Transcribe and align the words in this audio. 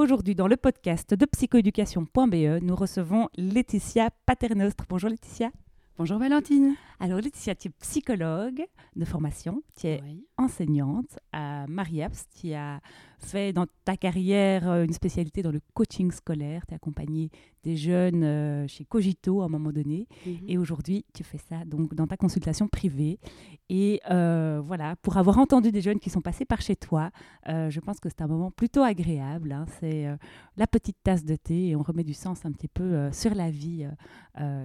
Aujourd'hui, 0.00 0.34
dans 0.34 0.48
le 0.48 0.56
podcast 0.56 1.12
de 1.12 1.26
psychoéducation.be, 1.26 2.62
nous 2.62 2.74
recevons 2.74 3.28
Laetitia 3.36 4.08
Paternostre. 4.24 4.84
Bonjour 4.88 5.10
Laetitia. 5.10 5.50
Bonjour 5.98 6.18
Valentine. 6.18 6.74
Alors 7.02 7.18
Laetitia, 7.18 7.54
tu 7.54 7.68
es 7.68 7.70
psychologue 7.80 8.62
de 8.94 9.04
formation, 9.06 9.62
tu 9.74 9.86
es 9.86 10.02
enseignante 10.36 11.18
à 11.32 11.66
Mariaps, 11.66 12.26
tu 12.38 12.52
as 12.52 12.82
fait 13.20 13.52
dans 13.52 13.66
ta 13.84 13.96
carrière 13.96 14.68
euh, 14.68 14.84
une 14.84 14.92
spécialité 14.92 15.42
dans 15.42 15.50
le 15.50 15.60
coaching 15.74 16.10
scolaire, 16.10 16.66
tu 16.66 16.74
as 16.74 16.76
accompagné 16.76 17.30
des 17.62 17.76
jeunes 17.76 18.24
euh, 18.24 18.66
chez 18.66 18.84
Cogito 18.84 19.42
à 19.42 19.44
un 19.44 19.48
moment 19.48 19.72
donné. 19.72 20.08
Mhm. 20.26 20.38
et 20.48 20.58
aujourd'hui 20.58 21.04
tu 21.14 21.24
fais 21.24 21.38
ça 21.38 21.64
donc 21.64 21.94
dans 21.94 22.06
ta 22.06 22.16
consultation 22.16 22.68
privée. 22.68 23.18
Et 23.68 24.00
euh, 24.10 24.60
voilà, 24.62 24.96
pour 24.96 25.16
avoir 25.16 25.38
entendu 25.38 25.70
des 25.70 25.80
jeunes 25.80 26.00
qui 26.00 26.10
sont 26.10 26.20
passés 26.20 26.44
par 26.44 26.60
chez 26.60 26.76
toi, 26.76 27.10
je 27.46 27.80
pense 27.80 28.00
que 28.00 28.08
c'est 28.08 28.20
un 28.20 28.26
moment 28.26 28.50
plutôt 28.50 28.82
agréable, 28.82 29.52
hein. 29.52 29.64
c'est 29.78 30.06
la 30.56 30.66
petite 30.66 30.96
tasse 31.02 31.24
de 31.24 31.36
thé 31.36 31.68
et 31.68 31.76
on 31.76 31.82
remet 31.82 32.04
du 32.04 32.14
sens 32.14 32.44
un 32.44 32.52
petit 32.52 32.68
peu 32.68 33.10
sur 33.12 33.34
la 33.34 33.50
vie 33.50 33.86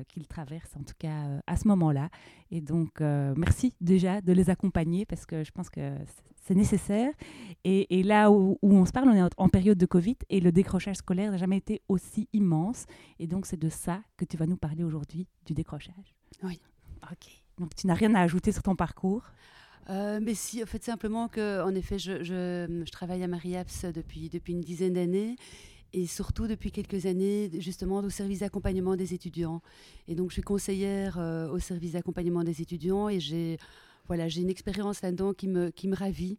qu'ils 0.07 0.27
traversent 0.27 0.75
en 0.75 0.83
tout 0.83 0.95
cas 0.97 1.41
à 1.45 1.57
ce 1.57 1.67
moment-là 1.67 2.09
et 2.51 2.61
donc, 2.61 3.01
euh, 3.01 3.33
merci 3.35 3.73
déjà 3.81 4.21
de 4.21 4.31
les 4.33 4.49
accompagner 4.49 5.05
parce 5.05 5.25
que 5.25 5.43
je 5.43 5.51
pense 5.51 5.69
que 5.69 5.95
c'est 6.45 6.55
nécessaire. 6.55 7.11
Et, 7.63 8.03
là 8.03 8.31
où, 8.31 8.57
on 8.61 8.85
se 8.85 8.91
parle, 8.91 9.09
on 9.09 9.13
est 9.13 9.29
en, 9.37 9.49
période 9.49 9.77
de 9.77 9.85
Covid 9.85 10.17
et 10.29 10.39
le 10.39 10.51
décrochage 10.51 10.97
scolaire 10.97 11.31
n'a 11.31 11.37
jamais 11.37 11.57
été 11.57 11.81
aussi 11.89 12.27
immense. 12.33 12.85
Et 13.19 13.27
donc, 13.27 13.45
c'est 13.47 13.59
de 13.59 13.69
ça 13.69 14.01
que 14.17 14.25
tu 14.25 14.37
vas 14.37 14.45
nous 14.45 14.57
parler 14.57 14.83
aujourd'hui, 14.83 15.27
du 15.45 15.53
décrochage. 15.53 16.13
Oui. 16.43 16.61
Ok. 17.11 17.31
Donc, 17.57 17.73
tu 17.73 17.87
n'as 17.87 17.95
rien 17.95 18.13
à 18.13 18.21
ajouter 18.21 18.51
sur 18.51 18.61
ton 18.61 18.75
parcours? 18.75 19.23
Euh, 19.89 20.19
mais 20.21 20.35
si, 20.35 20.61
en 20.61 20.65
fait, 20.67 20.83
simplement 20.83 21.27
que, 21.27 21.63
en 21.63 21.73
effet, 21.73 21.97
je, 21.97 22.23
je, 22.23 22.83
je 22.85 22.91
travaille 22.91 23.23
à 23.23 23.27
Mariaps 23.27 23.85
depuis, 23.85 24.29
depuis 24.29 24.53
une 24.53 24.61
dizaine 24.61 24.93
d'années 24.93 25.35
et 25.95 26.07
surtout 26.07 26.45
depuis 26.45 26.71
quelques 26.71 27.05
années 27.05 27.49
justement 27.57 27.99
au 27.99 28.09
service 28.09 28.39
d'accompagnement 28.39 28.97
des 28.97 29.13
étudiants. 29.13 29.61
Et 30.09 30.15
donc 30.15 30.29
je 30.29 30.33
suis 30.33 30.41
conseillère 30.41 31.17
euh, 31.17 31.47
au 31.47 31.59
service 31.59 31.93
d'accompagnement 31.93 32.43
des 32.43 32.61
étudiants 32.61 33.07
et 33.07 33.21
j'ai 33.21 33.57
voilà, 34.07 34.27
une 34.27 34.49
expérience 34.49 35.01
là-dedans 35.01 35.33
qui 35.33 35.47
me, 35.47 35.69
qui 35.69 35.87
me 35.87 35.95
ravit. 35.95 36.37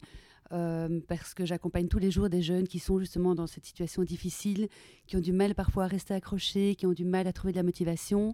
Euh, 0.53 1.01
parce 1.09 1.33
que 1.33 1.45
j'accompagne 1.45 1.89
tous 1.89 1.99
les 1.99 2.09
jours 2.09 2.29
des 2.29 2.41
jeunes 2.41 2.69
qui 2.69 2.79
sont 2.79 2.99
justement 2.99 3.35
dans 3.35 3.47
cette 3.47 3.65
situation 3.65 4.03
difficile, 4.03 4.69
qui 5.05 5.17
ont 5.17 5.19
du 5.19 5.33
mal 5.33 5.53
parfois 5.55 5.85
à 5.85 5.87
rester 5.87 6.13
accrochés, 6.13 6.75
qui 6.75 6.85
ont 6.85 6.93
du 6.93 7.03
mal 7.03 7.27
à 7.27 7.33
trouver 7.33 7.51
de 7.51 7.57
la 7.57 7.63
motivation. 7.63 8.33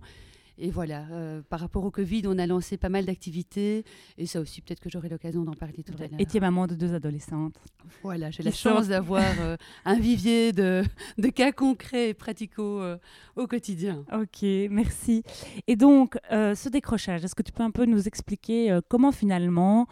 Et 0.58 0.70
voilà, 0.70 1.06
euh, 1.12 1.42
par 1.50 1.60
rapport 1.60 1.84
au 1.84 1.90
Covid, 1.90 2.24
on 2.28 2.38
a 2.38 2.46
lancé 2.46 2.78
pas 2.78 2.90
mal 2.90 3.06
d'activités. 3.06 3.84
Et 4.18 4.28
ça 4.28 4.40
aussi, 4.40 4.62
peut-être 4.62 4.80
que 4.80 4.90
j'aurai 4.90 5.10
l'occasion 5.10 5.44
d'en 5.44 5.54
parler 5.54 5.84
tout 5.84 5.94
à 5.98 6.08
l'heure. 6.08 6.20
Et 6.20 6.26
tu 6.26 6.38
es 6.38 6.40
maman 6.40 6.68
de 6.68 6.76
deux 6.76 6.94
adolescentes. 6.94 7.56
Voilà, 8.04 8.30
j'ai 8.30 8.44
la 8.44 8.52
chance 8.52 8.88
d'avoir 8.88 9.24
euh, 9.42 9.58
un 9.86 9.98
vivier 9.98 10.52
de, 10.52 10.84
de, 11.18 11.30
cas 11.30 11.52
concrets 11.52 12.10
et 12.10 12.14
praticaux 12.14 12.82
euh, 12.82 12.98
au 13.36 13.48
quotidien. 13.48 14.06
Ok, 14.14 14.44
merci. 14.70 15.24
Et 15.68 15.76
donc, 15.76 16.18
ce 16.30 16.70
décrochage, 16.70 17.24
est-ce 17.24 17.36
que 17.36 17.44
tu 17.44 17.52
peux 17.52 17.64
un 17.64 17.72
peu 17.72 17.86
nous 17.86 18.08
expliquer 18.08 18.78
comment 18.90 19.12
finalement 19.12 19.88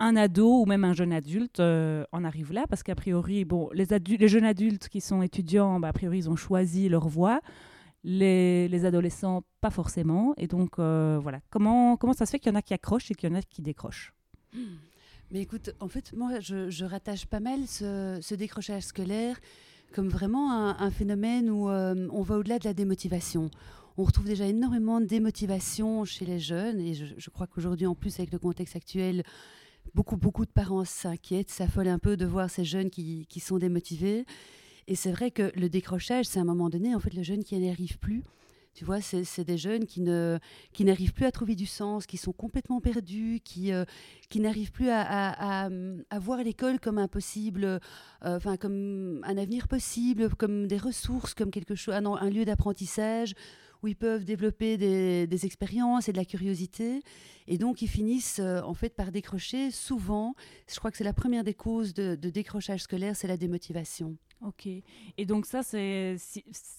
un 0.00 0.16
ado 0.16 0.60
ou 0.60 0.66
même 0.66 0.84
un 0.84 0.92
jeune 0.92 1.12
adulte 1.12 1.60
en 1.60 2.24
arrive 2.24 2.52
là? 2.52 2.66
Parce 2.68 2.82
qu'a 2.82 2.94
priori, 2.94 3.44
bon, 3.44 3.70
les, 3.72 3.86
les, 3.86 4.28
jeunes 4.28 4.44
adultes 4.44 4.88
qui 4.88 5.00
sont 5.00 5.22
étudiants, 5.22 5.80
bah, 5.80 5.88
a 5.88 5.92
priori, 5.92 6.18
ils 6.18 6.30
ont 6.30 6.36
choisi 6.36 6.88
leur 6.88 7.08
voie 7.08 7.40
les, 8.04 8.84
adolescents 8.84 9.42
pas 9.60 9.70
forcément. 9.70 10.34
Et 10.36 10.46
donc 10.46 10.78
euh, 10.78 11.18
voilà, 11.20 11.40
comment, 11.50 11.96
comment 11.96 12.12
ça 12.12 12.26
se 12.26 12.32
fait 12.32 12.38
qu'il 12.38 12.52
y 12.52 12.54
en 12.54 12.58
a 12.58 12.62
qui 12.62 12.74
accrochent 12.74 13.10
et 13.10 13.14
qu'il 13.14 13.28
y 13.28 13.32
en 13.32 13.36
a 13.36 13.42
qui 13.42 13.62
décrochent? 13.62 14.14
Mais 15.30 15.40
écoute, 15.40 15.74
en 15.80 15.88
fait, 15.88 16.12
moi, 16.12 16.38
je, 16.40 16.84
rattache 16.84 17.26
pas 17.26 17.40
mal 17.40 17.66
ce, 17.66 18.34
décrochage 18.34 18.84
scolaire 18.84 19.40
comme 19.92 20.08
vraiment 20.08 20.52
un, 20.52 20.90
phénomène 20.90 21.48
où 21.48 21.68
euh, 21.68 22.08
on 22.12 22.22
va 22.22 22.36
au-delà 22.36 22.58
de 22.58 22.64
la 22.64 22.74
démotivation. 22.74 23.50
On 23.96 24.02
retrouve 24.02 24.26
déjà 24.26 24.44
énormément 24.44 25.00
de 25.00 25.06
démotivation 25.06 26.04
chez 26.04 26.24
les 26.24 26.40
jeunes, 26.40 26.80
et 26.80 26.94
je, 26.94 27.30
crois 27.30 27.46
qu'aujourd'hui, 27.46 27.86
en 27.86 27.94
plus, 27.94 28.18
avec 28.18 28.32
le 28.32 28.40
contexte 28.40 28.74
actuel, 28.74 29.22
beaucoup, 29.94 30.16
beaucoup 30.16 30.44
de 30.44 30.50
parents 30.50 30.84
s'inquiètent, 30.84 31.50
s'affolent 31.50 31.88
un 31.88 32.00
peu 32.00 32.16
de 32.16 32.26
voir 32.26 32.50
ces 32.50 32.64
jeunes 32.64 32.90
qui, 32.90 33.26
qui 33.28 33.38
sont 33.38 33.58
démotivés. 33.58 34.26
Et 34.86 34.94
c'est 34.94 35.12
vrai 35.12 35.30
que 35.30 35.52
le 35.54 35.68
décrochage, 35.68 36.26
c'est 36.26 36.38
à 36.38 36.42
un 36.42 36.46
moment 36.46 36.68
donné, 36.68 36.94
en 36.94 37.00
fait, 37.00 37.14
le 37.14 37.22
jeune 37.22 37.44
qui 37.44 37.56
n'y 37.56 37.70
arrive 37.70 37.98
plus. 37.98 38.22
Tu 38.74 38.84
vois, 38.84 39.00
c'est 39.00 39.44
des 39.44 39.56
jeunes 39.56 39.86
qui 39.86 40.00
ne 40.00 40.40
qui 40.72 40.84
n'arrivent 40.84 41.12
plus 41.12 41.26
à 41.26 41.30
trouver 41.30 41.54
du 41.54 41.64
sens, 41.64 42.06
qui 42.06 42.16
sont 42.16 42.32
complètement 42.32 42.80
perdus, 42.80 43.40
qui 43.44 43.72
euh, 43.72 43.84
qui 44.28 44.40
n'arrivent 44.40 44.72
plus 44.72 44.88
à, 44.90 45.68
à, 45.68 46.18
voir 46.18 46.42
l'école 46.42 46.80
comme 46.80 46.98
un 46.98 47.06
possible, 47.06 47.64
euh, 47.64 47.78
enfin 48.24 48.56
comme 48.56 49.20
un 49.22 49.36
avenir 49.38 49.68
possible, 49.68 50.28
comme 50.34 50.66
des 50.66 50.76
ressources, 50.76 51.34
comme 51.34 51.52
quelque 51.52 51.76
chose, 51.76 51.94
un, 51.94 52.04
un 52.04 52.30
lieu 52.30 52.44
d'apprentissage 52.44 53.34
où 53.84 53.86
ils 53.86 53.96
peuvent 53.96 54.24
développer 54.24 54.76
des, 54.76 55.28
des, 55.28 55.46
expériences 55.46 56.08
et 56.08 56.12
de 56.12 56.16
la 56.16 56.24
curiosité. 56.24 57.02
Et 57.46 57.58
donc, 57.58 57.80
ils 57.82 57.88
finissent 57.88 58.40
euh, 58.40 58.60
en 58.62 58.74
fait 58.74 58.96
par 58.96 59.12
décrocher. 59.12 59.70
Souvent, 59.70 60.34
je 60.68 60.76
crois 60.78 60.90
que 60.90 60.96
c'est 60.96 61.04
la 61.04 61.12
première 61.12 61.44
des 61.44 61.54
causes 61.54 61.94
de 61.94 62.16
décrochage 62.16 62.80
scolaire, 62.80 63.14
c'est 63.14 63.28
la 63.28 63.36
démotivation. 63.36 64.16
Ok. 64.42 64.66
Et 64.66 65.26
donc 65.26 65.46
ça, 65.46 65.62
c'est 65.62 66.16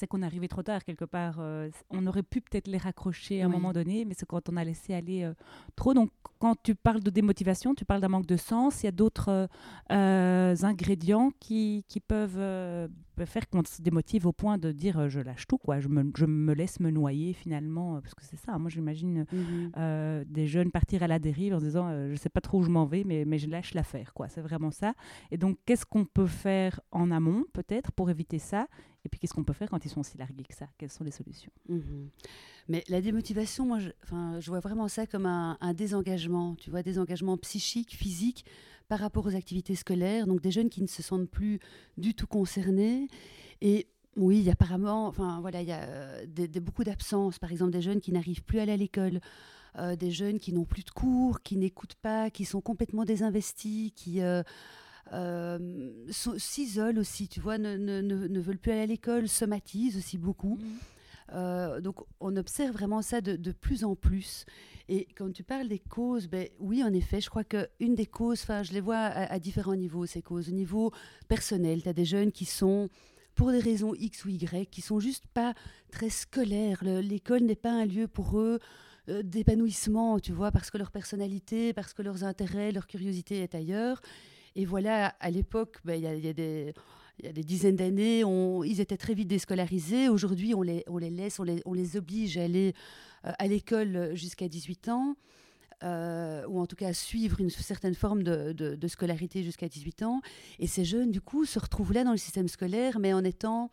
qu'on 0.07 0.21
est 0.21 0.25
arrivé 0.25 0.47
trop 0.47 0.63
tard 0.63 0.83
quelque 0.83 1.05
part. 1.05 1.37
Euh, 1.39 1.69
on 1.89 2.05
aurait 2.05 2.23
pu 2.23 2.41
peut-être 2.41 2.67
les 2.67 2.77
raccrocher 2.77 3.41
à 3.41 3.45
un 3.45 3.49
moment 3.49 3.73
donné, 3.73 4.05
mais 4.05 4.13
c'est 4.17 4.25
quand 4.25 4.49
on 4.49 4.57
a 4.57 4.63
laissé 4.63 4.93
aller 4.93 5.23
euh, 5.23 5.33
trop. 5.75 5.93
Donc 5.93 6.11
quand 6.39 6.55
tu 6.61 6.75
parles 6.75 7.01
de 7.01 7.09
démotivation, 7.09 7.73
tu 7.73 7.85
parles 7.85 8.01
d'un 8.01 8.09
manque 8.09 8.27
de 8.27 8.37
sens. 8.37 8.83
Il 8.83 8.85
y 8.85 8.89
a 8.89 8.91
d'autres 8.91 9.47
euh, 9.91 10.55
ingrédients 10.61 11.31
qui, 11.39 11.85
qui 11.87 11.99
peuvent 11.99 12.89
faire 13.25 13.49
qu'on 13.49 13.63
se 13.63 13.81
démotive 13.81 14.27
au 14.27 14.33
point 14.33 14.57
de 14.57 14.71
dire 14.71 15.09
je 15.09 15.21
lâche 15.21 15.47
tout, 15.47 15.57
quoi. 15.57 15.79
Je 15.79 15.87
me, 15.87 16.11
je 16.15 16.25
me 16.25 16.53
laisse 16.53 16.79
me 16.79 16.91
noyer 16.91 17.33
finalement, 17.33 17.99
parce 18.01 18.13
que 18.13 18.23
c'est 18.23 18.37
ça. 18.37 18.59
Moi, 18.59 18.69
j'imagine 18.69 19.25
mhm. 19.31 20.25
des 20.25 20.45
jeunes 20.45 20.71
partir 20.71 21.01
à 21.01 21.07
la 21.07 21.17
dérive 21.17 21.55
en 21.55 21.59
disant 21.59 21.89
je 21.89 22.11
ne 22.11 22.15
sais 22.15 22.29
pas 22.29 22.41
trop 22.41 22.59
où 22.59 22.63
je 22.63 22.69
m'en 22.69 22.85
vais, 22.85 23.03
mais, 23.05 23.25
mais 23.25 23.39
je 23.39 23.49
lâche 23.49 23.73
l'affaire, 23.73 24.13
quoi. 24.13 24.27
C'est 24.27 24.41
vraiment 24.41 24.71
ça. 24.71 24.93
Et 25.31 25.37
donc, 25.37 25.57
qu'est-ce 25.65 25.85
qu'on 25.85 26.05
peut 26.05 26.27
faire 26.27 26.79
en 26.91 27.09
amont? 27.09 27.44
Peut-être 27.53 27.91
pour 27.91 28.09
éviter 28.09 28.39
ça 28.39 28.67
Et 29.03 29.09
puis 29.09 29.19
qu'est-ce 29.19 29.33
qu'on 29.33 29.43
peut 29.43 29.53
faire 29.53 29.69
quand 29.69 29.83
ils 29.85 29.89
sont 29.89 30.01
aussi 30.01 30.17
largués 30.17 30.43
que 30.43 30.55
ça? 30.55 30.67
Quelles 30.77 30.91
sont 30.91 31.03
les 31.03 31.11
solutions? 31.11 31.51
Mhm. 31.69 32.09
Mais 32.67 32.83
la 32.89 33.01
démotivation, 33.01 33.65
moi, 33.65 33.79
je, 33.79 33.89
je 34.39 34.49
vois 34.49 34.59
vraiment 34.59 34.87
ça 34.87 35.05
comme 35.05 35.25
un, 35.25 35.73
désengagement, 35.73 36.55
tu 36.55 36.69
vois, 36.69 36.83
désengagement 36.83 37.37
psychique, 37.37 37.95
physique 37.95 38.45
par 38.87 38.99
rapport 38.99 39.25
aux 39.25 39.35
activités 39.35 39.75
scolaires. 39.75 40.27
Donc 40.27 40.41
des 40.41 40.51
jeunes 40.51 40.69
qui 40.69 40.81
ne 40.81 40.87
se 40.87 41.03
sentent 41.03 41.29
plus 41.29 41.59
du 41.97 42.13
tout 42.13 42.27
concernés. 42.27 43.07
Et 43.61 43.87
oui, 44.15 44.49
apparemment, 44.49 45.07
enfin 45.07 45.39
voilà, 45.41 45.61
il 45.61 45.67
y 45.67 45.73
a 45.73 45.83
euh, 45.83 46.25
beaucoup 46.61 46.83
d'absences, 46.83 47.37
par 47.37 47.51
exemple 47.51 47.71
des 47.71 47.81
jeunes 47.81 48.01
qui 48.01 48.11
n'arrivent 48.11 48.43
plus 48.43 48.59
à 48.59 48.63
aller 48.63 48.73
à 48.73 48.77
l'école. 48.77 49.19
Euh, 49.77 49.95
des 49.97 50.11
jeunes 50.11 50.39
qui 50.39 50.53
n'ont 50.53 50.63
plus 50.63 50.83
de 50.83 50.89
cours, 50.89 51.41
qui 51.41 51.57
n'écoutent 51.57 51.95
pas, 51.95 52.29
qui 52.29 52.45
sont 52.45 52.61
complètement 52.61 53.03
désinvestis, 53.03 53.91
qui, 53.93 54.21
euh, 54.21 54.41
euh, 55.13 55.91
s'isolent 56.09 56.99
aussi, 56.99 57.27
tu 57.27 57.39
vois, 57.39 57.57
ne, 57.57 57.77
ne, 57.77 58.01
ne, 58.01 58.39
veulent 58.39 58.57
plus 58.57 58.71
aller 58.71 58.81
à 58.81 58.85
l'école, 58.85 59.27
somatisent 59.27 59.97
aussi 59.97 60.17
beaucoup. 60.17 60.55
Mmh. 60.55 60.65
Euh, 61.33 61.81
donc 61.81 62.01
on 62.19 62.35
observe 62.35 62.73
vraiment 62.73 63.01
ça 63.01 63.21
de, 63.21 63.35
de, 63.35 63.51
plus 63.51 63.83
en 63.83 63.95
plus. 63.95 64.45
Et 64.89 65.07
quand 65.17 65.31
tu 65.31 65.43
parles 65.43 65.67
des 65.67 65.79
causes, 65.79 66.27
ben, 66.27 66.47
oui, 66.59 66.83
en 66.83 66.93
effet, 66.93 67.19
je 67.19 67.29
crois 67.29 67.43
qu'une 67.43 67.95
des 67.95 68.05
causes, 68.05 68.43
enfin, 68.43 68.61
je 68.61 68.73
les 68.73 68.81
vois 68.81 68.97
à, 68.97 69.39
différents 69.39 69.75
niveaux, 69.75 70.05
ces 70.05 70.21
causes. 70.21 70.49
Au 70.49 70.53
niveau 70.53 70.91
personnel, 71.27 71.81
tu 71.81 71.89
as 71.89 71.93
des 71.93 72.05
jeunes 72.05 72.31
qui 72.31 72.45
sont 72.45 72.89
pour 73.33 73.51
des 73.51 73.59
raisons 73.59 73.93
X 73.95 74.25
ou 74.25 74.29
Y, 74.29 74.69
qui 74.69 74.81
sont 74.81 74.99
juste 74.99 75.25
pas 75.33 75.55
très 75.91 76.09
scolaires. 76.09 76.83
L'école 76.83 77.41
n'est 77.41 77.55
pas 77.55 77.71
un 77.71 77.85
lieu 77.85 78.07
pour 78.07 78.39
eux 78.39 78.59
euh, 79.09 79.23
d'épanouissement, 79.23 80.19
tu 80.19 80.31
vois, 80.31 80.51
parce 80.51 80.69
que 80.69 80.77
leur 80.77 80.91
personnalité, 80.91 81.73
parce 81.73 81.93
que 81.93 82.03
leurs 82.03 82.23
intérêts, 82.23 82.71
leur 82.71 82.87
curiosité 82.87 83.41
est 83.41 83.55
ailleurs. 83.55 84.01
Et 84.55 84.65
voilà, 84.65 85.15
à 85.19 85.29
l'époque, 85.31 85.77
ben, 85.83 85.95
il 85.95 86.25
y, 86.25 87.27
a 87.27 87.31
des 87.31 87.43
dizaines 87.43 87.75
d'années, 87.75 88.23
ils 88.65 88.79
étaient 88.79 88.97
très 88.97 89.13
vite 89.13 89.27
déscolarisés. 89.27 90.09
Aujourd'hui, 90.09 90.53
on 90.53 90.61
les, 90.61 90.83
laisse, 91.09 91.39
on 91.39 91.73
les, 91.73 91.97
oblige 91.97 92.37
à 92.37 92.43
aller 92.43 92.73
euh, 93.25 93.31
à 93.37 93.47
l'école 93.47 94.11
jusqu'à 94.15 94.47
18 94.47 94.89
ans. 94.89 95.15
ou 95.83 96.59
en 96.59 96.65
tout 96.67 96.75
cas 96.75 96.93
suivre 96.93 97.41
une 97.41 97.49
certaine 97.49 97.95
forme 97.95 98.23
de, 98.23 98.87
scolarité 98.87 99.43
jusqu'à 99.43 99.67
18 99.67 100.03
ans. 100.03 100.21
Et 100.59 100.67
ces 100.67 100.85
jeunes, 100.85 101.11
du 101.11 101.21
coup, 101.21 101.45
se 101.45 101.59
retrouvent 101.59 101.93
là 101.93 102.03
dans 102.03 102.11
le 102.11 102.17
système 102.17 102.47
scolaire, 102.47 102.99
mais 102.99 103.13
en 103.13 103.23
étant 103.23 103.71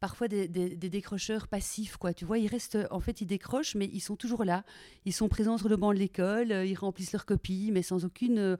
parfois 0.00 0.28
des, 0.28 0.48
décrocheurs 0.48 1.48
passifs. 1.48 1.96
Tu 2.16 2.24
vois, 2.24 2.38
ils 2.38 2.48
restent, 2.48 2.78
en 2.90 3.00
fait, 3.00 3.20
ils 3.20 3.26
décrochent, 3.26 3.74
mais 3.74 3.88
ils 3.92 4.00
sont 4.00 4.16
toujours 4.16 4.44
là. 4.44 4.64
Ils 5.04 5.12
sont 5.12 5.28
présents 5.28 5.58
sur 5.58 5.68
le 5.68 5.76
banc 5.76 5.92
de 5.92 5.98
l'école, 5.98 6.52
euh, 6.52 6.64
ils 6.64 6.76
remplissent 6.76 7.12
leurs 7.12 7.26
copies, 7.26 7.70
mais 7.72 7.82
sans 7.82 8.04
aucune. 8.04 8.38
Euh, 8.38 8.56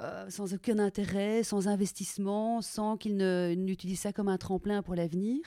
euh, 0.00 0.28
sans 0.28 0.54
aucun 0.54 0.78
intérêt, 0.78 1.42
sans 1.42 1.68
investissement, 1.68 2.62
sans 2.62 2.96
qu'ils 2.96 3.16
n'utilisent 3.16 4.00
ça 4.00 4.12
comme 4.12 4.28
un 4.28 4.38
tremplin 4.38 4.82
pour 4.82 4.94
l'avenir. 4.94 5.40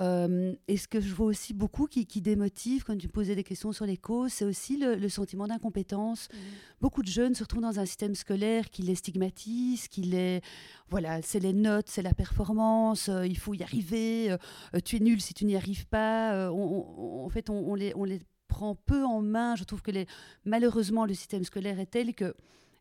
Euh, 0.00 0.54
et 0.68 0.76
ce 0.78 0.88
que 0.88 1.00
je 1.00 1.14
vois 1.14 1.26
aussi 1.26 1.52
beaucoup 1.52 1.86
qui, 1.86 2.04
démotive 2.20 2.82
quand 2.84 2.96
tu 2.96 3.08
posais 3.08 3.34
des 3.34 3.44
questions 3.44 3.72
sur 3.72 3.84
les 3.84 3.96
causes, 3.96 4.32
c'est 4.32 4.44
aussi 4.44 4.76
le, 4.78 5.08
sentiment 5.08 5.46
d'incompétence. 5.46 6.28
Mmh. 6.32 6.36
Beaucoup 6.80 7.02
de 7.02 7.08
jeunes 7.08 7.34
se 7.34 7.44
retrouvent 7.44 7.62
dans 7.62 7.78
un 7.78 7.84
système 7.84 8.14
scolaire 8.14 8.70
qui 8.70 8.82
les 8.82 8.94
stigmatise, 8.94 9.88
qui 9.88 10.02
les... 10.02 10.40
Voilà, 10.88 11.20
c'est 11.22 11.40
les 11.40 11.52
notes, 11.52 11.88
c'est 11.88 12.02
la 12.02 12.14
performance, 12.14 13.08
euh, 13.08 13.26
il 13.26 13.38
faut 13.38 13.54
y 13.54 13.62
arriver, 13.62 14.32
euh, 14.32 14.80
tu 14.84 14.96
es 14.96 15.00
nul 15.00 15.20
si 15.20 15.34
tu 15.34 15.44
n'y 15.44 15.56
arrives 15.56 15.86
pas. 15.86 16.50
en 16.50 17.28
fait, 17.28 17.50
on, 17.50 17.74
les, 17.74 17.92
on 17.94 18.04
les 18.04 18.20
prend 18.48 18.74
peu 18.74 19.04
en 19.04 19.20
main. 19.22 19.56
Je 19.56 19.64
trouve 19.64 19.82
que 19.82 19.90
les, 19.90 20.06
malheureusement, 20.44 21.06
le 21.06 21.14
système 21.14 21.44
scolaire 21.44 21.78
est 21.78 21.86
tel 21.86 22.14
que 22.14 22.34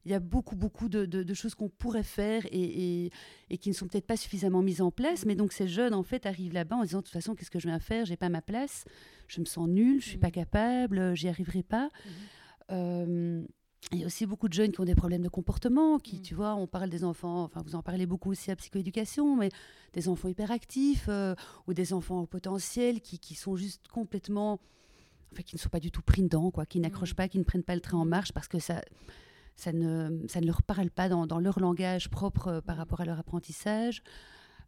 il 0.05 0.11
y 0.11 0.15
a 0.15 0.19
beaucoup, 0.19 0.55
beaucoup 0.55 0.89
de, 0.89 1.33
choses 1.33 1.55
qu'on 1.55 1.69
pourrait 1.69 2.03
faire 2.03 2.43
et, 2.51 3.11
qui 3.59 3.69
ne 3.69 3.73
sont 3.73 3.87
peut-être 3.87 4.07
pas 4.07 4.17
suffisamment 4.17 4.61
mises 4.61 4.81
en 4.81 4.91
place. 4.91 5.25
Mais 5.25 5.35
donc 5.35 5.53
ces 5.53 5.67
jeunes, 5.67 5.93
en 5.93 6.03
fait, 6.03 6.25
arrivent 6.25 6.53
là-bas 6.53 6.77
en 6.77 6.83
disant, 6.83 6.99
de 6.99 7.03
toute 7.03 7.13
façon, 7.13 7.35
qu'est-ce 7.35 7.51
que 7.51 7.59
je 7.59 7.69
vais 7.69 7.79
faire? 7.79 8.05
J'ai 8.05 8.17
pas 8.17 8.29
ma 8.29 8.41
place, 8.41 8.85
je 9.27 9.39
me 9.39 9.45
sens 9.45 9.67
nulle, 9.67 10.01
je 10.01 10.09
suis 10.09 10.17
pas 10.17 10.29
mmh. 10.29 10.31
capable, 10.31 11.15
j'y 11.15 11.27
arriverai 11.27 11.63
pas. 11.63 11.85
Mmh. 11.85 12.09
Euh, 12.71 13.43
il 13.91 13.99
y 13.99 14.03
a 14.03 14.05
aussi 14.05 14.25
beaucoup 14.25 14.47
de 14.47 14.53
jeunes 14.53 14.71
qui 14.71 14.79
ont 14.79 14.85
des 14.85 14.95
problèmes 14.95 15.23
de 15.23 15.29
comportement, 15.29 15.99
qui, 15.99 16.17
mmh. 16.17 16.21
tu 16.21 16.35
vois, 16.35 16.55
on 16.55 16.65
parle 16.65 16.89
des 16.89 17.03
enfants, 17.03 17.43
enfin, 17.43 17.61
vous 17.63 17.75
en 17.75 17.83
parlez 17.83 18.05
beaucoup 18.05 18.31
aussi 18.31 18.49
à 18.49 18.55
psychoéducation, 18.55 19.35
mais 19.35 19.49
des 19.93 20.07
enfants 20.07 20.29
hyperactifs 20.29 21.05
euh, 21.09 21.35
ou 21.67 21.73
des 21.73 21.93
enfants 21.93 22.21
au 22.21 22.25
potentiel 22.25 23.01
qui, 23.01 23.19
qui 23.19 23.35
sont 23.35 23.55
juste 23.55 23.87
complètement. 23.87 24.59
Enfin, 25.33 25.43
qui 25.43 25.55
ne 25.55 25.61
sont 25.61 25.69
pas 25.69 25.79
du 25.79 25.91
tout 25.91 26.01
pris 26.01 26.23
dedans, 26.23 26.51
quoi, 26.51 26.65
qui 26.65 26.81
n'accrochent 26.81 27.13
pas, 27.13 27.29
qui 27.29 27.39
ne 27.39 27.45
prennent 27.45 27.63
pas 27.63 27.75
le 27.75 27.79
train 27.79 27.97
en 27.97 28.03
marche 28.03 28.33
parce 28.33 28.49
que 28.49 28.59
ça 28.59 28.81
ça 29.55 29.71
ne, 29.71 30.25
ça 30.27 30.41
ne 30.41 30.45
leur 30.45 30.63
parle 30.63 30.89
pas 30.89 31.09
dans, 31.09 31.27
dans 31.27 31.39
leur 31.39 31.59
langage 31.59 32.09
propre 32.09 32.47
euh, 32.47 32.61
par 32.61 32.77
rapport 32.77 33.01
à 33.01 33.05
leur 33.05 33.19
apprentissage. 33.19 34.03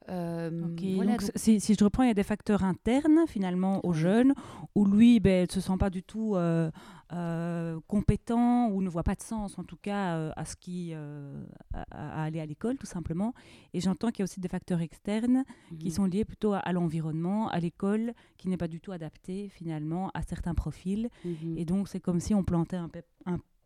Euh, 0.10 0.50
donc, 0.50 1.22
Si, 1.36 1.62
si, 1.62 1.76
je 1.80 1.84
reprends, 1.84 2.04
il 2.04 2.08
y 2.08 2.12
a 2.12 2.16
des 2.16 2.24
facteurs 2.24 2.64
internes 2.66 3.22
finalement 3.26 3.86
aux 3.86 3.94
jeunes 3.94 4.34
où 4.76 4.86
lui 4.86 5.22
ben, 5.22 5.46
ne 5.48 5.52
se 5.52 5.62
sent 5.62 5.78
pas 5.80 5.90
du 5.90 6.04
tout 6.04 6.36
euh, 6.36 7.80
compétent 7.88 8.68
ou 8.70 8.82
ne 8.82 8.90
voit 8.90 9.04
pas 9.04 9.16
de 9.16 9.22
sens 9.22 9.58
en 9.58 9.64
tout 9.64 9.78
cas 9.78 10.32
à 10.36 10.44
ce 10.44 10.58
qui 10.58 10.94
à, 10.94 12.24
aller 12.24 12.42
à 12.42 12.46
l'école 12.46 12.78
tout 12.78 12.86
simplement. 12.86 13.34
Et 13.74 13.80
j'entends 13.80 14.10
qu'il 14.10 14.20
y 14.20 14.24
a 14.24 14.26
aussi 14.26 14.42
des 14.42 14.50
facteurs 14.50 14.82
externes 14.82 15.46
qui 15.80 15.88
mhm. 15.88 15.92
sont 15.94 16.06
liés 16.06 16.26
plutôt 16.26 16.54
à, 16.54 16.72
l'environnement, 16.74 17.48
à 17.48 17.60
l'école 17.60 18.14
qui 18.38 18.50
n'est 18.50 18.58
pas 18.58 18.68
du 18.68 18.82
tout 18.82 18.92
adapté 18.92 19.48
finalement 19.48 20.12
à 20.14 20.22
certains 20.22 20.54
profils. 20.54 21.10
Mhm. 21.24 21.58
Et 21.58 21.64
donc 21.64 21.88
c'est 21.88 22.02
comme 22.02 22.20
si 22.20 22.34
on 22.34 22.44
plantait 22.44 22.76
un, 22.76 22.90
un 22.90 22.90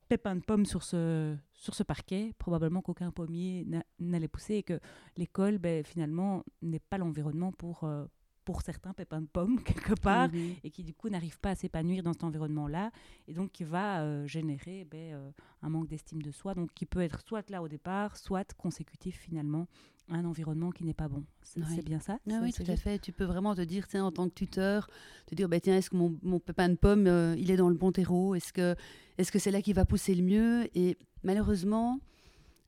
pépin 0.07 0.35
de 0.35 0.41
pomme 0.41 0.65
sur 0.65 0.83
ce, 0.83 1.35
sur 1.53 1.75
ce 1.75 1.83
parquet, 1.83 2.33
probablement 2.37 2.81
qu'aucun 2.81 3.11
pommier 3.11 3.67
n'allait 3.99 4.27
pousser 4.27 4.55
et 4.55 4.63
que 4.63 4.79
l'école, 5.17 5.57
ben, 5.57 5.83
finalement, 5.83 6.43
n'est 6.61 6.79
pas 6.79 6.97
l'environnement 6.97 7.51
pour, 7.51 7.83
euh, 7.83 8.05
pour 8.45 8.61
certains 8.61 8.93
pépins 8.93 9.21
de 9.21 9.27
pomme 9.27 9.61
quelque 9.63 9.93
part 9.99 10.29
et 10.63 10.69
qui 10.69 10.83
du 10.83 10.93
coup 10.93 11.09
n'arrive 11.09 11.37
pas 11.39 11.49
à 11.49 11.55
s'épanouir 11.55 12.01
dans 12.03 12.13
cet 12.13 12.23
environnement-là 12.23 12.91
et 13.27 13.33
donc 13.33 13.51
qui 13.51 13.65
va 13.65 14.01
euh, 14.01 14.25
générer 14.25 14.85
ben, 14.85 15.13
euh, 15.13 15.31
un 15.61 15.69
manque 15.69 15.89
d'estime 15.89 16.21
de 16.21 16.31
soi, 16.31 16.53
donc 16.53 16.73
qui 16.73 16.85
peut 16.85 17.01
être 17.01 17.19
soit 17.19 17.49
là 17.49 17.61
au 17.61 17.67
départ, 17.67 18.15
soit 18.15 18.53
consécutif 18.53 19.17
finalement 19.17 19.67
un 20.09 20.25
environnement 20.25 20.71
qui 20.71 20.83
n'est 20.83 20.93
pas 20.93 21.07
bon. 21.07 21.23
C'est 21.43 21.83
bien 21.83 21.99
ça 21.99 22.19
ah 22.29 22.39
Oui, 22.41 22.53
tout 22.53 22.63
à 22.67 22.75
fait. 22.75 22.99
Tu 22.99 23.11
peux 23.11 23.25
vraiment 23.25 23.55
te 23.55 23.61
dire, 23.61 23.85
en 23.95 24.11
tant 24.11 24.29
que 24.29 24.33
tuteur, 24.33 24.89
te 25.25 25.35
dire, 25.35 25.49
bah, 25.49 25.59
tiens, 25.59 25.77
est-ce 25.77 25.89
que 25.89 25.97
mon, 25.97 26.17
mon, 26.23 26.39
pépin 26.39 26.69
de 26.69 26.75
pomme, 26.75 27.07
euh, 27.07 27.35
il 27.37 27.51
est 27.51 27.57
dans 27.57 27.69
le 27.69 27.75
bon 27.75 27.91
terreau? 27.91 28.35
Est-ce 28.35 28.51
que 28.53 29.39
c'est 29.39 29.51
là 29.51 29.61
qu'il 29.61 29.75
va 29.75 29.85
pousser 29.85 30.15
le 30.15 30.23
mieux? 30.23 30.69
Et 30.75 30.97
malheureusement, 31.23 31.99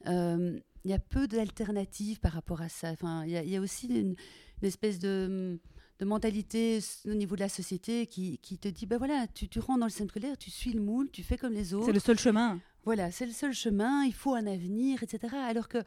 il 0.06 0.62
y 0.86 0.94
a 0.94 1.00
peu 1.00 1.27
d'alternatives 1.27 2.19
par 2.19 2.33
rapport 2.33 2.62
à 2.62 2.69
ça. 2.69 2.89
Enfin, 2.91 3.24
il 3.25 3.31
y, 3.31 3.50
y, 3.50 3.56
a 3.56 3.62
aussi 3.62 3.88
une, 3.88 4.15
une 4.62 4.68
espèce 4.68 5.00
de, 5.00 5.59
de, 6.00 6.06
mentalité 6.06 6.80
au 7.06 7.13
niveau 7.13 7.35
de 7.35 7.42
la 7.42 7.50
société 7.50 8.07
qui, 8.07 8.38
qui 8.39 8.57
te 8.57 8.68
dit, 8.68 8.85
ben 8.85 8.97
voilà, 8.97 9.27
tu, 9.27 9.47
tu, 9.47 9.59
rentres 9.59 9.80
dans 9.80 9.85
le 9.85 9.92
centre 9.92 10.12
scolaire, 10.12 10.38
tu 10.38 10.50
suis 10.50 10.71
le 10.71 10.81
moule, 10.81 11.09
tu 11.12 11.24
fais 11.24 11.38
comme 11.38 11.53
les 11.53 11.74
autres. 11.74 11.88
C'est 11.88 11.94
le 11.94 12.00
seul 12.00 12.19
chemin. 12.19 12.59
Voilà, 12.85 13.12
c'est 13.12 13.25
le 13.25 13.33
seul 13.33 13.53
chemin, 13.53 14.03
il 14.06 14.13
faut 14.13 14.33
un 14.35 14.47
avenir, 14.47 15.03
etc. 15.03 15.35
Alors 15.47 15.68
que, 15.68 15.80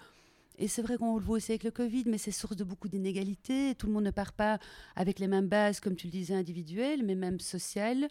et 0.58 0.68
c'est 0.68 0.82
vrai 0.82 0.96
qu'on 0.96 1.16
le 1.16 1.24
voit 1.24 1.36
aussi 1.36 1.52
avec 1.52 1.64
le 1.64 1.70
Covid, 1.70 2.04
mais 2.06 2.18
c'est 2.18 2.30
source 2.30 2.56
de 2.56 2.64
beaucoup 2.64 2.88
d'inégalités. 2.88 3.74
Tout 3.74 3.86
le 3.86 3.92
monde 3.92 4.04
ne 4.04 4.10
part 4.10 4.32
pas 4.32 4.58
avec 4.96 5.18
les 5.18 5.26
mêmes 5.26 5.48
bases, 5.48 5.80
comme 5.80 5.96
tu 5.96 6.06
le 6.06 6.12
disais, 6.12 6.34
individuelles, 6.34 7.02
mais 7.04 7.14
même 7.14 7.40
sociales. 7.40 8.08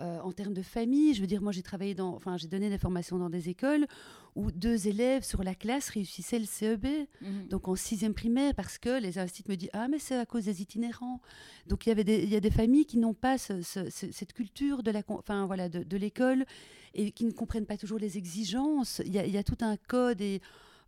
Euh, 0.00 0.18
en 0.20 0.32
termes 0.32 0.54
de 0.54 0.62
famille, 0.62 1.12
je 1.12 1.20
veux 1.20 1.26
dire, 1.26 1.42
moi 1.42 1.52
j'ai 1.52 1.62
travaillé 1.62 1.94
dans, 1.94 2.14
enfin 2.14 2.38
j'ai 2.38 2.48
donné 2.48 2.70
des 2.70 2.78
formations 2.78 3.18
dans 3.18 3.28
des 3.28 3.50
écoles 3.50 3.86
où 4.34 4.50
deux 4.50 4.88
élèves 4.88 5.22
sur 5.22 5.44
la 5.44 5.54
classe 5.54 5.90
réussissaient 5.90 6.38
le 6.38 6.46
CEB, 6.46 6.86
mhm. 7.20 7.48
donc 7.48 7.68
en 7.68 7.76
sixième 7.76 8.14
primaire, 8.14 8.54
parce 8.54 8.78
que 8.78 8.98
les 8.98 9.18
instituts 9.18 9.50
me 9.50 9.56
disent 9.56 9.70
ah 9.74 9.88
mais 9.88 9.98
c'est 9.98 10.16
à 10.16 10.24
cause 10.24 10.46
des 10.46 10.62
itinérants. 10.62 11.20
Donc 11.66 11.84
il 11.84 11.90
y 11.90 11.92
avait 11.92 12.04
des, 12.04 12.22
il 12.22 12.30
y 12.30 12.36
a 12.36 12.40
des 12.40 12.50
familles 12.50 12.86
qui 12.86 12.96
n'ont 12.96 13.12
pas 13.12 13.36
cette 13.36 14.32
culture 14.32 14.82
de 14.82 14.90
la, 14.90 15.02
enfin 15.08 15.44
voilà, 15.44 15.68
de, 15.68 15.96
l'école 15.98 16.46
et 16.94 17.12
qui 17.12 17.26
ne 17.26 17.32
comprennent 17.32 17.66
pas 17.66 17.76
toujours 17.76 17.98
les 17.98 18.16
exigences. 18.16 19.02
Il 19.04 19.12
y 19.12 19.18
a, 19.18 19.26
il 19.26 19.32
y 19.32 19.38
a 19.38 19.44
tout 19.44 19.58
un 19.60 19.76
code 19.76 20.22
et 20.22 20.40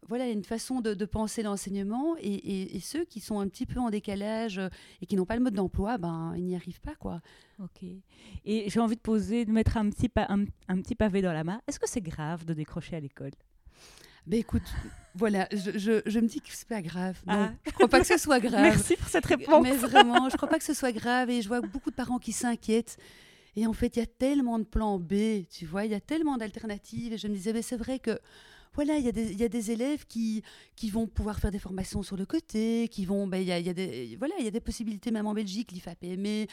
voilà, 0.08 0.28
une 0.28 0.44
façon 0.44 0.80
de, 0.80 1.04
penser 1.04 1.42
l'enseignement 1.42 2.16
et, 2.20 2.78
ceux 2.80 3.04
qui 3.04 3.20
sont 3.20 3.38
un 3.40 3.48
petit 3.48 3.66
peu 3.66 3.80
en 3.80 3.90
décalage 3.90 4.58
euh, 4.58 4.68
et 5.00 5.06
qui 5.06 5.16
n'ont 5.16 5.24
pas 5.24 5.36
le 5.36 5.42
mode 5.42 5.54
d'emploi, 5.54 5.98
ben, 5.98 6.34
ils 6.36 6.44
n'y 6.44 6.56
arrivent 6.56 6.80
pas. 6.80 6.94
quoi. 6.94 7.20
Ok. 7.62 7.82
Et 8.44 8.70
j'ai 8.70 8.80
envie 8.80 8.96
de 8.96 9.00
poser, 9.00 9.44
de 9.44 9.52
mettre 9.52 9.76
un 9.76 9.88
petit, 9.90 10.10
un, 10.16 10.44
un 10.68 10.80
petit 10.80 10.94
pavé 10.94 11.22
dans 11.22 11.32
la 11.32 11.44
main. 11.44 11.60
Est-ce 11.66 11.78
que 11.78 11.88
c'est 11.88 12.00
grave 12.00 12.44
de 12.44 12.54
décrocher 12.54 12.96
à 12.96 13.00
l'école? 13.00 13.32
Ben 14.26 14.40
écoute, 14.40 14.62
voilà, 15.14 15.46
je, 15.52 16.00
je, 16.06 16.18
me 16.18 16.26
dis 16.26 16.40
que 16.40 16.48
c'est 16.48 16.66
pas 16.66 16.80
grave. 16.80 17.20
Non, 17.26 17.34
ah. 17.34 17.52
je 17.66 17.72
crois 17.72 17.88
pas 17.88 18.00
que 18.00 18.06
ce 18.06 18.16
soit 18.16 18.40
grave. 18.40 18.62
Merci 18.62 18.96
pour 18.96 19.08
cette 19.08 19.26
réponse. 19.26 19.62
Mais 19.62 19.76
vraiment, 19.76 20.30
je 20.30 20.36
crois 20.36 20.48
pas 20.48 20.58
que 20.58 20.64
ce 20.64 20.72
soit 20.72 20.92
grave 20.92 21.28
et 21.28 21.42
je 21.42 21.48
vois 21.48 21.60
beaucoup 21.60 21.90
de 21.90 21.94
parents 21.94 22.18
qui 22.18 22.32
s'inquiètent. 22.32 22.96
Et 23.56 23.66
en 23.66 23.74
fait, 23.74 23.96
il 23.96 24.00
y 24.00 24.02
a 24.02 24.06
tellement 24.06 24.58
de 24.58 24.64
plans 24.64 24.98
B, 24.98 25.46
tu 25.50 25.66
vois, 25.66 25.84
il 25.84 25.92
y 25.92 25.94
a 25.94 26.00
tellement 26.00 26.38
d'alternatives. 26.38 27.12
Et 27.12 27.18
je 27.18 27.28
me 27.28 27.34
disais, 27.34 27.52
mais 27.52 27.62
c'est 27.62 27.76
vrai 27.76 27.99
que 27.99 28.18
voilà, 28.75 28.99
il 28.99 29.04
y, 29.04 29.45
a 29.45 29.49
des 29.49 29.71
élèves 29.71 30.04
qui, 30.07 30.43
qui 30.75 30.90
vont 30.90 31.07
pouvoir 31.07 31.38
faire 31.38 31.52
des 31.52 31.61
formations 31.61 32.02
sur 32.02 32.16
le 32.16 32.26
côté, 32.26 32.88
qui 32.88 33.04
vont, 33.04 33.26
ben, 33.26 33.38
y, 33.38 33.52
a, 33.52 33.61
voilà, 34.19 34.35
il 34.40 34.45
y 34.45 34.49
a 34.49 34.50
des 34.50 34.61
possibilités 34.61 35.12
même 35.12 35.26
en 35.26 35.35
Belgique, 35.35 35.71
l'IFAPME, 35.71 36.47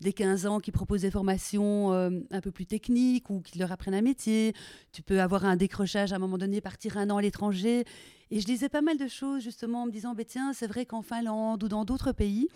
des 0.00 0.12
15 0.12 0.46
ans 0.46 0.60
qui 0.60 0.72
proposent 0.72 1.02
des 1.02 1.10
formations 1.10 1.92
euh, 1.92 2.10
un 2.30 2.40
peu 2.40 2.50
plus 2.50 2.66
techniques 2.66 3.30
ou 3.30 3.40
qui 3.40 3.58
leur 3.58 3.70
apprennent 3.70 3.94
un 3.94 4.02
métier. 4.02 4.54
Tu 4.92 5.02
peux 5.02 5.20
avoir 5.20 5.44
un 5.44 5.56
décrochage 5.56 6.12
à 6.12 6.16
un 6.16 6.18
moment 6.18 6.38
donné, 6.38 6.60
partir 6.60 6.98
un 6.98 7.10
an 7.10 7.18
à 7.18 7.22
l'étranger. 7.22 7.84
Et 8.30 8.40
je 8.40 8.46
lisais 8.46 8.68
pas 8.68 8.82
mal 8.82 8.98
de 8.98 9.06
choses 9.06 9.42
justement 9.42 9.82
en 9.82 9.86
me 9.86 9.92
disant, 9.92 10.14
ben, 10.14 10.24
tiens, 10.26 10.52
c'est 10.52 10.66
vrai 10.66 10.84
qu'en 10.84 11.02
Finlande 11.02 11.62
ou 11.62 11.68
dans 11.68 11.84
d'autres 11.84 12.12
pays, 12.12 12.48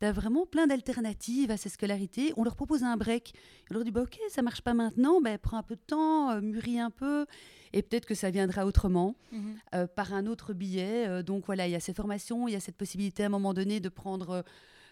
tu 0.00 0.06
as 0.06 0.12
vraiment 0.12 0.46
plein 0.46 0.66
d'alternatives 0.66 1.50
à 1.50 1.56
ces 1.56 1.68
scolarités. 1.68 2.32
On 2.36 2.44
leur 2.44 2.56
propose 2.56 2.82
un 2.82 2.96
break. 2.96 3.34
On 3.70 3.74
leur 3.74 3.84
dit, 3.84 3.90
bah, 3.90 4.02
ok, 4.02 4.18
ça 4.28 4.42
marche 4.42 4.62
pas 4.62 4.74
maintenant, 4.74 5.20
ben, 5.20 5.38
prends 5.38 5.58
un 5.58 5.62
peu 5.62 5.76
de 5.76 5.82
temps, 5.86 6.30
euh, 6.30 6.40
mûris 6.40 6.80
un 6.80 6.90
peu. 6.90 7.26
Et 7.74 7.82
peut-être 7.82 8.06
que 8.06 8.14
ça 8.14 8.30
viendra 8.30 8.66
autrement, 8.66 9.16
mhm. 9.32 9.56
euh, 9.74 9.86
par 9.88 10.14
un 10.14 10.26
autre 10.26 10.54
billet. 10.54 11.08
Euh, 11.08 11.22
donc 11.24 11.46
voilà, 11.46 11.66
il 11.66 11.72
y 11.72 11.74
a 11.74 11.80
ces 11.80 11.92
formations, 11.92 12.46
il 12.46 12.52
y 12.52 12.54
a 12.54 12.60
cette 12.60 12.76
possibilité 12.76 13.24
à 13.24 13.26
un 13.26 13.30
moment 13.30 13.52
donné 13.52 13.80
de 13.80 13.88
prendre, 13.88 14.44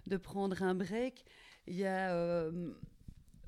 de 0.09 0.17
prendre 0.17 0.65
un 0.65 0.75
break. 0.75 1.25
Il 1.69 1.77
y 1.77 1.87
a 1.87 2.11
euh, 2.11 2.51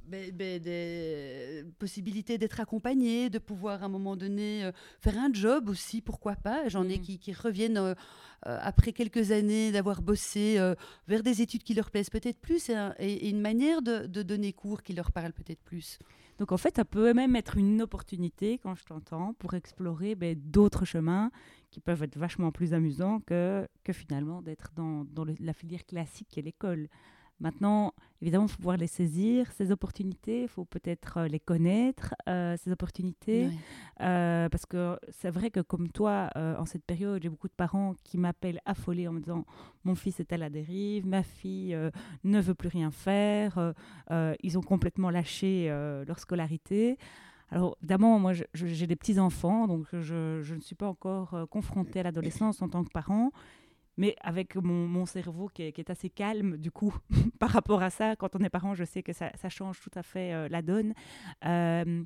ben, 0.07 0.31
ben, 0.31 0.62
des 0.62 1.64
possibilités 1.81 2.38
d'être 2.38 2.61
accompagné, 2.61 3.29
de 3.29 3.41
pouvoir 3.41 3.83
à 3.83 3.87
un 3.87 3.88
moment 3.88 4.14
donné 4.14 4.71
faire 5.00 5.19
un 5.19 5.33
job 5.33 5.69
aussi, 5.69 6.00
pourquoi 6.00 6.37
pas. 6.37 6.69
J'en 6.69 6.88
ai 6.88 6.99
mhm. 6.99 7.03
qui, 7.03 7.19
qui 7.19 7.33
reviennent 7.33 7.97
après 8.43 8.93
quelques 8.93 9.33
années 9.33 9.73
d'avoir 9.73 10.00
bossé 10.00 10.61
vers 11.09 11.25
des 11.25 11.43
études 11.43 11.64
qui 11.64 11.75
leur 11.75 11.91
plaisent 11.91 12.11
peut-être 12.11 12.38
plus 12.38 12.71
et, 13.00 13.29
une 13.31 13.41
manière 13.41 13.83
de, 13.83 14.07
de, 14.07 14.23
donner 14.23 14.53
cours 14.53 14.85
qui 14.85 14.93
leur 14.93 15.11
parle 15.11 15.33
peut-être 15.33 15.62
plus. 15.64 15.99
Donc 16.38 16.53
en 16.53 16.57
fait, 16.57 16.76
ça 16.76 16.85
peut 16.85 17.14
même 17.14 17.37
être 17.37 17.57
une 17.57 17.83
opportunité, 17.83 18.59
quand 18.59 18.75
je 18.75 18.85
t'entends, 18.85 19.35
pour 19.35 19.55
explorer 19.55 20.14
ben, 20.14 20.37
d'autres 20.37 20.85
chemins 20.85 21.31
qui 21.71 21.81
peuvent 21.81 22.03
être 22.03 22.17
vachement 22.17 22.50
plus 22.50 22.75
amusants 22.75 23.21
que, 23.21 23.67
finalement 23.93 24.43
d'être 24.43 24.71
dans 24.75 25.07
la 25.41 25.53
filière 25.53 25.85
classique 25.87 26.29
qui 26.29 26.41
est 26.41 26.43
l'école. 26.43 26.88
Maintenant, 27.41 27.93
évidemment, 28.23 28.47
il 28.47 28.50
faut 28.50 28.59
pouvoir 28.59 28.76
les 28.76 28.87
saisir, 28.87 29.50
ces 29.53 29.73
opportunités, 29.73 30.43
il 30.43 30.49
faut 30.49 30.64
peut-être 30.64 31.19
euh, 31.19 31.29
les 31.29 31.41
connaître, 31.41 32.14
euh, 32.29 32.57
ces 32.62 32.71
opportunités, 32.71 33.49
euh, 34.00 34.49
parce 34.49 34.67
que 34.67 34.97
c'est 35.11 35.31
vrai 35.31 35.50
que 35.50 35.61
comme 35.61 35.88
toi, 35.88 36.31
en 36.37 36.64
cette 36.64 36.85
période, 36.85 37.23
j'ai 37.23 37.29
beaucoup 37.29 37.49
de 37.49 37.55
parents 37.55 37.95
qui 38.05 38.19
m'appellent 38.19 38.61
affolés 38.64 39.09
en 39.09 39.12
me 39.12 39.21
disant 39.21 39.45
mon 39.85 39.95
fils 39.95 40.21
est 40.21 40.33
à 40.33 40.37
la 40.37 40.49
dérive, 40.49 41.07
ma 41.07 41.23
fille 41.23 41.76
ne 42.23 42.41
veut 42.41 42.55
plus 42.55 42.69
rien 42.69 42.91
faire, 42.91 43.75
ils 44.43 44.59
ont 44.59 44.62
complètement 44.62 45.11
lâché 45.11 45.69
leur 45.69 46.19
scolarité. 46.19 46.99
alors, 47.50 47.76
évidemment, 47.83 48.19
moi, 48.19 48.33
j'ai 48.55 48.87
des 48.87 48.97
petits-enfants, 48.97 49.67
donc 49.67 49.87
je, 49.93 50.55
ne 50.55 50.61
suis 50.61 50.75
pas 50.76 50.88
encore 50.88 51.49
confrontée 51.50 52.00
à 52.00 52.05
l'adolescence 52.05 52.62
en 52.62 52.69
tant 52.69 52.85
que 52.85 52.91
parent. 52.91 53.33
Mais 53.96 54.16
avec 54.20 54.56
mon, 54.56 55.06
cerveau 55.06 55.48
qui 55.48 55.62
est, 55.62 55.90
assez 55.90 56.10
calme, 56.10 56.56
du 56.56 56.70
coup, 56.70 56.94
par 57.38 57.50
rapport 57.50 57.82
à 57.82 57.90
ça, 57.90 58.16
quand 58.16 58.34
on 58.36 58.40
est 58.40 58.50
parent, 58.50 58.74
je 58.74 58.84
sais 58.84 59.02
que 59.02 59.12
ça, 59.12 59.30
change 59.48 59.80
tout 59.80 59.90
à 59.94 60.02
fait 60.02 60.32
euh, 60.32 60.48
la 60.48 60.62
donne. 60.62 60.94
Euh, 61.44 62.04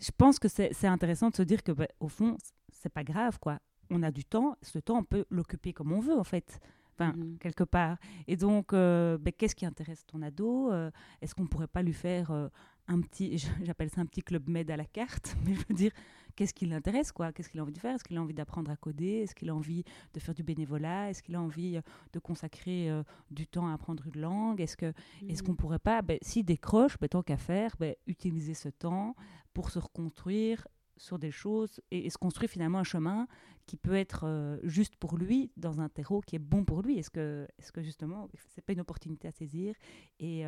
je 0.00 0.10
pense 0.16 0.38
que 0.38 0.48
c'est 0.48 0.86
intéressant 0.86 1.30
de 1.30 1.36
se 1.36 1.42
dire 1.42 1.62
que, 1.62 1.72
bah, 1.72 1.88
au 2.00 2.08
fond, 2.08 2.36
c'est 2.72 2.92
pas 2.92 3.04
grave, 3.04 3.38
quoi. 3.38 3.58
On 3.90 4.02
a 4.02 4.10
du 4.10 4.24
temps, 4.24 4.56
ce 4.62 4.78
temps, 4.78 4.98
on 4.98 5.04
peut 5.04 5.24
l'occuper 5.30 5.72
comme 5.72 5.92
on 5.92 6.00
veut, 6.00 6.18
en 6.18 6.24
fait. 6.24 6.58
Enfin, 6.96 7.12
mmh 7.12 7.38
quelque 7.40 7.64
part. 7.64 7.96
Et 8.28 8.36
donc, 8.36 8.72
bah, 8.72 9.32
qu'est-ce 9.36 9.56
qui 9.56 9.66
intéresse 9.66 10.06
ton 10.06 10.22
ado 10.22 10.72
Est-ce 11.20 11.34
qu'on 11.34 11.46
pourrait 11.46 11.66
pas 11.66 11.82
lui 11.82 11.92
faire 11.92 12.50
un 12.88 13.00
petit, 13.00 13.38
j'appelle 13.62 13.90
ça 13.90 14.00
un 14.00 14.06
petit 14.06 14.22
club 14.22 14.48
med 14.48 14.70
à 14.70 14.76
la 14.76 14.84
carte, 14.84 15.36
mais 15.44 15.54
je 15.54 15.62
veux 15.68 15.74
dire, 15.74 15.92
qu'est-ce 16.34 16.54
qui 16.54 16.66
l'intéresse, 16.66 17.12
quoi? 17.12 17.32
Qu'est-ce 17.32 17.48
qu'il 17.48 17.60
a 17.60 17.62
envie 17.62 17.72
de 17.72 17.78
faire? 17.78 17.94
Est-ce 17.94 18.04
qu'il 18.04 18.16
a 18.16 18.22
envie 18.22 18.34
d'apprendre 18.34 18.70
à 18.70 18.76
coder? 18.76 19.22
Est-ce 19.22 19.34
qu'il 19.34 19.50
a 19.50 19.54
envie 19.54 19.84
de 20.12 20.20
faire 20.20 20.34
du 20.34 20.42
bénévolat? 20.42 21.10
Est-ce 21.10 21.22
qu'il 21.22 21.34
a 21.34 21.40
envie 21.40 21.76
euh, 21.76 21.82
de 22.12 22.18
consacrer 22.18 22.90
euh, 22.90 23.02
du 23.30 23.46
temps 23.46 23.68
à 23.68 23.74
apprendre 23.74 24.04
une 24.06 24.20
langue? 24.20 24.60
Est-ce 24.60 24.76
que, 24.76 24.92
est-ce 25.28 25.42
mmh. 25.42 25.46
qu'on 25.46 25.54
pourrait 25.54 25.78
pas, 25.78 26.02
ben, 26.02 26.18
s'il 26.22 26.44
décroche, 26.44 26.98
ben, 26.98 27.08
tant 27.08 27.22
qu'à 27.22 27.36
faire, 27.36 27.76
ben, 27.78 27.94
utiliser 28.06 28.54
ce 28.54 28.68
temps 28.68 29.14
pour 29.52 29.70
se 29.70 29.78
reconstruire 29.78 30.66
sur 30.96 31.18
des 31.18 31.30
choses 31.30 31.80
et, 31.90 32.08
se 32.08 32.18
construire 32.18 32.50
finalement 32.50 32.78
un 32.78 32.84
chemin 32.84 33.26
qui 33.66 33.76
peut 33.76 33.94
être 33.94 34.24
euh, 34.24 34.58
juste 34.62 34.96
pour 34.96 35.16
lui 35.16 35.50
dans 35.56 35.80
un 35.80 35.88
terreau 35.88 36.20
qui 36.20 36.36
est 36.36 36.40
bon 36.40 36.64
pour 36.64 36.82
lui? 36.82 36.98
Est-ce 36.98 37.10
que, 37.10 37.48
est-ce 37.58 37.72
que 37.72 37.82
justement, 37.82 38.28
c'est 38.54 38.62
pas 38.62 38.72
une 38.72 38.80
opportunité 38.80 39.28
à 39.28 39.32
saisir 39.32 39.74
et 40.20 40.44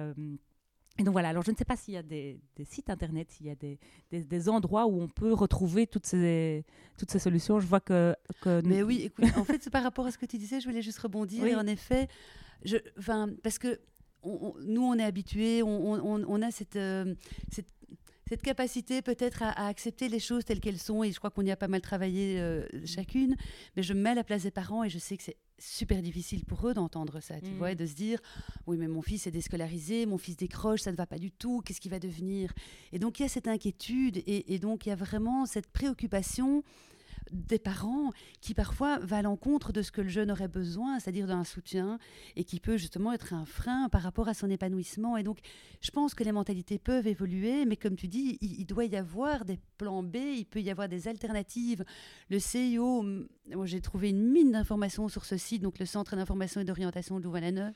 et 0.98 1.04
donc 1.04 1.12
voilà, 1.12 1.28
alors 1.28 1.42
je 1.42 1.50
ne 1.50 1.56
sais 1.56 1.64
pas 1.64 1.76
s'il 1.76 1.94
y 1.94 1.98
a 1.98 2.02
des, 2.02 2.40
sites 2.64 2.88
internet, 2.88 3.30
s'il 3.30 3.46
y 3.46 3.50
a 3.50 3.54
des, 3.54 3.78
des, 4.10 4.48
endroits 4.48 4.86
où 4.86 5.00
on 5.00 5.08
peut 5.08 5.32
retrouver 5.32 5.86
toutes 5.86 6.06
ces, 6.06 6.64
toutes 6.96 7.10
ces 7.10 7.18
solutions. 7.18 7.60
Je 7.60 7.66
vois 7.66 7.80
que. 7.80 8.14
que 8.40 8.62
Mais 8.64 8.82
oui, 8.82 9.02
écoute, 9.02 9.26
en 9.36 9.44
fait, 9.44 9.68
par 9.70 9.82
rapport 9.82 10.06
à 10.06 10.10
ce 10.10 10.18
que 10.18 10.26
tu 10.26 10.38
disais, 10.38 10.60
je 10.60 10.66
voulais 10.66 10.82
juste 10.82 10.98
rebondir. 10.98 11.44
Et 11.44 11.54
en 11.54 11.66
effet, 11.66 12.08
je, 12.64 12.78
parce 13.42 13.58
que 13.58 13.78
nous, 14.24 14.82
on 14.82 14.94
est 14.94 15.04
habitués, 15.04 15.62
on, 15.62 15.92
on, 15.92 16.24
on 16.26 16.42
a 16.42 16.50
cette, 16.50 16.76
euh, 16.76 17.14
cette 17.52 17.68
cette 18.28 18.42
capacité 18.42 19.02
peut-être 19.02 19.42
à, 19.42 19.66
accepter 19.66 20.09
les 20.09 20.18
choses 20.18 20.45
telles 20.45 20.61
qu'elles 20.61 20.78
sont, 20.78 21.04
et 21.04 21.12
je 21.12 21.18
crois 21.18 21.30
qu'on 21.30 21.42
y 21.42 21.50
a 21.50 21.56
pas 21.56 21.68
mal 21.68 21.80
travaillé 21.80 22.40
euh, 22.40 22.66
chacune, 22.85 23.37
mais 23.76 23.83
je 23.83 23.92
me 23.92 24.00
mets 24.00 24.11
à 24.11 24.14
la 24.14 24.25
place 24.25 24.42
des 24.42 24.50
parents 24.50 24.83
et 24.83 24.88
je 24.88 24.99
sais 24.99 25.16
que 25.16 25.23
c'est 25.23 25.37
super 25.59 26.02
difficile 26.02 26.45
pour 26.45 26.68
eux 26.68 26.75
d'entendre 26.75 27.21
ça, 27.21 27.40
tu 27.40 27.52
vois, 27.52 27.71
et 27.71 27.75
mm. 27.75 27.78
de 27.78 27.87
se 27.87 27.95
dire, 27.95 28.18
oui, 28.66 28.76
mais 28.76 28.88
mon 28.88 29.00
fils 29.00 29.26
est 29.26 29.30
déscolarisé, 29.30 30.06
mon 30.06 30.18
fils 30.18 30.37
décroche, 30.37 30.83
ça 30.83 30.92
ne 30.92 30.97
va 30.97 31.06
pas 31.06 31.18
du 31.18 31.30
tout, 31.30 31.62
qu'est-ce 31.64 31.80
qu'il 31.80 31.90
va 31.90 32.00
devenir? 32.00 32.52
Et 32.92 32.99
donc 32.99 33.21
il 33.21 33.23
y 33.23 33.26
a 33.26 33.28
cette 33.28 33.49
inquiétude, 33.49 34.18
et, 34.18 34.54
et 34.54 34.59
donc 34.59 34.87
il 34.87 34.90
y 34.90 34.92
a 34.92 34.97
vraiment 34.97 35.47
cette 35.47 35.68
préoccupation 35.68 36.62
des 37.33 37.59
parents 37.59 38.12
qui 38.40 38.54
parfois 38.54 38.99
va 38.99 39.18
à 39.18 39.23
l'encontre 39.23 39.73
de 39.73 39.83
ce 39.83 39.90
que 39.90 40.00
le 40.00 40.09
jeune 40.09 40.30
aurait 40.30 40.49
besoin, 40.49 40.99
c'est-à-dire 40.99 41.26
d'un 41.26 41.45
soutien, 41.45 41.99
et 42.37 42.45
qui 42.45 42.61
peut 42.61 42.76
justement 42.76 43.12
être 43.12 43.33
un 43.33 43.45
frein 43.45 43.88
par 43.88 44.02
rapport 44.02 44.28
à 44.28 44.35
son 44.35 44.50
épanouissement. 44.50 45.16
Et 45.16 45.23
donc, 45.23 45.38
je 45.80 45.90
pense 45.90 46.14
que 46.14 46.25
les 46.25 46.33
mentalités 46.33 46.78
peuvent 46.78 47.06
évoluer, 47.06 47.64
mais 47.64 47.76
comme 47.76 47.97
tu 47.97 48.09
dis, 48.09 48.38
il, 48.40 48.66
doit 48.66 48.85
y 48.85 48.97
avoir 48.97 49.45
des 49.45 49.59
plans 49.78 50.02
B, 50.02 50.16
il 50.16 50.47
peut 50.47 50.61
y 50.61 50.71
avoir 50.71 50.88
des 50.88 51.09
alternatives. 51.09 51.85
Le 52.30 52.38
CIO, 52.38 53.04
j'ai 53.64 53.80
trouvé 53.80 54.11
une 54.11 54.30
mine 54.30 54.52
d'informations 54.52 55.09
sur 55.09 55.25
ce 55.25 55.37
site, 55.37 55.62
donc 55.62 55.78
le 55.78 55.87
Centre 55.87 56.16
d'information 56.16 56.61
et 56.61 56.64
d'orientation 56.64 57.18
de 57.18 57.25
Louvain-la-Neuve 57.25 57.75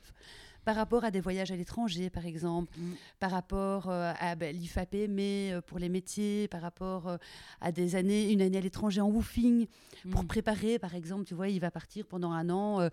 par 0.65 0.77
rapport 0.77 1.05
à 1.05 1.11
des 1.11 1.21
voyages 1.21 1.51
à 1.51 1.57
l'étranger, 1.57 2.11
par 2.11 2.27
exemple, 2.27 2.73
mm. 2.79 2.93
par 3.19 3.31
rapport 3.31 3.89
euh, 3.89 4.13
à 4.19 4.35
ben, 4.35 4.57
mais 5.09 5.53
euh, 5.53 5.61
pour 5.61 5.79
les 5.79 5.89
métiers, 5.89 6.49
par 6.49 6.61
rapport 6.61 7.09
euh, 7.09 7.17
à 7.61 7.73
des 7.73 7.97
années, 7.97 8.31
une 8.31 8.43
année 8.43 8.59
à 8.59 8.61
l'étranger 8.61 9.01
en 9.01 9.09
woofing, 9.09 9.67
pour 10.11 10.25
mm. 10.25 10.27
préparer, 10.27 10.79
par 10.79 10.95
exemple, 10.95 11.25
tu 11.25 11.35
vois, 11.35 11.49
il 11.49 11.61
va 11.61 11.71
partir 11.71 12.07
pendant 12.07 12.33
un 12.33 12.49
an 12.51 12.89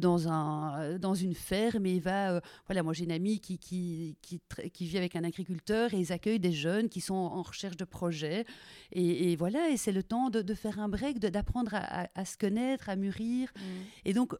dans, 0.00 0.28
un, 0.28 0.98
dans 0.98 1.14
une 1.14 1.34
ferme 1.34 1.86
et 1.86 1.94
il 1.94 2.00
va, 2.00 2.40
voilà, 2.66 2.82
moi 2.82 2.92
j'ai 2.92 3.04
une 3.04 3.12
amie 3.12 3.40
qui, 3.40 3.58
qui, 3.58 4.16
qui, 4.22 4.40
qui, 4.72 4.86
vit 4.86 4.98
avec 4.98 5.16
un 5.16 5.24
agriculteur 5.24 5.94
et 5.94 5.98
ils 5.98 6.12
accueillent 6.12 6.40
des 6.40 6.52
jeunes 6.52 6.88
qui 6.88 7.00
sont 7.00 7.14
en 7.14 7.42
recherche 7.42 7.76
de 7.76 7.84
projets. 7.84 8.44
Et, 8.92 9.36
voilà, 9.36 9.70
et 9.70 9.76
c'est 9.76 9.92
le 9.92 10.02
temps 10.02 10.30
de, 10.30 10.42
de, 10.42 10.54
faire 10.54 10.80
un 10.80 10.88
break, 10.88 11.18
d'apprendre 11.18 11.74
à, 11.74 12.08
à, 12.14 12.24
se 12.24 12.36
connaître, 12.36 12.88
à 12.88 12.96
mûrir. 12.96 13.50
Mm. 13.54 13.60
Et 14.06 14.12
donc, 14.12 14.34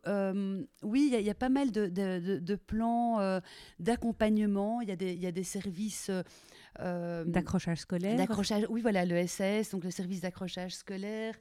oui, 0.82 1.10
il 1.12 1.20
y, 1.20 1.30
a 1.30 1.34
pas 1.34 1.48
mal 1.48 1.70
de, 1.70 1.86
de, 1.86 2.38
de 2.38 2.56
plan 2.70 3.20
euh, 3.20 3.40
d'accompagnement. 3.78 4.80
Il 4.80 4.88
y, 4.88 4.92
a 4.92 4.96
des, 4.96 5.12
il 5.12 5.20
y 5.20 5.26
a 5.26 5.32
des 5.32 5.44
services. 5.44 6.08
Euh, 6.08 6.22
euh, 6.78 7.24
d'accrochage 7.24 7.78
scolaire. 7.78 8.16
D'accrochage, 8.16 8.64
oui, 8.70 8.80
voilà, 8.80 9.04
le 9.04 9.26
SAS, 9.26 9.70
donc 9.70 9.84
le 9.84 9.90
service 9.90 10.20
d'accrochage 10.20 10.74
scolaire. 10.74 11.34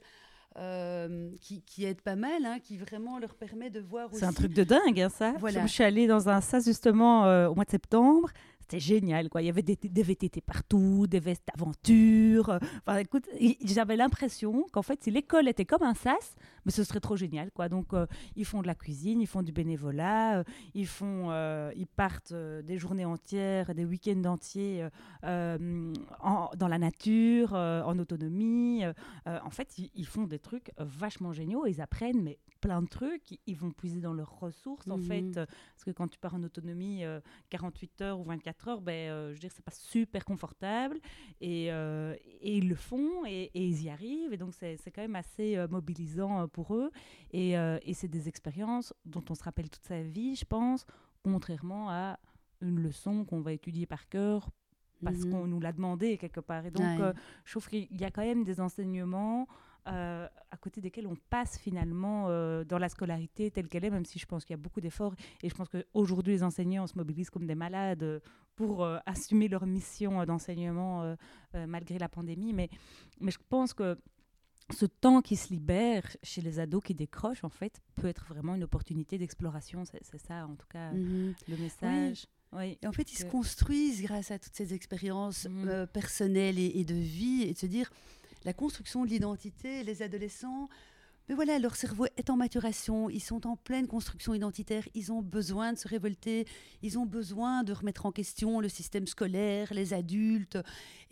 qui, 1.40 1.62
qui, 1.62 1.84
aide 1.84 2.00
pas 2.02 2.16
mal, 2.16 2.44
hein, 2.44 2.58
qui 2.58 2.76
vraiment 2.76 3.18
leur 3.18 3.34
permet 3.34 3.70
de 3.70 3.80
voir 3.80 4.08
aussi. 4.10 4.20
C'est 4.20 4.26
un 4.26 4.32
truc 4.32 4.52
de 4.52 4.64
dingue, 4.64 5.00
hein, 5.00 5.08
ça. 5.08 5.32
Voilà. 5.38 5.62
Je 5.62 5.72
suis 5.72 5.84
allée 5.84 6.06
dans 6.06 6.28
un 6.28 6.40
SAS 6.40 6.64
justement 6.64 7.22
au 7.48 7.54
mois 7.54 7.64
de 7.64 7.70
septembre 7.70 8.30
c'était 8.70 8.80
génial, 8.80 9.28
quoi. 9.28 9.42
Il 9.42 9.46
y 9.46 9.48
avait 9.48 9.62
des, 9.62 9.76
des, 9.76 10.02
VTT 10.02 10.40
partout, 10.40 11.06
des 11.08 11.18
vestes 11.18 11.42
d'aventure. 11.52 12.60
Enfin, 12.86 12.98
écoute, 12.98 13.28
j'avais 13.64 13.96
l'impression 13.96 14.64
qu'en 14.72 14.82
fait, 14.82 15.02
si 15.02 15.10
l'école 15.10 15.48
était 15.48 15.64
comme 15.64 15.82
un 15.82 15.94
sas, 15.94 16.36
mais 16.64 16.70
ce 16.70 16.84
serait 16.84 17.00
trop 17.00 17.16
génial, 17.16 17.50
quoi. 17.50 17.68
Donc, 17.68 17.92
euh, 17.92 18.06
ils 18.36 18.44
font 18.44 18.62
de 18.62 18.68
la 18.68 18.76
cuisine, 18.76 19.20
ils 19.20 19.26
font 19.26 19.42
du 19.42 19.50
bénévolat, 19.50 20.38
euh, 20.38 20.44
ils 20.74 20.86
font, 20.86 21.30
euh, 21.30 21.72
ils 21.74 21.88
partent 21.88 22.32
des 22.32 22.78
journées 22.78 23.04
entières, 23.04 23.74
des 23.74 23.84
week-ends 23.84 24.24
entiers 24.24 24.86
dans 25.22 26.68
la 26.68 26.78
nature, 26.78 27.54
en 27.54 27.98
autonomie. 27.98 28.84
en 29.26 29.50
fait, 29.50 29.78
ils, 29.78 29.90
ils, 29.94 30.06
font 30.06 30.26
des 30.26 30.38
trucs 30.38 30.70
vachement 30.78 31.32
géniaux. 31.32 31.66
Ils 31.66 31.80
apprennent, 31.80 32.22
mais 32.22 32.38
plein 32.60 32.82
de 32.82 32.88
trucs. 32.88 33.38
Ils 33.46 33.56
vont 33.56 33.70
puiser 33.70 34.00
dans 34.00 34.12
leurs 34.12 34.38
ressources, 34.38 34.88
en 34.88 34.98
fait. 34.98 35.22
Mhm. 35.22 35.34
Parce 35.34 35.84
que 35.84 35.90
quand 35.90 36.08
tu 36.08 36.18
pars 36.18 36.34
en 36.34 36.42
autonomie 36.42 37.02
48 37.48 38.00
heures 38.02 38.20
ou 38.20 38.24
24 38.24 38.59
heures, 38.68 38.80
ben, 38.80 39.10
euh, 39.10 39.28
je 39.28 39.34
veux 39.34 39.38
dire, 39.38 39.50
c'est 39.54 39.64
pas 39.64 39.70
super 39.72 40.24
confortable. 40.24 40.98
Et, 41.40 41.72
euh, 41.72 42.14
et, 42.40 42.58
ils 42.58 42.68
le 42.68 42.74
font 42.74 43.24
et, 43.26 43.50
ils 43.54 43.82
y 43.82 43.90
arrivent. 43.90 44.32
Et 44.32 44.36
donc, 44.36 44.54
c'est 44.54 44.78
quand 44.94 45.02
même 45.02 45.16
assez 45.16 45.56
euh, 45.56 45.68
mobilisant 45.68 46.48
pour 46.48 46.74
eux. 46.74 46.90
Et, 47.32 47.52
et 47.52 47.94
c'est 47.94 48.08
des 48.08 48.28
expériences 48.28 48.92
dont 49.04 49.24
on 49.30 49.34
se 49.34 49.42
rappelle 49.42 49.70
toute 49.70 49.84
sa 49.84 50.02
vie, 50.02 50.36
je 50.36 50.44
pense, 50.44 50.84
contrairement 51.22 51.90
à 51.90 52.18
une 52.60 52.80
leçon 52.80 53.24
qu'on 53.24 53.40
va 53.40 53.52
étudier 53.52 53.86
par 53.86 54.08
cœur 54.08 54.50
parce 55.02 55.24
mhm. 55.24 55.30
qu'on 55.30 55.46
nous 55.46 55.60
l'a 55.60 55.72
demandé 55.72 56.18
quelque 56.18 56.40
part. 56.40 56.66
Et 56.66 56.70
donc, 56.70 56.84
je 57.44 57.50
trouve 57.52 57.68
qu'il 57.68 58.00
y 58.00 58.04
a 58.04 58.10
quand 58.10 58.22
même 58.22 58.44
des 58.44 58.60
enseignements 58.60 59.46
euh, 59.86 60.28
à 60.50 60.56
côté 60.56 60.80
desquels 60.80 61.06
on 61.06 61.16
passe 61.30 61.58
finalement 61.58 62.26
euh, 62.28 62.64
dans 62.64 62.78
la 62.78 62.88
scolarité 62.88 63.50
telle 63.50 63.68
qu'elle 63.68 63.84
est, 63.84 63.90
même 63.90 64.04
si 64.04 64.18
je 64.18 64.26
pense 64.26 64.44
qu'il 64.44 64.54
y 64.54 64.58
a 64.58 64.62
beaucoup 64.62 64.80
d'efforts. 64.80 65.14
Et 65.42 65.48
je 65.48 65.54
pense 65.54 65.68
qu'aujourd'hui, 65.68 66.34
les 66.34 66.42
enseignants 66.42 66.86
se 66.86 66.96
mobilisent 66.96 67.30
comme 67.30 67.46
des 67.46 67.54
malades 67.54 68.22
pour 68.56 68.84
euh, 68.84 68.98
assumer 69.06 69.48
leur 69.48 69.66
mission 69.66 70.24
d'enseignement 70.24 71.16
malgré 71.54 71.98
la 71.98 72.08
pandémie. 72.08 72.52
Mais, 72.52 72.68
mais 73.20 73.30
je 73.30 73.38
pense 73.48 73.72
que 73.72 73.96
ce 74.72 74.86
temps 74.86 75.20
qui 75.20 75.36
se 75.36 75.48
libère 75.48 76.04
chez 76.22 76.40
les 76.40 76.58
ados 76.58 76.82
qui 76.82 76.94
décrochent, 76.94 77.44
en 77.44 77.48
fait, 77.48 77.80
peut 77.96 78.06
être 78.06 78.24
vraiment 78.26 78.54
une 78.54 78.64
opportunité 78.64 79.18
d'exploration. 79.18 79.84
C'est 79.84 80.18
ça, 80.18 80.46
en 80.46 80.54
tout 80.54 80.66
cas, 80.68 80.92
mhm. 80.92 81.34
le 81.48 81.56
message. 81.56 82.26
Oui. 82.52 82.78
Et 82.82 82.86
en 82.86 82.92
fait, 82.92 83.10
ils 83.12 83.16
se 83.16 83.24
construisent 83.24 84.02
grâce 84.02 84.30
à 84.30 84.38
toutes 84.38 84.54
ces 84.54 84.74
expériences 84.74 85.46
mhm. 85.48 85.86
personnelles 85.88 86.58
et, 86.58 86.72
et, 86.80 86.84
de 86.84 86.94
vie, 86.94 87.42
et 87.42 87.52
de 87.52 87.58
se 87.58 87.66
dire, 87.66 87.90
la 88.44 88.52
construction 88.52 89.04
de 89.04 89.10
l'identité, 89.10 89.82
les 89.84 90.02
adolescents, 90.02 90.68
mais 91.30 91.36
voilà, 91.36 91.60
leur 91.60 91.76
cerveau 91.76 92.06
est 92.16 92.28
en 92.28 92.36
maturation, 92.36 93.08
ils 93.08 93.22
sont 93.22 93.46
en 93.46 93.54
pleine 93.54 93.86
construction 93.86 94.34
identitaire, 94.34 94.82
ils 94.94 95.12
ont 95.12 95.22
besoin 95.22 95.72
de 95.72 95.78
se 95.78 95.86
révolter, 95.86 96.44
ils 96.82 96.98
ont 96.98 97.06
besoin 97.06 97.62
de 97.62 97.72
remettre 97.72 98.04
en 98.04 98.10
question 98.10 98.58
le 98.58 98.68
système 98.68 99.06
scolaire, 99.06 99.72
les 99.72 99.94
adultes, 99.94 100.58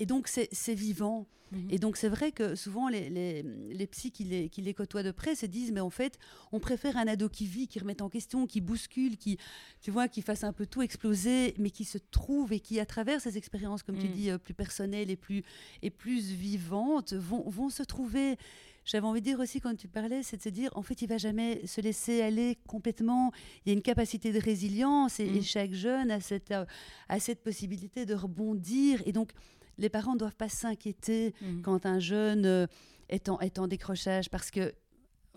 et 0.01 0.07
donc 0.07 0.27
c'est 0.27 0.75
vivant. 0.75 1.29
Mhm. 1.53 1.69
Et 1.71 1.79
donc 1.79 1.97
c'est 1.97 2.09
vrai 2.09 2.33
que 2.33 2.57
souvent 2.57 2.89
les, 2.89 3.09
les, 3.09 3.43
les 3.43 3.87
psys 3.87 4.11
qui 4.11 4.25
les, 4.25 4.49
qui 4.49 4.61
les, 4.61 4.75
côtoient 4.75 5.05
de 5.05 5.13
près 5.13 5.37
se 5.37 5.47
disent, 5.47 5.71
mais 5.71 5.81
en 5.81 5.89
fait, 5.89 6.19
on 6.51 6.59
préfère 6.59 6.97
un 6.97 7.07
ado 7.07 7.29
qui 7.29 7.47
vit, 7.47 7.69
qui 7.69 7.79
remet 7.79 8.03
en 8.03 8.09
question, 8.09 8.49
qui 8.49 8.61
bouscule, 8.61 9.17
qui, 9.17 9.39
tu 9.81 9.93
vois, 9.93 10.09
qui 10.09 10.21
fasse 10.21 10.43
un 10.43 10.53
peu 10.53 10.67
tout 10.67 10.83
exploser, 10.83 11.55
mais 11.59 11.71
qui 11.71 11.85
se 11.85 11.99
trouve 12.11 12.53
et 12.53 12.59
qui, 12.59 12.81
à 12.81 12.87
travers 12.87 13.21
ces 13.21 13.39
expériences, 13.39 13.85
comme 13.85 13.99
tu 13.99 14.09
mhm. 14.09 14.13
dis, 14.13 14.31
euh, 14.31 14.39
plus 14.39 14.53
personnelles 14.53 15.11
et 15.11 15.17
plus, 15.17 15.45
et 15.83 15.91
plus 15.91 16.33
vivantes, 16.33 17.13
vont, 17.13 17.49
vont 17.49 17.71
se 17.71 17.85
trouver 17.85 18.37
j'avais 18.89 19.07
envie 19.07 19.21
de 19.21 19.27
dire 19.27 19.39
aussi, 19.39 19.61
quand 19.61 19.77
tu 19.77 19.87
parlais, 19.87 20.23
c'est 20.23 20.39
de 20.39 20.43
se 20.43 20.49
dire, 20.49 20.71
en 20.75 20.81
fait, 20.81 21.03
il 21.03 21.09
va 21.09 21.19
jamais 21.19 21.67
se 21.67 21.83
laisser 21.83 22.23
aller 22.23 22.57
complètement. 22.67 23.33
Il 23.65 23.69
y 23.69 23.73
a 23.73 23.75
une 23.75 23.83
capacité 23.83 24.33
de 24.33 24.41
résilience 24.41 25.21
et, 25.21 25.27
mm. 25.27 25.43
chaque 25.43 25.73
jeune 25.75 26.11
a 26.11 26.21
cette, 26.21 26.53
euh, 26.53 26.65
a 27.11 27.21
cette 27.21 27.43
possibilité 27.43 28.07
de 28.07 28.15
rebondir. 28.15 29.03
Et 29.05 29.13
donc, 29.13 29.33
les 29.77 29.91
parents 29.91 30.15
ne 30.15 30.19
doivent 30.19 30.37
pas 30.37 30.49
s'inquiéter 30.49 31.35
mm. 31.43 31.61
quand 31.61 31.85
un 31.85 31.99
jeune 31.99 32.47
euh, 32.47 32.67
est, 33.11 33.29
en, 33.29 33.39
est 33.41 33.59
en 33.59 33.69
décrochage 33.69 34.31
parce 34.31 34.51
que 34.51 34.73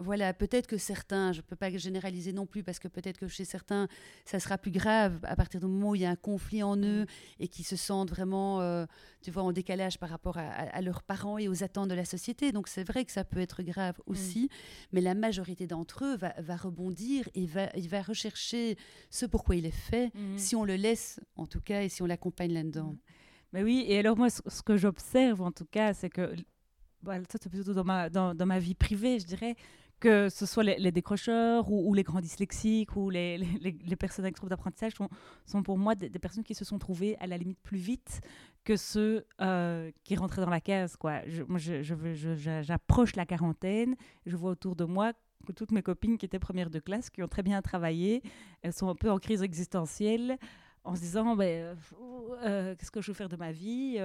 voilà, 0.01 0.33
peut-être 0.33 0.67
que 0.67 0.77
certains, 0.77 1.31
je 1.31 1.37
ne 1.37 1.43
peux 1.43 1.55
pas 1.55 1.69
généraliser 1.77 2.33
non 2.33 2.45
plus, 2.45 2.63
parce 2.63 2.79
que 2.79 2.87
peut-être 2.87 3.17
que 3.17 3.27
chez 3.27 3.45
certains, 3.45 3.87
ça 4.25 4.39
sera 4.39 4.57
plus 4.57 4.71
grave 4.71 5.19
à 5.23 5.35
partir 5.35 5.59
du 5.59 5.67
moment 5.67 5.91
où 5.91 5.95
il 5.95 6.01
y 6.01 6.05
a 6.05 6.09
un 6.09 6.15
conflit 6.15 6.63
en 6.63 6.77
eux 6.77 7.05
et 7.39 7.47
qu'ils 7.47 7.65
se 7.65 7.75
sentent 7.75 8.09
vraiment, 8.09 8.61
euh, 8.61 8.85
tu 9.21 9.31
vois, 9.31 9.43
en 9.43 9.51
décalage 9.51 9.99
par 9.99 10.09
rapport 10.09 10.37
à, 10.37 10.81
leurs 10.81 11.03
parents 11.03 11.37
et 11.37 11.47
aux 11.47 11.63
attentes 11.63 11.89
de 11.89 11.95
la 11.95 12.05
société. 12.05 12.51
Donc 12.51 12.67
c'est 12.67 12.83
vrai 12.83 13.05
que 13.05 13.11
ça 13.11 13.23
peut 13.23 13.39
être 13.39 13.63
grave 13.63 13.99
aussi, 14.05 14.49
mais 14.91 15.01
la 15.01 15.13
majorité 15.13 15.67
d'entre 15.67 16.05
eux 16.05 16.17
va, 16.17 16.55
rebondir 16.55 17.29
et 17.33 17.45
va, 17.45 17.69
il 17.75 17.87
va 17.87 18.01
rechercher 18.01 18.77
ce 19.09 19.25
pourquoi 19.25 19.55
il 19.55 19.65
est 19.65 19.71
fait, 19.71 20.11
mm. 20.13 20.37
si 20.37 20.55
on 20.55 20.65
le 20.65 20.75
laisse 20.75 21.19
en 21.35 21.45
tout 21.45 21.61
cas 21.61 21.83
et 21.83 21.89
si 21.89 22.01
on 22.01 22.05
l'accompagne 22.05 22.53
là-dedans. 22.53 22.95
Mais 23.53 23.63
oui, 23.63 23.85
et 23.87 23.99
alors 23.99 24.17
moi, 24.17 24.29
ce, 24.29 24.61
que 24.61 24.77
j'observe 24.77 25.41
en 25.41 25.51
tout 25.51 25.65
cas, 25.65 25.93
c'est 25.93 26.09
que 26.09 26.33
bah, 27.03 27.17
ça 27.29 27.37
c'est 27.41 27.49
plutôt 27.49 27.73
dans 27.73 27.83
ma, 27.83 28.09
dans, 28.09 28.33
dans, 28.33 28.45
ma 28.45 28.59
vie 28.59 28.75
privée, 28.75 29.19
je 29.19 29.25
dirais, 29.25 29.55
que 30.01 30.29
ce 30.29 30.47
soit 30.47 30.63
les, 30.63 30.91
décrocheurs 30.91 31.71
ou, 31.71 31.93
les 31.93 32.03
grands 32.03 32.19
dyslexiques 32.19 32.97
ou 32.97 33.09
les, 33.11 33.37
les, 33.37 33.95
personnes 33.95 34.25
avec 34.25 34.35
troubles 34.35 34.49
d'apprentissage 34.49 34.93
sont, 34.93 35.07
sont, 35.45 35.61
pour 35.61 35.77
moi 35.77 35.93
des, 35.95 36.09
personnes 36.09 36.43
qui 36.43 36.55
se 36.55 36.65
sont 36.65 36.79
trouvées 36.79 37.15
à 37.19 37.27
la 37.27 37.37
limite 37.37 37.59
plus 37.61 37.77
vite 37.77 38.19
que 38.65 38.75
ceux 38.75 39.25
euh, 39.39 39.91
qui 40.03 40.15
rentraient 40.15 40.41
dans 40.41 40.49
la 40.49 40.59
case. 40.59 40.97
Quoi. 40.97 41.21
Moi, 41.47 41.59
j'approche 41.59 43.11
je, 43.11 43.17
la 43.17 43.25
quarantaine, 43.27 43.95
je 44.25 44.35
vois 44.35 44.51
autour 44.51 44.75
de 44.75 44.85
moi 44.85 45.13
que 45.45 45.51
toutes 45.51 45.71
mes 45.71 45.83
copines 45.83 46.17
qui 46.17 46.25
étaient 46.25 46.39
premières 46.39 46.71
de 46.71 46.79
classe, 46.79 47.11
qui 47.11 47.21
ont 47.21 47.27
très 47.27 47.43
bien 47.43 47.61
travaillé, 47.61 48.23
elles 48.63 48.73
sont 48.73 48.89
un 48.89 48.95
peu 48.95 49.09
en 49.11 49.19
crise 49.19 49.43
existentielle 49.43 50.37
en 50.83 50.95
se 50.95 51.01
disant 51.01 51.37
euh, 51.39 52.75
qu'est-ce 52.75 52.91
que 52.91 53.01
je 53.01 53.11
veux 53.11 53.15
faire 53.15 53.29
de 53.29 53.35
ma 53.35 53.51
vie 53.51 53.97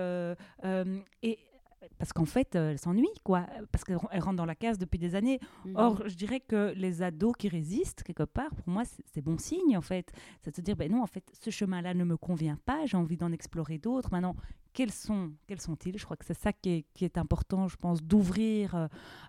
parce 1.99 2.13
qu'en 2.13 2.25
fait, 2.25 2.57
euh, 2.57 2.73
elle 2.73 2.79
s'ennuie, 2.79 3.09
quoi, 3.23 3.47
parce 3.73 3.85
qu'elle 3.85 3.97
rentre 3.97 4.35
dans 4.35 4.45
la 4.45 4.55
case 4.55 4.79
depuis 4.79 4.99
des 4.99 5.15
années. 5.15 5.41
Mhm. 5.65 5.73
Or, 5.77 6.09
je 6.09 6.15
dirais 6.15 6.41
que 6.41 6.73
les 6.77 7.03
ados 7.03 7.35
qui 7.39 7.49
résistent, 7.49 8.03
quelque 8.03 8.25
part, 8.25 8.55
pour 8.55 8.69
moi, 8.69 8.83
c'est 8.85 9.23
bon 9.23 9.39
signe, 9.39 9.77
en 9.77 9.83
fait. 9.83 10.13
C'est 10.43 10.51
de 10.51 10.57
se 10.57 10.61
dire, 10.61 10.77
ben 10.77 10.91
non, 10.91 11.03
en 11.03 11.07
fait, 11.07 11.25
ce 11.33 11.51
chemin-là 11.51 11.95
ne 11.95 12.05
me 12.05 12.17
convient 12.17 12.59
pas, 12.65 12.87
j'ai 12.87 12.97
envie 12.97 13.17
d'en 13.17 13.33
explorer 13.33 13.79
d'autres. 13.79 14.11
Maintenant, 14.13 14.37
quels 14.73 14.93
sont, 14.93 15.33
quels 15.47 15.61
sont-ils? 15.61 15.99
Je 15.99 16.05
crois 16.05 16.17
que 16.17 16.25
c'est 16.25 16.39
ça 16.39 16.53
qui 16.53 16.85
est, 17.01 17.19
important, 17.19 17.69
je 17.69 17.77
pense, 17.77 18.03
d'ouvrir. 18.03 18.75
Euh, 18.75 18.87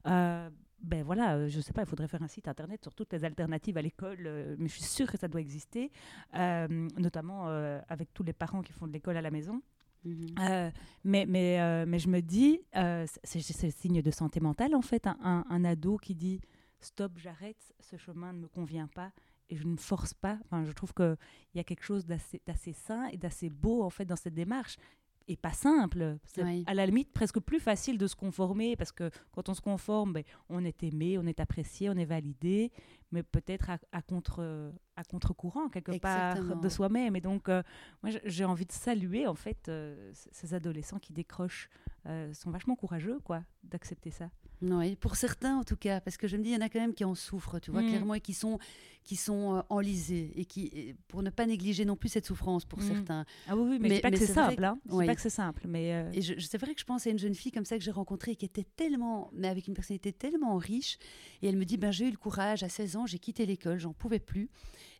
euh, 0.07 0.49
ben 0.81 1.03
voilà, 1.03 1.47
je 1.47 1.59
sais 1.59 1.73
pas, 1.73 1.81
il 1.81 1.87
faudrait 1.87 2.07
faire 2.07 2.21
un 2.21 2.27
site 2.27 2.47
internet 2.47 2.83
sur 2.83 2.93
toutes 2.93 3.11
les 3.11 3.25
alternatives 3.25 3.77
à 3.77 3.81
l'école, 3.81 4.55
mais 4.59 4.67
je 4.67 4.73
suis 4.73 4.83
sûre 4.83 5.11
que 5.11 5.17
ça 5.17 5.27
doit 5.27 5.41
exister, 5.41 5.91
notamment 6.35 7.47
avec 7.89 8.13
tous 8.13 8.21
les 8.21 8.31
parents 8.31 8.61
qui 8.61 8.73
font 8.73 8.85
de 8.85 8.93
l'école 8.93 9.17
à 9.17 9.21
la 9.21 9.31
maison. 9.31 9.63
Mhm. 10.07 10.35
Euh, 10.39 10.71
mais, 11.03 11.25
mais, 11.25 11.59
euh, 11.59 11.85
mais 11.87 11.99
je 11.99 12.07
me 12.07 12.21
dis, 12.21 12.61
euh, 12.75 13.05
c'est 13.23 13.63
le 13.63 13.71
signe 13.71 14.01
de 14.01 14.11
santé 14.11 14.39
mentale 14.39 14.75
en 14.75 14.81
fait, 14.81 15.07
un, 15.07 15.45
un, 15.49 15.65
ado 15.65 15.97
qui 15.97 16.15
dit 16.15 16.41
stop, 16.79 17.13
j'arrête, 17.17 17.73
ce 17.79 17.97
chemin 17.97 18.33
ne 18.33 18.39
me 18.39 18.47
convient 18.47 18.87
pas 18.87 19.11
et 19.49 19.55
je 19.55 19.65
ne 19.65 19.77
force 19.77 20.13
pas. 20.13 20.37
Enfin, 20.45 20.63
je 20.65 20.71
trouve 20.71 20.93
qu'il 20.93 21.17
y 21.55 21.59
a 21.59 21.63
quelque 21.63 21.83
chose 21.83 22.05
d'assez 22.05 22.73
sain 22.73 23.07
et 23.07 23.17
d'assez 23.17 23.49
beau 23.49 23.83
en 23.83 23.89
fait 23.89 24.05
dans 24.05 24.15
cette 24.15 24.33
démarche 24.33 24.77
et 25.27 25.35
pas 25.35 25.51
simple. 25.51 26.17
C'est 26.25 26.63
à 26.65 26.73
la 26.73 26.85
limite 26.85 27.11
presque 27.11 27.39
plus 27.39 27.59
facile 27.59 27.97
de 27.97 28.07
se 28.07 28.15
conformer 28.15 28.75
parce 28.75 28.91
que 28.91 29.09
quand 29.31 29.49
on 29.49 29.53
se 29.53 29.61
conforme, 29.61 30.13
ben, 30.13 30.23
on 30.49 30.63
est 30.63 30.83
aimé, 30.83 31.17
on 31.17 31.25
est 31.25 31.39
apprécié, 31.39 31.89
on 31.89 31.97
est 31.97 32.05
validé, 32.05 32.71
mais 33.11 33.23
peut-être 33.23 33.69
à, 33.91 34.01
contre 34.01 34.73
à 34.95 35.03
contre-courant 35.03 35.69
quelque 35.69 35.97
part 35.99 36.59
de 36.59 36.69
soi-même. 36.69 37.15
Et 37.15 37.21
donc, 37.21 37.49
euh, 37.49 37.61
moi, 38.03 38.11
j'ai 38.25 38.45
envie 38.45 38.65
de 38.65 38.71
saluer 38.71 39.27
en 39.27 39.35
fait 39.35 39.69
euh, 39.69 40.11
ces 40.13 40.53
adolescents 40.53 40.99
qui 40.99 41.13
décrochent, 41.13 41.69
euh, 42.07 42.33
sont 42.33 42.51
vachement 42.51 42.75
courageux, 42.75 43.19
quoi, 43.23 43.43
d'accepter 43.63 44.11
ça. 44.11 44.29
Oui, 44.61 44.95
pour 44.95 45.15
certains 45.15 45.57
en 45.57 45.63
tout 45.63 45.75
cas, 45.75 46.01
parce 46.01 46.17
que 46.17 46.27
je 46.27 46.37
me 46.37 46.43
dis, 46.43 46.49
il 46.49 46.53
y 46.53 46.57
en 46.57 46.61
a 46.61 46.69
quand 46.69 46.79
même 46.79 46.93
qui 46.93 47.05
en 47.05 47.15
souffrent, 47.15 47.59
tu 47.59 47.71
vois, 47.71 47.81
mm. 47.81 47.89
clairement, 47.89 48.13
et 48.15 48.21
qui 48.21 48.33
sont, 48.33 48.57
qui 49.03 49.15
sont 49.15 49.63
enlisés, 49.69 50.31
et 50.35 50.45
qui, 50.45 50.95
pour 51.07 51.21
ne 51.21 51.29
pas 51.29 51.45
négliger 51.45 51.85
non 51.85 51.95
plus 51.95 52.09
cette 52.09 52.25
souffrance 52.25 52.65
pour 52.65 52.79
mm. 52.79 52.87
certains. 52.87 53.25
Ah 53.47 53.55
oui, 53.55 53.67
oui 53.69 53.79
mais, 53.79 53.89
mais 53.89 53.99
pas 53.99 54.11
que 54.11 54.17
c'est 54.17 54.25
simple, 54.27 54.63
hein. 54.63 54.79
pas 54.89 55.15
que 55.15 55.21
c'est 55.21 55.29
simple, 55.29 55.65
mais. 55.67 56.09
Et 56.13 56.21
c'est 56.21 56.57
vrai 56.57 56.73
que 56.73 56.79
je 56.79 56.85
pense 56.85 57.05
à 57.07 57.09
une 57.09 57.19
jeune 57.19 57.35
fille 57.35 57.51
comme 57.51 57.65
ça 57.65 57.77
que 57.77 57.83
j'ai 57.83 57.91
rencontrée, 57.91 58.35
qui 58.35 58.45
était 58.45 58.65
tellement, 58.75 59.29
mais 59.33 59.47
avec 59.47 59.67
une 59.67 59.73
personnalité 59.73 60.11
tellement 60.11 60.57
riche, 60.57 60.97
et 61.41 61.47
elle 61.47 61.57
me 61.57 61.65
dit, 61.65 61.77
ben 61.77 61.91
j'ai 61.91 62.07
eu 62.07 62.11
le 62.11 62.17
courage 62.17 62.63
à 62.63 62.69
16 62.69 62.95
ans, 62.95 63.05
j'ai 63.05 63.19
quitté 63.19 63.45
l'école, 63.45 63.79
j'en 63.79 63.93
pouvais 63.93 64.19
plus. 64.19 64.49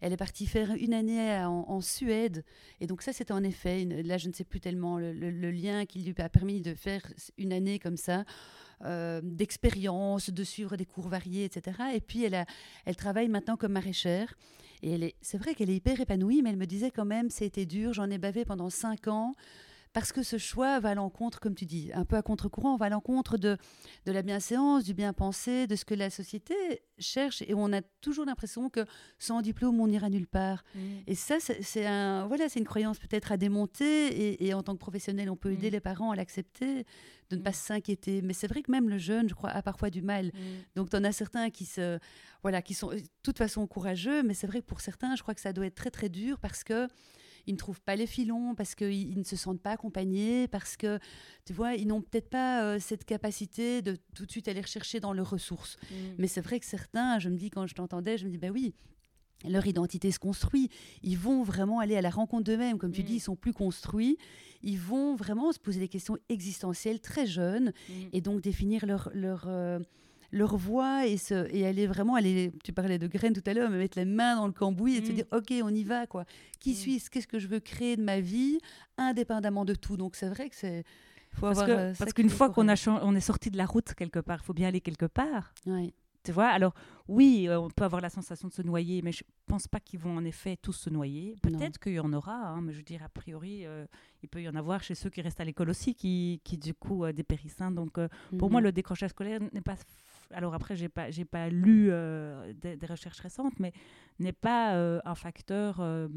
Elle 0.02 0.14
est 0.14 0.18
partie 0.18 0.46
faire 0.46 0.72
une 0.80 0.94
année 0.94 1.44
en, 1.44 1.82
Suède. 1.82 2.44
Et 2.82 2.88
donc 2.88 3.02
ça, 3.02 3.14
c'était 3.14 3.34
en 3.34 3.44
effet, 3.44 3.86
là, 3.86 4.18
je 4.18 4.28
ne 4.28 4.34
sais 4.34 4.44
plus 4.44 4.60
tellement 4.60 5.00
le, 5.00 5.12
lien 5.52 5.86
qui 5.86 6.00
lui 6.00 6.14
a 6.22 6.30
permis 6.30 6.62
de 6.62 6.74
faire 6.74 7.02
une 7.38 7.54
année 7.54 7.80
comme 7.80 7.98
ça. 7.98 8.24
Euh, 8.86 9.22
d'expérience, 9.24 10.30
de 10.30 10.44
suivre 10.44 10.78
des 10.78 10.86
cours 10.86 11.08
variés, 11.08 11.46
etc. 11.46 11.78
Et 11.96 12.00
puis 12.00 12.24
elle, 12.24 12.36
a, 12.36 12.46
elle 12.86 12.96
travaille 12.96 13.28
maintenant 13.28 13.58
comme 13.58 13.72
maraîchère. 13.72 14.36
Et 14.84 15.16
c'est 15.20 15.40
vrai 15.40 15.56
qu'elle 15.56 15.72
est 15.72 15.78
hyper 15.78 16.00
épanouie, 16.00 16.44
mais 16.44 16.52
elle 16.52 16.58
me 16.58 16.68
disait 16.68 16.92
quand 16.92 17.06
même, 17.06 17.32
c'était 17.32 17.66
dur, 17.66 17.94
j'en 17.94 18.12
ai 18.12 18.20
bavé 18.20 18.46
pendant 18.46 18.70
cinq 18.70 19.08
ans 19.08 19.34
parce 19.94 20.12
que 20.12 20.24
ce 20.24 20.38
choix 20.38 20.80
va 20.80 20.90
à 20.90 20.96
l'encontre, 20.96 21.40
comme 21.40 21.56
tu 21.56 21.66
dis, 21.66 21.92
un 21.94 22.06
peu 22.06 22.16
à 22.16 22.22
contre-courant, 22.22 22.76
va 22.78 22.88
à 22.88 22.90
l'encontre 22.90 23.38
de, 23.38 23.58
de 24.06 24.12
la 24.12 24.22
bienséance, 24.22 24.84
du 24.84 24.94
bien-pensé, 24.94 25.68
de 25.68 25.76
ce 25.76 25.86
que 25.86 25.94
la 25.94 26.10
société 26.10 26.54
cherche, 27.00 27.42
et 27.44 27.54
on 27.54 27.72
a 27.74 27.82
toujours 28.02 28.26
l'impression 28.26 28.70
que 28.70 28.86
sans 29.20 29.42
diplôme, 29.42 29.80
on 29.80 29.88
n'ira 29.88 30.10
nulle 30.10 30.28
part. 30.28 30.64
Mm. 30.76 30.80
Et 31.08 31.16
ça, 31.16 31.38
c'est 31.40 31.86
un, 31.86 32.28
voilà, 32.28 32.50
c'est 32.50 32.60
une 32.60 32.66
croyance 32.66 33.00
peut-être 33.00 33.32
à 33.32 33.38
démonter, 33.38 34.46
et, 34.46 34.54
en 34.54 34.64
tant 34.64 34.74
que 34.74 34.80
professionnel, 34.80 35.30
on 35.30 35.36
peut 35.36 35.52
aider 35.52 35.70
mm. 35.70 35.74
les 35.74 35.80
parents 35.80 36.12
à 36.12 36.16
l'accepter, 36.16 36.86
de 37.30 37.36
ne 37.36 37.42
pas 37.42 37.52
mm. 37.52 37.54
s'inquiéter. 37.54 38.22
Mais 38.22 38.34
c'est 38.34 38.48
vrai 38.48 38.62
que 38.62 38.72
même 38.72 38.90
le 38.90 38.98
jeune, 38.98 39.30
je 39.30 39.34
crois, 39.34 39.50
a 39.50 39.62
parfois 39.62 39.90
du 39.90 40.02
mal. 40.02 40.32
Donc, 40.76 40.90
tu 40.90 40.96
en 40.96 41.04
as 41.04 41.12
certains 41.12 41.50
qui 41.50 41.66
se, 41.66 42.00
voilà, 42.42 42.62
qui 42.62 42.74
sont 42.74 42.90
de 42.90 43.02
toute 43.24 43.38
façon 43.38 43.66
courageux, 43.68 44.24
mais 44.24 44.34
c'est 44.34 44.48
vrai 44.48 44.62
que 44.62 44.66
pour 44.66 44.82
certains, 44.82 45.16
je 45.16 45.22
crois 45.22 45.34
que 45.34 45.42
ça 45.42 45.54
doit 45.54 45.66
être 45.66 45.76
très 45.76 45.92
très 45.92 46.10
dur 46.10 46.40
parce 46.40 46.64
que 46.64 46.88
ils 47.48 47.54
ne 47.54 47.58
trouvent 47.58 47.82
pas 47.82 47.96
les 47.96 48.06
filons, 48.06 48.54
parce 48.56 48.76
qu'ils 48.76 49.18
ne 49.18 49.24
se 49.24 49.36
sentent 49.36 49.62
pas 49.62 49.72
accompagnés, 49.72 50.48
parce 50.48 50.78
que, 50.78 51.00
tu 51.46 51.54
vois, 51.54 51.76
ils 51.76 51.88
n'ont 51.88 52.02
peut-être 52.02 52.30
pas 52.30 52.64
euh, 52.64 52.80
cette 52.80 53.06
capacité 53.06 53.82
de 53.82 53.98
tout 54.14 54.26
de 54.26 54.32
suite 54.32 54.48
aller 54.48 54.62
rechercher 54.62 55.00
dans 55.00 55.14
leurs 55.14 55.30
ressources. 55.30 55.78
Mm. 55.90 55.96
Mais 56.20 56.28
c'est 56.28 56.42
vrai 56.42 56.60
que 56.60 56.66
certains, 56.66 57.20
je 57.20 57.30
me 57.30 57.38
dis, 57.38 57.50
quand 57.50 57.66
je 57.66 57.74
t'entendais, 57.74 58.18
je 58.18 58.26
me 58.26 58.30
dis, 58.30 58.38
bah 58.38 58.50
oui, 58.54 58.74
leur 59.48 59.66
identité 59.66 60.12
se 60.12 60.20
construit. 60.20 60.70
Ils 61.04 61.18
vont 61.18 61.44
vraiment 61.44 61.80
aller 61.80 61.96
à 61.96 62.02
la 62.02 62.10
rencontre 62.10 62.44
d'eux-mêmes. 62.44 62.78
Comme 62.78 62.92
tu 62.92 63.02
mm. 63.02 63.06
dis, 63.06 63.16
ils 63.16 63.22
sont 63.22 63.36
plus 63.36 63.54
construits. 63.54 64.18
Ils 64.64 64.80
vont 64.80 65.16
vraiment 65.16 65.52
se 65.52 65.60
poser 65.60 65.80
des 65.80 65.88
questions 65.88 66.18
existentielles 66.30 67.00
très 67.00 67.26
jeunes 67.26 67.72
mm. 67.90 67.94
et 68.14 68.22
donc 68.22 68.42
définir 68.42 68.86
leur, 68.86 69.10
leur, 69.14 69.46
euh, 69.48 69.80
leur 70.32 70.58
voix 70.58 71.06
et, 71.08 71.18
se, 71.18 71.48
et 71.54 71.66
aller 71.66 71.88
vraiment, 71.88 72.16
aller, 72.16 72.52
tu 72.64 72.74
parlais 72.74 72.98
de 72.98 73.08
graines 73.08 73.34
tout 73.34 73.44
à 73.46 73.54
l'heure, 73.54 73.70
mais 73.70 73.78
mettre 73.78 73.98
les 73.98 74.06
mains 74.06 74.36
dans 74.36 74.48
le 74.48 74.54
cambouis 74.54 74.98
et 74.98 75.06
se 75.06 75.12
mm. 75.12 75.16
dire, 75.16 75.26
OK, 75.32 75.54
on 75.64 75.74
y 75.74 75.84
va, 75.84 76.08
quoi. 76.08 76.26
Qui 76.60 76.72
mm. 76.72 76.76
suis-je? 76.76 77.10
Qu'est-ce 77.10 77.28
que 77.28 77.40
je 77.40 77.48
veux 77.48 77.60
créer 77.60 77.96
de 77.96 78.04
ma 78.04 78.20
vie, 78.20 78.60
indépendamment 78.98 79.66
de 79.66 79.74
tout 79.74 79.98
Donc 79.98 80.16
c'est 80.16 80.30
vrai 80.30 80.50
que 80.50 80.56
c'est... 80.56 80.84
parce 81.40 81.60
euh, 81.62 81.94
qu'une 82.16 82.30
fois 82.30 82.50
qu'on 82.50 82.68
on 82.68 83.16
est 83.16 83.20
sorti 83.22 83.52
de 83.52 83.58
la 83.58 83.66
route 83.66 83.94
quelque 83.94 84.20
part, 84.20 84.40
il 84.42 84.46
faut 84.46 84.54
bien 84.54 84.68
aller 84.68 84.82
quelque 84.82 85.06
part. 85.06 85.54
Oui. 85.66 85.94
Tu 86.24 86.34
vois, 86.34 86.48
alors 86.48 86.74
oui, 87.08 87.46
euh, 87.48 87.58
on 87.58 87.70
peut 87.70 87.86
avoir 87.86 88.02
la 88.02 88.10
sensation 88.10 88.50
de 88.50 88.54
se 88.54 88.62
noyer, 88.62 89.02
mais 89.02 89.14
je 89.14 89.24
pense 89.46 89.66
pas 89.66 89.80
qu'ils 89.80 90.00
vont 90.02 90.18
en 90.18 90.26
effet 90.26 90.58
tous 90.62 90.74
se 90.74 90.90
noyer. 90.90 91.38
Peut-être 91.42 91.80
qu'il 91.80 91.94
y 91.94 92.00
en 92.02 92.12
aura, 92.12 92.50
hein, 92.50 92.60
mais 92.60 92.74
je 92.74 92.80
veux 92.80 92.84
dire, 92.84 93.02
a 93.02 93.08
priori, 93.08 93.66
euh, 93.66 93.86
il 94.24 94.28
peut 94.28 94.42
y 94.42 94.50
en 94.50 94.56
avoir 94.56 94.84
chez 94.84 94.94
ceux 94.94 95.10
qui 95.10 95.22
restent 95.22 95.40
à 95.40 95.46
l'école 95.46 95.70
aussi, 95.70 95.96
qui, 95.96 96.42
qui 96.44 96.58
du 96.58 96.74
coup 96.74 97.10
dépérissent. 97.14 97.62
Hein. 97.62 97.72
Donc 97.72 97.98
pour 98.38 98.52
moi, 98.52 98.60
mhm. 98.60 98.66
le 98.66 98.72
décrochage 98.74 99.12
scolaire 99.12 99.40
n'est 99.54 99.62
pas 99.62 99.78
alors 100.32 100.54
après, 100.54 100.76
j'ai 100.76 100.90
pas, 100.90 101.12
j'ai 101.12 101.26
pas 101.26 101.50
lu 101.50 101.90
euh, 101.92 102.54
des, 102.54 102.86
recherches 102.86 103.20
récentes, 103.20 103.60
mais 103.60 103.74
n'est 104.20 104.34
pas 104.34 104.76
euh, 104.76 105.00
un 105.06 105.16
facteur 105.16 105.78
euh, 105.80 106.08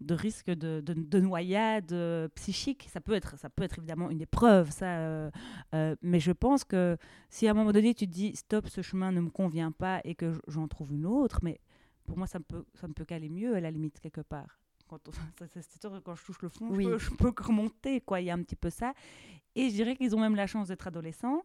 de 0.00 0.14
risque 0.14 0.50
de, 0.50 0.80
de, 0.80 1.20
noyade 1.20 1.94
psychique. 2.34 2.88
Ça 2.90 3.00
peut 3.00 3.14
être, 3.14 3.38
ça 3.38 3.50
peut 3.50 3.62
être 3.62 3.78
évidemment 3.78 4.10
une 4.10 4.20
épreuve, 4.20 4.70
ça. 4.70 5.30
mais 6.02 6.20
je 6.20 6.32
pense 6.32 6.64
que 6.64 6.96
si 7.30 7.46
à 7.48 7.52
un 7.52 7.54
moment 7.54 7.72
donné 7.72 7.94
tu 7.94 8.06
te 8.06 8.12
dis 8.12 8.36
stop, 8.36 8.68
ce 8.68 8.82
chemin 8.82 9.12
ne 9.12 9.20
me 9.20 9.30
convient 9.30 9.72
pas 9.72 10.00
et 10.04 10.14
que 10.14 10.40
j'en 10.46 10.68
trouve 10.68 10.92
une 10.92 11.06
autre, 11.06 11.40
mais 11.42 11.60
pour 12.06 12.16
moi 12.16 12.26
ça 12.26 12.38
me 12.38 12.44
peut, 12.44 12.64
ça 12.74 12.88
me 12.88 12.92
peut 12.92 13.04
caler 13.04 13.28
mieux 13.28 13.54
à 13.56 13.60
la 13.60 13.70
limite 13.70 14.00
quelque 14.00 14.20
part. 14.20 14.60
Quand, 14.88 15.00
sûr 15.80 16.02
quand 16.02 16.14
je 16.14 16.24
touche 16.24 16.42
le 16.42 16.48
fond, 16.48 16.72
je, 16.72 16.82
peux, 16.82 16.98
je 16.98 17.10
peux 17.10 17.32
remonter, 17.42 18.00
quoi. 18.00 18.20
Il 18.20 18.26
y 18.26 18.30
a 18.30 18.34
un 18.34 18.42
petit 18.42 18.56
peu 18.56 18.70
ça. 18.70 18.94
Et 19.54 19.68
je 19.68 19.74
dirais 19.74 19.96
qu'ils 19.96 20.14
ont 20.16 20.20
même 20.20 20.36
la 20.36 20.46
chance 20.46 20.68
d'être 20.68 20.86
adolescents 20.86 21.42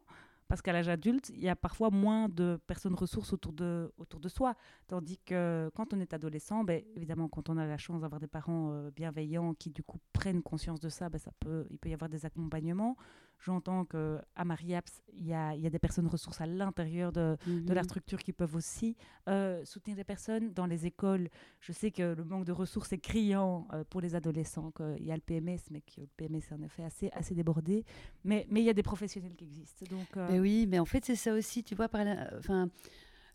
parce 0.47 0.61
qu'à 0.61 0.73
l'âge 0.73 0.89
adulte, 0.89 1.29
il 1.29 1.41
y 1.41 1.49
a 1.49 1.55
parfois 1.55 1.89
moins 1.89 2.29
de 2.29 2.59
personnes 2.67 2.93
ressources 2.93 3.33
autour 3.33 3.53
de, 3.53 3.91
autour 3.97 4.19
de 4.19 4.29
soi. 4.29 4.55
Tandis 4.87 5.17
que 5.17 5.69
quand 5.75 5.93
on 5.93 5.99
est 5.99 6.13
adolescent, 6.13 6.63
ben, 6.63 6.83
évidemment, 6.95 7.27
quand 7.27 7.49
on 7.49 7.57
a 7.57 7.65
la 7.65 7.77
chance 7.77 8.01
d'avoir 8.01 8.19
des 8.19 8.27
parents 8.27 8.71
euh, 8.71 8.91
bienveillants 8.91 9.53
qui, 9.53 9.69
du 9.69 9.83
coup, 9.83 9.99
prennent 10.13 10.41
conscience 10.41 10.79
de 10.79 10.89
ça, 10.89 11.09
ben, 11.09 11.17
ça 11.17 11.31
peut, 11.39 11.65
il 11.69 11.77
peut 11.77 11.89
y 11.89 11.93
avoir 11.93 12.09
des 12.09 12.25
accompagnements. 12.25 12.95
J'entends 13.39 13.83
qu'à 13.83 14.45
Mariaps, 14.45 15.01
il 15.13 15.27
y 15.27 15.33
a, 15.33 15.55
y 15.55 15.67
a, 15.67 15.69
des 15.69 15.79
personnes 15.79 16.07
ressources 16.07 16.39
à 16.39 16.45
l'intérieur 16.45 17.11
de, 17.11 17.37
de, 17.45 17.73
la 17.73 17.81
mhm. 17.81 17.87
structure 17.87 18.19
qui 18.19 18.31
peuvent 18.31 18.55
aussi 18.55 18.95
euh, 19.27 19.63
soutenir 19.65 19.97
des 19.97 20.05
personnes. 20.05 20.53
Dans 20.53 20.65
les 20.65 20.85
écoles, 20.85 21.29
je 21.59 21.73
sais 21.73 21.91
que 21.91 22.15
le 22.15 22.23
manque 22.23 22.45
de 22.45 22.53
ressources 22.53 22.93
est 22.93 22.99
criant 22.99 23.67
euh, 23.73 23.83
pour 23.89 23.99
les 23.99 24.15
adolescents. 24.15 24.71
Il 24.97 25.05
y 25.05 25.11
a 25.11 25.15
le 25.15 25.21
PMS, 25.21 25.59
mais 25.71 25.81
que 25.81 26.01
le 26.01 26.07
PMS 26.15 26.37
est 26.37 26.53
en 26.53 26.61
effet 26.61 26.83
assez, 26.83 27.09
assez 27.11 27.35
débordé. 27.35 27.83
Mais, 28.23 28.47
mais 28.49 28.61
il 28.61 28.65
y 28.65 28.69
a 28.69 28.73
des 28.73 28.83
professionnels 28.83 29.35
qui 29.35 29.45
existent. 29.45 29.85
Donc, 29.89 30.07
ben 30.15 30.39
oui, 30.39 30.65
mais 30.67 30.79
en 30.79 30.85
fait, 30.85 31.03
c'est 31.03 31.15
ça 31.15 31.33
aussi, 31.33 31.63
tu 31.63 31.75
vois, 31.75 31.89
par 31.89 32.05
enfin, 32.37 32.69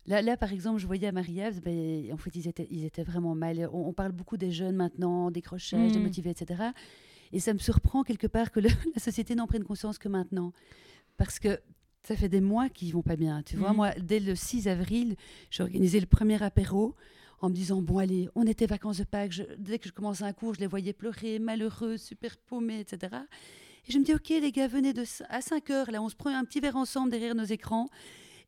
Là, 0.05 0.23
là, 0.23 0.37
par 0.37 0.51
exemple, 0.51 0.79
je 0.79 0.87
voyais 0.87 1.07
à 1.07 1.11
marie 1.11 1.39
ben, 1.63 2.11
en 2.11 2.17
fait, 2.17 2.35
ils 2.35 2.47
étaient, 2.47 2.67
ils 2.71 2.83
étaient 2.83 3.03
vraiment 3.03 3.35
mal. 3.35 3.69
On, 3.71 3.93
parle 3.93 4.11
beaucoup 4.11 4.37
des 4.37 4.51
jeunes 4.51 4.75
maintenant, 4.75 5.29
des 5.29 5.41
crochets, 5.41 5.91
des 5.91 5.99
motivés, 5.99 6.31
etc. 6.31 6.71
Et 7.31 7.39
ça 7.39 7.53
me 7.53 7.59
surprend 7.59 8.03
quelque 8.03 8.27
part 8.27 8.51
que 8.51 8.59
la 8.59 8.69
société 8.97 9.35
n'en 9.35 9.47
prenne 9.47 9.63
conscience 9.63 9.97
que 9.97 10.09
maintenant. 10.09 10.53
Parce 11.17 11.39
que 11.39 11.59
ça 12.03 12.15
fait 12.15 12.29
des 12.29 12.41
mois 12.41 12.69
qu'ils 12.69 12.93
vont 12.93 13.01
pas 13.01 13.15
bien. 13.15 13.43
Tu 13.43 13.57
vois, 13.57 13.73
mm. 13.73 13.75
moi, 13.75 13.91
dès 13.99 14.19
le 14.19 14.35
6 14.35 14.67
avril, 14.67 15.15
j'ai 15.49 15.63
organisé 15.63 15.99
le 15.99 16.05
premier 16.05 16.41
apéro 16.41 16.95
en 17.41 17.49
me 17.49 17.53
disant 17.53 17.81
bon 17.81 17.99
allez, 17.99 18.29
on 18.35 18.45
était 18.45 18.65
vacances 18.65 18.97
de 18.97 19.03
Pâques. 19.03 19.41
dès 19.57 19.79
que 19.79 19.87
je 19.87 19.93
commençais 19.93 20.23
un 20.23 20.33
cours, 20.33 20.55
je 20.55 20.59
les 20.59 20.67
voyais 20.67 20.93
pleurer, 20.93 21.39
malheureux, 21.39 21.97
super 21.97 22.37
paumés, 22.37 22.81
etc. 22.81 23.15
Et 23.87 23.91
je 23.91 23.97
me 23.97 24.03
dis 24.03 24.13
ok 24.13 24.29
les 24.29 24.51
gars, 24.51 24.67
venez 24.67 24.93
de 24.93 25.03
à 25.29 25.41
5 25.41 25.69
heures 25.69 25.91
là, 25.91 26.01
on 26.01 26.09
se 26.09 26.15
prend 26.15 26.35
un 26.35 26.43
petit 26.43 26.59
verre 26.59 26.75
ensemble 26.75 27.11
derrière 27.11 27.35
nos 27.35 27.45
écrans. 27.45 27.87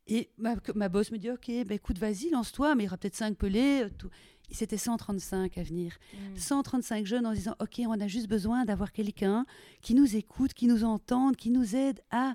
Et 0.08 0.30
ma, 0.36 0.56
ma 0.74 0.88
boss 0.88 1.10
me 1.10 1.18
dit 1.18 1.30
ok, 1.30 1.46
ben 1.46 1.72
écoute, 1.72 1.98
vas-y, 1.98 2.30
lance-toi, 2.30 2.74
mais 2.74 2.82
il 2.82 2.86
y 2.86 2.88
aura 2.88 2.98
peut-être 2.98 3.14
5 3.14 3.36
pelés. 3.36 3.82
Euh, 3.84 3.88
tout. 3.96 4.10
C'était 4.52 4.76
135 4.76 5.58
à 5.58 5.62
venir. 5.62 5.98
135 6.36 7.02
mm. 7.02 7.06
jeunes 7.06 7.26
en 7.26 7.32
disant 7.32 7.54
ok, 7.60 7.82
on 7.86 8.00
a 8.00 8.06
juste 8.06 8.28
besoin 8.28 8.64
d'avoir 8.64 8.92
quelqu'un 8.92 9.44
qui 9.80 9.94
nous 9.94 10.16
écoute, 10.16 10.52
qui 10.54 10.66
nous 10.66 10.84
entende, 10.84 11.36
qui 11.36 11.50
nous 11.50 11.74
aide 11.76 12.00
à 12.10 12.34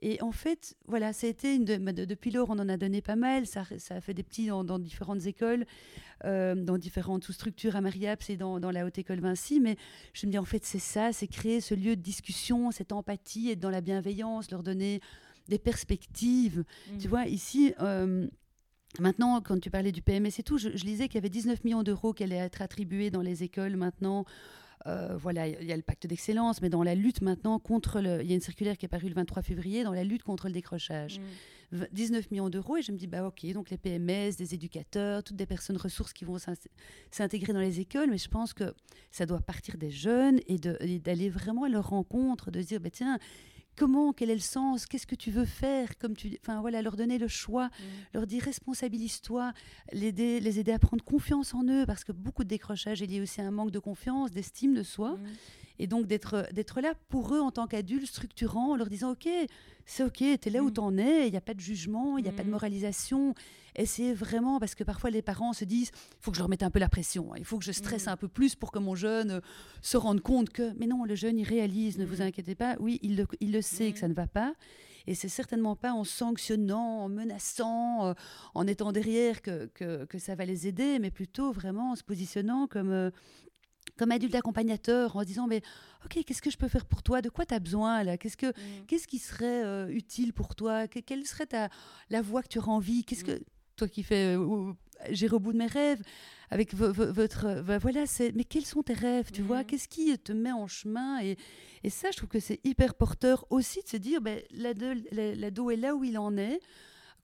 et 0.00 0.22
en 0.22 0.32
fait, 0.32 0.76
voilà, 0.86 1.12
ça 1.12 1.26
a 1.26 1.30
été 1.30 1.54
une 1.54 1.64
depuis 1.64 2.30
lors, 2.30 2.50
on 2.50 2.58
en 2.58 2.68
a 2.68 2.76
donné 2.76 3.02
pas 3.02 3.16
mal. 3.16 3.46
Ça, 3.46 3.64
ça 3.78 3.96
a 3.96 4.00
fait 4.00 4.14
des 4.14 4.22
petits 4.22 4.46
dans, 4.46 4.78
différentes 4.78 5.26
écoles, 5.26 5.66
euh, 6.24 6.54
dans 6.54 6.78
différentes 6.78 7.24
sous-structures 7.24 7.74
à 7.74 7.80
Mariaps 7.80 8.30
et 8.30 8.36
dans, 8.36 8.60
dans, 8.60 8.70
la 8.70 8.86
Haute 8.86 8.98
École 8.98 9.20
Vinci. 9.20 9.60
Mais 9.60 9.76
je 10.12 10.26
me 10.26 10.32
dis, 10.32 10.38
en 10.38 10.44
fait, 10.44 10.64
c'est 10.64 10.78
ça, 10.78 11.12
c'est 11.12 11.26
créer 11.26 11.60
ce 11.60 11.74
lieu 11.74 11.96
de 11.96 12.02
discussion, 12.02 12.70
cette 12.70 12.92
empathie, 12.92 13.50
être 13.50 13.60
dans 13.60 13.70
la 13.70 13.80
bienveillance, 13.80 14.50
leur 14.52 14.62
donner 14.62 15.00
des 15.48 15.58
perspectives. 15.58 16.64
Tu 17.00 17.06
mmh. 17.06 17.10
vois, 17.10 17.26
ici. 17.26 17.74
Euh, 17.80 18.28
maintenant, 18.98 19.40
quand 19.40 19.60
tu 19.60 19.70
parlais 19.70 19.92
du 19.92 20.02
PMS 20.02 20.30
et 20.38 20.42
tout, 20.42 20.58
je, 20.58 20.70
je 20.74 20.84
lisais 20.84 21.08
qu'il 21.08 21.16
y 21.16 21.18
avait 21.18 21.28
19 21.28 21.64
millions 21.64 21.82
d'euros 21.82 22.12
qui 22.12 22.24
allaient 22.24 22.36
être 22.36 22.62
attribués 22.62 23.10
dans 23.10 23.22
les 23.22 23.42
écoles 23.42 23.76
maintenant 23.76 24.24
euh, 24.86 25.16
voilà, 25.16 25.48
il 25.48 25.66
y 25.66 25.72
a 25.72 25.76
le 25.76 25.82
pacte 25.82 26.06
d'excellence, 26.06 26.62
mais 26.62 26.70
dans 26.70 26.82
la 26.82 26.94
lutte 26.94 27.20
maintenant 27.20 27.58
contre 27.58 28.00
le. 28.00 28.22
Il 28.22 28.28
y 28.28 28.32
a 28.32 28.34
une 28.34 28.40
circulaire 28.40 28.76
qui 28.76 28.86
est 28.86 28.88
parue 28.88 29.08
le 29.08 29.14
23 29.14 29.42
février 29.42 29.82
dans 29.82 29.92
la 29.92 30.04
lutte 30.04 30.22
contre 30.22 30.46
le 30.46 30.52
décrochage. 30.52 31.20
19 31.92 32.24
mm. 32.24 32.28
millions 32.30 32.48
d'euros, 32.48 32.76
et 32.78 32.82
je 32.82 32.92
me 32.92 32.96
dis, 32.96 33.06
bah 33.06 33.26
ok, 33.26 33.44
donc 33.52 33.70
les 33.70 33.76
PMS, 33.76 34.36
des 34.38 34.54
éducateurs, 34.54 35.22
toutes 35.22 35.36
des 35.36 35.46
personnes 35.46 35.76
ressources 35.76 36.12
qui 36.12 36.24
vont 36.24 36.38
s'intégrer 37.10 37.52
dans 37.52 37.60
les 37.60 37.80
écoles, 37.80 38.08
mais 38.08 38.18
je 38.18 38.28
pense 38.28 38.54
que 38.54 38.72
ça 39.10 39.26
doit 39.26 39.40
partir 39.40 39.76
des 39.76 39.90
jeunes 39.90 40.40
et 40.46 40.58
d'aller 40.98 41.28
vraiment 41.28 41.64
à 41.64 41.68
leur 41.68 41.90
rencontre, 41.90 42.50
de 42.50 42.62
se 42.62 42.66
dire, 42.68 42.80
bah, 42.80 42.90
tiens, 42.90 43.18
comment, 43.78 44.12
quel 44.12 44.30
est 44.30 44.34
le 44.34 44.40
sens, 44.40 44.86
qu'est-ce 44.86 45.06
que 45.06 45.14
tu 45.14 45.30
veux 45.30 45.44
faire, 45.44 45.96
comme 45.98 46.16
tu, 46.16 46.36
enfin 46.42 46.60
voilà, 46.60 46.82
leur 46.82 46.96
donner 46.96 47.18
le 47.18 47.28
choix, 47.28 47.66
mm. 47.66 47.82
leur 48.14 48.26
dire 48.26 48.42
responsabilise-toi, 48.42 49.52
les 49.92 50.08
aider, 50.08 50.40
les 50.40 50.58
aider 50.58 50.72
à 50.72 50.78
prendre 50.78 51.04
confiance 51.04 51.54
en 51.54 51.64
eux, 51.64 51.86
parce 51.86 52.04
que 52.04 52.12
beaucoup 52.12 52.44
de 52.44 52.48
décrochage 52.48 53.02
est 53.02 53.06
lié 53.06 53.20
aussi 53.20 53.40
à 53.40 53.46
un 53.46 53.50
manque 53.50 53.70
de 53.70 53.78
confiance, 53.78 54.32
d'estime 54.32 54.74
de 54.74 54.82
soi. 54.82 55.12
Mm. 55.12 55.26
Et 55.78 55.86
donc 55.86 56.06
d'être 56.06 56.46
d'être 56.52 56.80
là 56.80 56.94
pour 57.08 57.34
eux 57.34 57.40
en 57.40 57.50
tant 57.50 57.66
qu'adultes, 57.66 58.06
structurant, 58.06 58.72
en 58.72 58.76
leur 58.76 58.88
disant 58.88 59.12
ok, 59.12 59.28
c'est 59.86 60.02
ok, 60.02 60.16
tu 60.16 60.24
es 60.24 60.50
là 60.50 60.62
où 60.62 60.68
mm. 60.68 60.72
tu 60.72 60.80
en 60.80 60.98
es, 60.98 61.26
il 61.26 61.30
n'y 61.30 61.36
a 61.36 61.40
pas 61.40 61.54
de 61.54 61.60
jugement, 61.60 62.18
il 62.18 62.22
n'y 62.22 62.28
a 62.28 62.32
pas 62.32 62.42
de 62.42 62.48
mm. 62.48 62.52
moralisation. 62.52 63.34
Essayez 63.76 64.12
vraiment, 64.12 64.58
parce 64.58 64.74
que 64.74 64.84
parfois 64.84 65.10
les 65.10 65.22
parents 65.22 65.52
se 65.52 65.64
disent 65.64 65.90
il 65.94 66.16
faut 66.20 66.30
que 66.30 66.36
je 66.36 66.42
leur 66.42 66.48
mette 66.48 66.62
un 66.62 66.70
peu 66.70 66.78
la 66.78 66.88
pression, 66.88 67.34
il 67.36 67.44
faut 67.44 67.58
que 67.58 67.64
je 67.64 67.72
stresse 67.72 68.06
mm. 68.06 68.10
un 68.10 68.16
peu 68.16 68.28
plus 68.28 68.54
pour 68.54 68.72
que 68.72 68.78
mon 68.78 68.94
jeune 68.94 69.30
euh, 69.30 69.40
se 69.82 69.96
rende 69.96 70.20
compte 70.20 70.50
que. 70.50 70.72
Mais 70.78 70.86
non, 70.86 71.04
le 71.04 71.14
jeune 71.14 71.38
il 71.38 71.44
réalise, 71.44 71.98
ne 71.98 72.04
vous 72.04 72.22
inquiétez 72.22 72.54
pas, 72.54 72.76
oui, 72.80 72.98
il 73.02 73.16
le, 73.16 73.26
il 73.40 73.52
le 73.52 73.62
sait 73.62 73.92
que 73.92 73.98
ça 73.98 74.08
ne 74.08 74.14
va 74.14 74.26
pas. 74.26 74.54
Et 75.06 75.14
c'est 75.14 75.30
certainement 75.30 75.74
pas 75.74 75.92
en 75.92 76.04
sanctionnant, 76.04 77.04
en 77.04 77.08
menaçant, 77.08 78.08
euh, 78.08 78.14
en 78.54 78.66
étant 78.66 78.92
derrière 78.92 79.40
que, 79.40 79.64
que, 79.72 80.04
que, 80.04 80.18
ça 80.18 80.34
va 80.34 80.44
les 80.44 80.66
aider, 80.66 80.98
mais 80.98 81.10
plutôt 81.10 81.50
vraiment 81.50 81.92
en 81.92 81.96
se 81.96 82.04
positionnant 82.04 82.66
comme, 82.66 82.90
euh, 82.90 83.10
comme 83.98 84.12
adulte 84.12 84.34
accompagnateur 84.34 85.16
en 85.16 85.24
disant 85.24 85.46
mais 85.46 85.60
ok 86.04 86.24
qu'est-ce 86.24 86.40
que 86.40 86.50
je 86.50 86.56
peux 86.56 86.68
faire 86.68 86.86
pour 86.86 87.02
toi? 87.02 87.20
De 87.20 87.28
quoi 87.28 87.44
tu 87.44 87.54
as 87.54 87.58
besoin 87.58 88.04
là? 88.04 88.16
Qu'est-ce 88.16 88.36
que 88.36 88.46
mm. 88.46 88.86
qu'est-ce 88.86 89.06
qui 89.06 89.18
serait 89.18 89.64
euh, 89.64 89.88
utile 89.88 90.32
pour 90.32 90.54
toi? 90.54 90.86
Quelle 90.88 91.26
serait 91.26 91.46
ta 91.46 91.68
la 92.08 92.22
voie 92.22 92.42
que 92.42 92.48
tu 92.48 92.58
auras 92.58 92.72
envie? 92.72 93.04
Qu'est-ce 93.04 93.24
que 93.24 93.32
mm. 93.32 93.44
toi 93.76 93.88
qui 93.88 94.02
fais 94.02 94.36
euh, 94.36 94.72
j'ai 95.10 95.28
au 95.28 95.38
bout 95.38 95.52
de 95.52 95.58
mes 95.58 95.66
rêves 95.66 96.02
avec 96.50 96.74
votre 96.74 97.62
voilà 97.78 98.06
c'est 98.06 98.32
mais 98.34 98.44
quels 98.44 98.64
sont 98.64 98.82
tes 98.82 98.94
rêves 98.94 99.30
tu 99.32 99.42
vois? 99.42 99.62
Mm. 99.62 99.66
qu'est-ce 99.66 99.88
qui 99.88 100.16
te 100.18 100.32
met 100.32 100.52
en 100.52 100.66
chemin? 100.66 101.20
Et, 101.22 101.36
et 101.84 101.90
ça 101.90 102.10
je 102.10 102.16
trouve 102.16 102.30
que 102.30 102.40
c'est 102.40 102.60
hyper 102.64 102.94
porteur 102.94 103.44
aussi 103.50 103.82
de 103.82 103.88
se 103.88 103.96
dire 103.96 104.20
ben 104.20 104.40
l'ado 104.52 105.70
est 105.70 105.76
là 105.76 105.94
où 105.94 106.04
il 106.04 106.16
en 106.18 106.36
est 106.36 106.60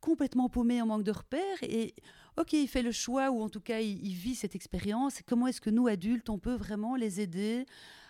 complètement 0.00 0.50
paumé 0.50 0.82
en 0.82 0.86
manque 0.86 1.04
de 1.04 1.12
repères 1.12 1.62
et 1.62 1.94
ok, 2.36 2.52
il 2.52 2.68
fait 2.68 2.82
le 2.82 2.92
choix 2.92 3.30
ou 3.30 3.42
en 3.42 3.48
tout 3.48 3.60
cas 3.60 3.80
il, 3.80 4.14
vit 4.14 4.34
cette 4.34 4.54
expérience. 4.54 5.20
Comment 5.26 5.46
est-ce 5.46 5.60
que 5.60 5.70
nous, 5.70 5.86
adultes, 5.86 6.30
on 6.30 6.38
peut 6.38 6.54
vraiment 6.54 6.96
les 6.96 7.20
aider 7.20 7.66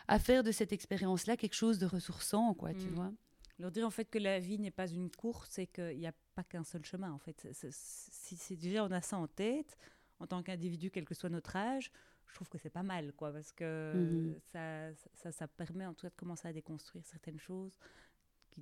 à 0.09 0.19
faire 0.19 0.43
de 0.43 0.53
cette 0.53 0.73
expérience-là 0.73 1.37
quelque 1.37 1.55
chose 1.55 1.79
de 1.79 1.87
ressourçant, 1.87 2.55
quoi, 2.55 2.73
tu 2.75 2.87
mm. 2.87 2.95
vois? 2.95 3.13
Leur 3.59 3.71
dire 3.71 3.87
en 3.87 3.91
fait 3.91 4.07
que 4.07 4.19
la 4.19 4.41
vie 4.41 4.59
n'est 4.59 4.73
pas 4.73 4.89
une 4.89 5.11
course 5.11 5.59
et 5.59 5.67
qu'il 5.67 5.99
n'y 5.99 6.07
a 6.07 6.15
pas 6.35 6.43
qu'un 6.43 6.65
seul 6.65 6.85
chemin 6.85 7.13
en 7.13 7.19
fait. 7.19 7.47
Si 7.71 8.37
c'est 8.37 8.57
déjà 8.57 8.85
on 8.85 8.91
a 8.91 9.01
ça 9.01 9.17
en 9.17 9.29
tête 9.29 9.79
en 10.19 10.27
tant 10.27 10.43
qu'individu, 10.43 10.91
quel 10.91 11.05
que 11.05 11.15
soit 11.15 11.31
notre 11.31 11.55
âge, 11.55 11.91
je 12.27 12.35
trouve 12.35 12.49
que 12.49 12.59
c'est 12.59 12.71
pas 12.71 12.83
mal 12.83 13.13
quoi 13.13 13.33
parce 13.33 13.53
que 13.53 13.93
mm-hmm. 13.95 14.41
ça, 14.53 14.95
ça, 15.15 15.31
ça, 15.31 15.47
permet 15.47 15.87
en 15.87 15.95
tout 15.95 16.03
cas 16.03 16.11
de 16.11 16.17
commencer 16.17 16.49
à 16.49 16.53
déconstruire 16.53 17.05
certaines 17.07 17.39
choses 17.39 17.79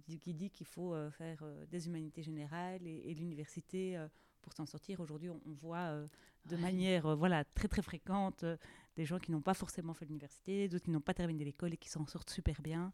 qui, 0.01 0.19
qui 0.19 0.35
dit 0.35 0.51
qu'il 0.51 0.67
faut 0.67 0.95
euh, 0.95 1.11
faire 1.11 1.39
euh, 1.43 1.67
des 1.67 1.87
humanités 1.87 2.23
générales 2.23 2.87
et, 2.87 3.15
l'université 3.15 3.97
euh, 3.97 4.09
pour 4.43 4.53
s'en 4.53 4.67
sortir. 4.67 5.01
Aujourd'hui, 5.01 5.31
on, 5.31 5.41
voit 5.61 5.79
euh, 5.79 6.07
de 6.47 6.57
manière 6.57 7.07
euh, 7.07 7.15
voilà, 7.15 7.45
très 7.45 7.69
très 7.69 7.83
fréquente 7.83 8.45
euh, 8.45 8.57
des 8.97 9.05
gens 9.05 9.19
qui 9.19 9.33
n'ont 9.33 9.41
pas 9.41 9.55
forcément 9.55 9.95
fait 9.95 10.05
l'université, 10.05 10.69
d'autres 10.69 10.85
qui 10.85 10.91
n'ont 10.91 11.01
pas 11.01 11.15
terminé 11.15 11.45
l'école 11.45 11.73
et 11.73 11.77
qui 11.77 11.89
s'en 11.89 12.07
sortent 12.07 12.31
super 12.31 12.61
bien. 12.61 12.93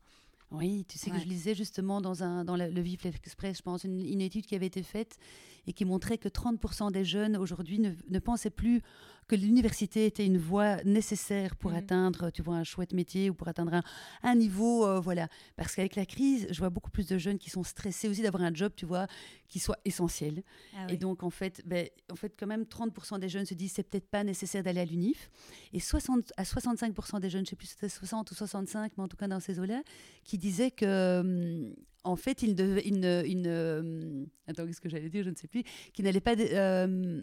Oui, 0.51 0.87
tu 0.89 0.97
sais 0.97 1.11
que 1.11 1.19
je 1.19 1.27
lisais 1.27 1.55
justement 1.55 2.01
dans, 2.01 2.23
un, 2.23 2.43
dans 2.43 2.57
le 2.57 2.81
Vif 2.81 3.05
Express, 3.05 3.59
je 3.59 3.63
pense, 3.63 3.85
une, 3.85 4.01
une, 4.01 4.23
étude 4.23 4.47
qui 4.47 4.55
avait 4.55 4.67
été 4.67 4.83
faite 4.83 5.19
et 5.69 5.75
qui 5.75 5.85
montrait 5.85 6.17
que 6.17 6.29
30% 6.29 6.91
des 6.91 7.05
jeunes 7.05 7.37
aujourd'hui 7.37 7.79
ne, 7.79 7.93
ne, 8.09 8.19
pensaient 8.19 8.51
plus 8.51 8.81
que 9.29 9.37
l'université 9.37 10.07
était 10.07 10.25
une 10.25 10.39
voie 10.39 10.83
nécessaire 10.85 11.57
pour 11.57 11.73
mmh. 11.73 11.77
atteindre, 11.77 12.31
tu 12.31 12.41
vois, 12.41 12.57
un 12.57 12.65
chouette 12.65 12.95
métier 12.95 13.29
ou 13.29 13.35
pour 13.35 13.47
atteindre 13.49 13.75
un, 13.75 13.83
un 14.23 14.35
niveau, 14.35 14.87
euh, 14.87 14.99
voilà. 14.99 15.29
Parce 15.57 15.75
qu'avec 15.75 15.95
la 15.95 16.07
crise, 16.07 16.47
je 16.51 16.59
vois 16.59 16.71
beaucoup 16.71 16.91
plus 16.91 17.07
de 17.07 17.19
jeunes 17.19 17.37
qui 17.37 17.51
sont 17.51 17.63
stressés 17.63 18.09
aussi 18.09 18.23
d'avoir 18.23 18.43
un 18.43 18.55
job, 18.55 18.73
tu 18.75 18.87
vois, 18.87 19.07
qui 19.47 19.59
soit 19.59 19.79
essentiel. 19.85 20.43
Ah 20.75 20.87
et 20.89 20.97
donc, 20.97 21.23
en 21.23 21.29
fait, 21.29 21.61
ben, 21.67 21.87
en 22.11 22.17
fait, 22.17 22.33
quand 22.39 22.47
même, 22.47 22.63
30% 22.63 23.19
des 23.19 23.29
jeunes 23.29 23.45
se 23.45 23.53
disent 23.53 23.73
c'est 23.73 23.83
peut-être 23.83 24.09
pas 24.09 24.25
nécessaire 24.25 24.63
d'aller 24.63 24.81
à 24.81 24.87
l'UNIF. 24.87 25.31
Et 25.75 25.81
60 25.81 26.33
à 26.39 26.45
65% 26.45 27.21
des 27.21 27.29
jeunes, 27.29 27.45
je 27.45 27.51
sais 27.51 27.57
plus 27.57 27.67
si 27.67 27.75
c'était 27.75 27.91
60 27.91 28.31
ou 28.31 28.35
65, 28.35 28.93
mais 28.97 29.05
en 29.05 29.09
tout 29.09 29.19
cas 29.19 29.29
dans 29.29 29.41
ces 29.41 29.61
eaux-là, 29.61 29.83
qui 30.25 30.39
disaient 30.39 30.71
que 30.71 31.21
hum, 31.21 31.75
en 32.05 32.17
fait, 32.17 32.43
ils 32.43 32.55
ne, 32.55 32.81
il 32.81 33.41
ne, 33.41 33.79
hum, 33.81 34.27
attends, 34.47 34.67
qu'est-ce 34.67 34.81
que 34.81 34.89
j'allais 34.89 35.11
dire, 35.11 35.25
je 35.25 35.31
ne 35.31 35.35
sais 35.35 35.49
plus, 35.49 35.63
qu'ils 35.93 36.05
n'allaient 36.05 36.21
pas, 36.21 36.37
euh, 36.39 37.23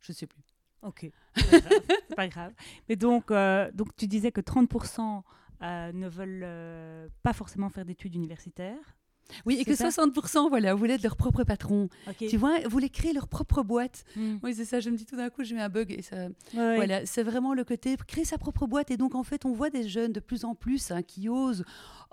je 0.00 0.12
ne 0.12 0.14
sais 0.14 0.26
plus. 0.26 0.42
Ok, 0.82 1.08
c'est 1.36 2.16
pas 2.16 2.28
grave. 2.28 2.52
Mais 2.88 2.96
donc, 2.96 3.30
euh, 3.30 3.70
donc 3.72 3.94
tu 3.96 4.08
disais 4.08 4.32
que 4.32 4.40
30% 4.40 5.22
euh, 5.62 5.92
ne 5.92 6.08
veulent 6.08 6.42
euh, 6.44 7.08
pas 7.22 7.32
forcément 7.32 7.70
faire 7.70 7.84
d'études 7.84 8.14
universitaires. 8.16 8.96
Oui, 9.46 9.56
et 9.58 9.64
que 9.64 9.72
60% 9.72 10.48
voilà, 10.48 10.74
voulaient 10.74 10.94
être 10.94 11.02
leur 11.02 11.16
propre 11.16 11.44
patron. 11.44 11.88
Tu 12.18 12.36
vois, 12.36 12.60
voulaient 12.66 12.88
créer 12.88 13.12
leur 13.12 13.28
propre 13.28 13.62
boîte. 13.62 14.04
Hmm. 14.16 14.36
Oui, 14.42 14.54
c'est 14.54 14.64
ça. 14.64 14.80
Je 14.80 14.90
me 14.90 14.96
dis 14.96 15.06
tout 15.06 15.16
d'un 15.16 15.30
coup, 15.30 15.42
j'ai 15.44 15.54
mis 15.54 15.60
un 15.60 15.68
bug. 15.68 15.92
Et 15.92 16.02
ça, 16.02 16.28
voilà, 16.52 17.06
c'est 17.06 17.22
vraiment 17.22 17.54
le 17.54 17.64
côté 17.64 17.96
créer 18.06 18.24
sa 18.24 18.38
propre 18.38 18.66
boîte. 18.66 18.90
Et 18.90 18.96
donc, 18.96 19.14
en 19.14 19.22
fait, 19.22 19.44
on 19.44 19.52
voit 19.52 19.70
des 19.70 19.88
jeunes 19.88 20.12
de 20.12 20.20
plus 20.20 20.44
en 20.44 20.54
plus 20.54 20.90
hein, 20.90 21.02
qui 21.02 21.28
osent. 21.28 21.64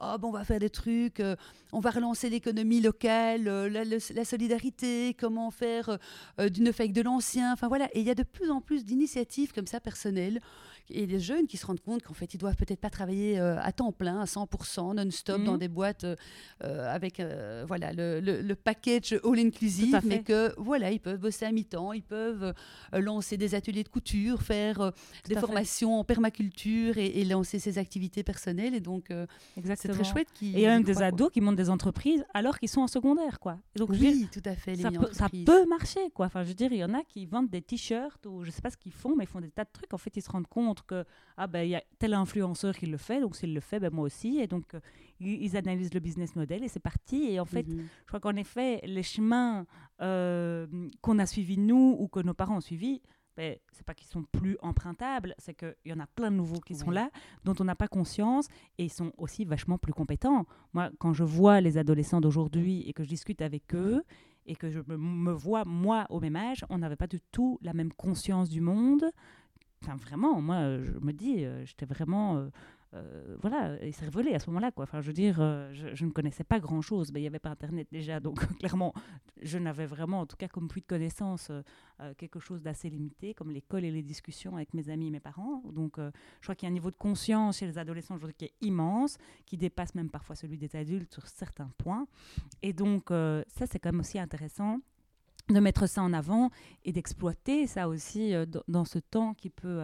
Oh, 0.02 0.16
bon, 0.18 0.30
on 0.30 0.32
va 0.32 0.46
faire 0.46 0.60
des 0.60 0.70
trucs, 0.70 1.22
on 1.74 1.80
va 1.82 1.90
relancer 1.90 2.30
l'économie 2.30 2.80
locale, 2.80 3.44
la, 3.44 4.26
solidarité, 4.26 5.14
comment 5.20 5.52
faire 5.52 5.98
d'une 6.40 6.72
fake 6.72 6.94
de 6.94 7.02
l'ancien. 7.02 7.52
Enfin 7.52 7.68
voilà, 7.68 7.90
et 7.94 8.00
il 8.00 8.06
y 8.06 8.10
a 8.10 8.16
de 8.16 8.24
plus 8.24 8.50
en 8.50 8.62
plus 8.62 8.86
d'initiatives 8.86 9.52
comme 9.52 9.68
ça 9.68 9.82
personnelles 9.82 10.40
et 10.92 11.08
des 11.08 11.20
jeunes 11.20 11.48
qui 11.48 11.58
se 11.58 11.66
rendent 11.66 11.80
compte 11.80 12.04
qu'en 12.04 12.14
fait, 12.14 12.34
ils 12.34 12.38
doivent 12.38 12.56
peut-être 12.56 12.80
pas 12.80 12.90
travailler 12.90 13.40
euh, 13.40 13.60
à 13.62 13.72
temps 13.72 13.92
plein, 13.92 14.20
à 14.20 14.26
100%, 14.26 14.96
non-stop, 14.96 15.44
dans 15.44 15.54
mhm. 15.54 15.60
des 15.60 15.68
boîtes 15.68 16.04
euh, 16.04 16.16
euh, 16.64 16.94
avec 16.94 17.22
voilà, 17.68 17.94
le, 17.94 18.20
le, 18.20 18.56
package 18.56 19.20
all-inclusive, 19.24 20.00
mais 20.04 20.24
que 20.24 20.54
voilà, 20.58 20.92
ils 20.92 21.00
peuvent 21.00 21.20
bosser 21.20 21.46
à 21.46 21.52
mi-temps, 21.52 21.94
ils 21.94 22.04
peuvent 22.04 22.54
lancer 22.94 23.38
des 23.38 23.56
ateliers 23.56 23.84
de 23.84 23.90
couture, 23.90 24.42
faire 24.42 24.92
des 25.28 25.36
formations 25.36 26.00
en 26.00 26.04
permaculture 26.04 26.98
et, 26.98 27.24
lancer 27.26 27.60
ses 27.60 27.78
activités 27.78 28.24
personnelles. 28.24 28.74
Et 28.74 28.80
donc, 28.80 29.10
c'est 29.76 29.90
très 29.90 30.04
chouette. 30.04 30.28
Et 30.42 30.46
il 30.46 30.60
y 30.60 30.66
a 30.66 30.70
même 30.70 30.84
des 30.84 31.02
ados 31.02 31.32
qui 31.32 31.42
montent 31.42 31.56
des 31.56 31.70
entreprises 31.70 32.24
alors 32.34 32.58
qu'ils 32.60 32.70
sont 32.70 32.82
en 32.82 32.88
secondaire, 32.88 33.40
quoi. 33.40 33.58
donc, 33.76 33.90
oui, 33.92 34.28
tout 34.32 34.42
à 34.46 34.56
fait. 34.56 34.76
ça, 34.76 34.92
peut, 34.92 35.10
ça, 35.12 35.28
peut, 35.30 35.66
marcher, 35.68 36.10
quoi. 36.14 36.26
Enfin, 36.28 36.44
je 36.44 36.50
veux 36.50 36.54
dire, 36.54 36.72
il 36.72 36.80
y 36.80 36.84
en 36.84 36.94
a 36.94 37.04
qui 37.04 37.26
vendent 37.26 37.50
des 37.50 37.62
t-shirts 37.62 38.26
ou 38.26 38.44
je 38.44 38.52
sais 38.52 38.62
pas 38.62 38.70
ce 38.70 38.78
qu'ils 38.78 38.92
font, 38.92 39.16
mais 39.16 39.26
ils 39.26 39.28
font 39.28 39.42
des 39.42 39.52
tas 39.52 39.64
de 39.64 39.70
trucs. 39.72 39.94
En 39.94 39.98
fait, 39.98 40.16
ils 40.16 40.22
se 40.22 40.30
rendent 40.30 40.48
compte 40.48 40.79
que 40.86 41.06
ah 41.38 41.48
ben 41.48 41.64
il 41.64 41.70
y 41.70 41.76
a 41.76 41.84
tel 42.00 42.14
influenceur 42.14 42.76
qui 42.76 42.86
le 42.86 42.98
fait, 42.98 43.22
donc 43.22 43.36
s'il 43.36 43.54
le 43.54 43.60
fait, 43.60 43.80
ben 43.80 43.92
moi 43.94 44.06
aussi. 44.06 44.40
Et 44.40 44.48
donc 44.48 44.74
euh, 44.74 44.80
ils, 45.20 45.58
analysent 45.58 45.94
le 45.94 46.00
business 46.00 46.36
model 46.36 46.64
et 46.64 46.68
c'est 46.68 46.80
parti. 46.80 47.32
Et 47.32 47.40
en 47.40 47.46
fait, 47.46 47.68
mhm. 47.68 47.88
je 48.04 48.08
crois 48.08 48.20
qu'en 48.20 48.36
effet, 48.36 48.82
les 48.84 49.04
chemins 49.04 49.66
euh, 50.02 50.68
qu'on 51.02 51.20
a 51.20 51.26
suivis 51.26 51.58
nous 51.58 51.96
ou 52.00 52.08
que 52.08 52.20
nos 52.20 52.34
parents 52.34 52.58
ont 52.58 52.62
suivis, 52.62 53.02
ben, 53.38 53.56
c'est 53.72 53.86
pas 53.86 53.94
qu'ils 53.94 54.08
sont 54.08 54.24
plus 54.24 54.58
empruntables, 54.62 55.34
c'est 55.38 55.54
qu'il 55.54 55.74
y 55.86 55.94
en 55.94 56.00
a 56.00 56.08
plein 56.08 56.30
de 56.30 56.36
nouveaux 56.36 56.60
qui 56.60 56.76
sont 56.76 56.92
là, 56.92 57.10
dont 57.46 57.56
on 57.60 57.64
n'a 57.64 57.76
pas 57.76 57.88
conscience, 57.88 58.50
et 58.78 58.84
ils 58.84 58.92
sont 58.92 59.14
aussi 59.18 59.46
vachement 59.46 59.78
plus 59.78 59.94
compétents. 59.94 60.46
Moi, 60.74 60.90
quand 61.00 61.14
je 61.14 61.24
vois 61.24 61.62
les 61.62 61.78
adolescents 61.78 62.20
d'aujourd'hui 62.20 62.84
et 62.86 62.92
que 62.92 63.04
je 63.04 63.08
discute 63.08 63.42
avec 63.42 63.74
eux, 63.74 64.04
et 64.46 64.56
que 64.56 64.70
je 64.70 64.80
me, 64.88 65.32
vois, 65.32 65.64
moi, 65.64 66.06
au 66.10 66.20
même 66.20 66.36
âge, 66.36 66.66
on 66.70 66.80
n'avait 66.80 66.96
pas 66.96 67.08
du 67.08 67.22
tout 67.32 67.60
la 67.62 67.74
même 67.74 67.94
conscience 67.94 68.50
du 68.50 68.62
monde. 68.62 69.06
Enfin, 69.82 69.96
vraiment, 69.96 70.42
moi, 70.42 70.78
je 70.84 71.00
me 71.00 71.12
dis, 71.14 71.46
euh, 71.46 71.66
j'étais 71.66 71.86
vraiment 71.86 72.38
euh, 72.38 72.50
euh, 72.96 73.38
voilà, 73.40 73.78
il 73.86 73.94
s'est 73.94 74.06
révélé 74.06 74.34
à 74.34 74.40
ce 74.40 74.50
moment-là. 74.50 74.72
Quoi. 74.72 74.84
Enfin, 74.84 75.02
je 75.02 75.08
veux 75.08 75.14
dire, 75.14 75.38
euh, 75.40 75.72
je, 75.74 76.06
ne 76.06 76.10
connaissais 76.10 76.44
pas 76.44 76.60
grand-chose, 76.60 77.12
mais 77.12 77.20
il 77.20 77.24
n'y 77.24 77.28
avait 77.28 77.40
pas 77.40 77.50
Internet 77.50 77.88
déjà, 77.92 78.20
donc 78.20 78.40
clairement, 78.58 78.94
je 79.42 79.58
n'avais 79.58 79.86
vraiment, 79.86 80.22
en 80.22 80.26
tout 80.26 80.38
cas 80.38 80.48
comme 80.48 80.68
puits 80.68 80.82
de 80.82 80.88
connaissances, 80.88 81.52
euh, 81.52 82.14
quelque 82.18 82.40
chose 82.40 82.64
d'assez 82.64 82.90
limité, 82.90 83.34
comme 83.34 83.52
l'école 83.52 83.86
et 83.86 83.92
les 83.92 84.02
discussions 84.02 84.56
avec 84.56 84.74
mes 84.74 84.90
amis 84.90 85.08
et 85.08 85.12
mes 85.12 85.20
parents. 85.20 85.62
Donc, 85.72 85.98
je 85.98 86.12
crois 86.42 86.56
qu'il 86.56 86.68
y 86.68 86.70
a 86.70 86.72
un 86.72 86.74
niveau 86.74 86.92
de 86.92 86.96
conscience 86.96 87.60
chez 87.60 87.68
les 87.68 87.78
adolescents 87.78 88.16
aujourd'hui 88.16 88.36
qui 88.38 88.46
est 88.46 88.54
immense, 88.62 89.18
qui 89.46 89.58
dépasse 89.58 89.94
même 89.96 90.10
parfois 90.10 90.36
celui 90.36 90.58
des 90.58 90.76
adultes 90.76 91.14
sur 91.14 91.28
certains 91.28 91.70
points. 91.78 92.08
Et 92.62 92.74
donc, 92.74 93.10
ça, 93.10 93.66
c'est 93.66 93.80
quand 93.80 93.92
même 93.92 94.00
aussi 94.00 94.18
intéressant 94.18 94.80
de 95.50 95.60
mettre 95.60 95.88
ça 95.88 96.02
en 96.02 96.14
avant 96.14 96.50
et 96.86 96.92
d'exploiter 96.92 97.68
ça 97.68 97.88
aussi 97.88 98.34
dans 98.68 98.86
ce 98.86 99.00
temps 99.00 99.34
qui 99.34 99.50
peut 99.50 99.82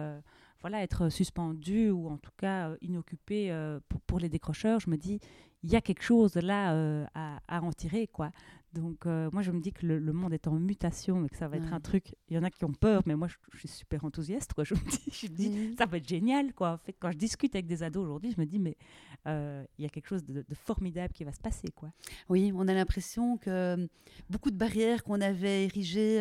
voilà, 0.60 0.82
être 0.82 1.10
suspendu 1.10 1.90
ou 1.90 2.08
en 2.08 2.16
tout 2.16 2.32
cas 2.36 2.70
euh, 2.70 2.76
inoccupé 2.80 3.52
euh, 3.52 3.78
pour, 4.06 4.18
les 4.18 4.28
décrocheurs, 4.28 4.80
je 4.80 4.90
me 4.90 4.96
dis, 4.96 5.20
il 5.62 5.70
y 5.70 5.76
a 5.76 5.80
quelque 5.80 6.02
chose 6.02 6.34
là 6.34 6.74
euh, 6.74 7.04
à, 7.14 7.38
à, 7.46 7.60
en 7.62 7.72
tirer. 7.72 8.08
quoi. 8.08 8.30
Donc, 8.76 9.06
euh, 9.06 9.30
moi, 9.32 9.42
je 9.42 9.50
me 9.50 9.60
dis 9.60 9.72
que 9.72 9.86
le, 9.86 10.12
monde 10.12 10.32
est 10.32 10.46
en 10.46 10.52
mutation 10.52 11.24
et 11.24 11.28
que 11.28 11.36
ça 11.36 11.48
va 11.48 11.56
être 11.56 11.72
un 11.72 11.80
truc. 11.80 12.14
Il 12.28 12.36
y 12.36 12.38
en 12.38 12.42
a 12.42 12.50
qui 12.50 12.64
ont 12.64 12.72
peur, 12.72 13.02
mais 13.06 13.16
moi, 13.16 13.28
je, 13.28 13.58
suis 13.58 13.68
super 13.68 14.04
enthousiaste. 14.04 14.52
Quoi. 14.52 14.64
Je 14.64 14.74
me 14.74 14.80
dis, 14.80 15.10
je 15.12 15.26
dis 15.26 15.74
ça 15.78 15.86
va 15.86 15.96
être 15.96 16.08
génial. 16.08 16.52
Quoi. 16.52 16.72
En 16.72 16.78
fait, 16.78 16.94
quand 16.98 17.10
je 17.10 17.16
discute 17.16 17.54
avec 17.54 17.66
des 17.66 17.82
ados 17.82 18.04
aujourd'hui, 18.04 18.32
je 18.32 18.40
me 18.40 18.46
dis, 18.46 18.58
mais 18.58 18.76
euh, 19.26 19.64
il 19.78 19.84
y 19.84 19.86
a 19.86 19.88
quelque 19.88 20.08
chose 20.08 20.24
de, 20.24 20.44
formidable 20.54 21.12
qui 21.14 21.24
va 21.24 21.32
se 21.32 21.40
passer. 21.40 21.68
Quoi. 21.74 21.90
Oui, 22.28 22.52
on 22.54 22.68
a 22.68 22.74
l'impression 22.74 23.38
que 23.38 23.50
euh, 23.50 23.86
beaucoup 24.28 24.50
de 24.50 24.56
barrières 24.56 25.04
qu'on 25.04 25.20
avait 25.20 25.64
érigées 25.64 26.20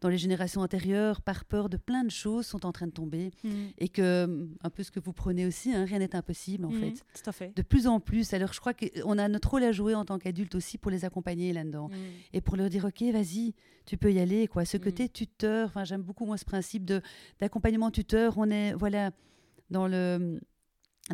dans 0.00 0.08
les 0.08 0.18
générations 0.18 0.60
antérieures 0.60 1.20
par 1.20 1.44
peur 1.44 1.68
de 1.68 1.76
plein 1.76 2.04
de 2.04 2.10
choses 2.10 2.46
sont 2.46 2.64
en 2.64 2.72
train 2.72 2.86
de 2.86 2.92
tomber. 2.92 3.30
Mhm. 3.44 3.50
Et 3.78 3.88
que, 3.88 4.48
un 4.62 4.70
peu 4.70 4.82
ce 4.82 4.90
que 4.90 5.00
vous 5.00 5.12
prenez 5.12 5.46
aussi, 5.46 5.72
hein, 5.74 5.84
rien 5.84 5.98
n'est 5.98 6.16
impossible, 6.16 6.64
en 6.64 6.70
mhm. 6.70 6.80
fait. 6.80 6.92
Tout 6.92 7.30
à 7.30 7.32
fait. 7.32 7.56
De 7.56 7.62
plus 7.62 7.86
en 7.86 8.00
plus. 8.00 8.32
Alors, 8.32 8.52
je 8.52 8.60
crois 8.60 8.74
qu'on 8.74 9.18
a 9.18 9.28
notre 9.28 9.50
rôle 9.50 9.64
à 9.64 9.72
jouer 9.72 9.94
en 9.94 10.04
tant 10.04 10.18
qu'adulte 10.18 10.54
aussi 10.54 10.78
pour 10.78 10.90
les 10.90 11.04
accompagner 11.04 11.52
là 11.52 11.64
Mm. 11.72 11.90
Et 12.32 12.40
pour 12.40 12.56
leur 12.56 12.68
dire, 12.68 12.84
OK, 12.84 13.02
vas-y, 13.12 13.54
tu 13.84 13.96
peux 13.96 14.12
y 14.12 14.18
aller. 14.18 14.46
Quoi. 14.48 14.64
Ce 14.64 14.76
mm. 14.76 14.80
côté 14.80 15.08
tuteur, 15.08 15.68
enfin, 15.68 15.84
j'aime 15.84 16.02
beaucoup 16.02 16.26
moi 16.26 16.36
ce 16.36 16.44
principe 16.44 16.84
de, 16.84 17.00
d'accompagnement 17.40 17.90
tuteur. 17.90 18.34
On 18.36 18.50
est, 18.50 18.72
voilà, 18.74 19.10
dans 19.70 19.88
le 19.88 20.40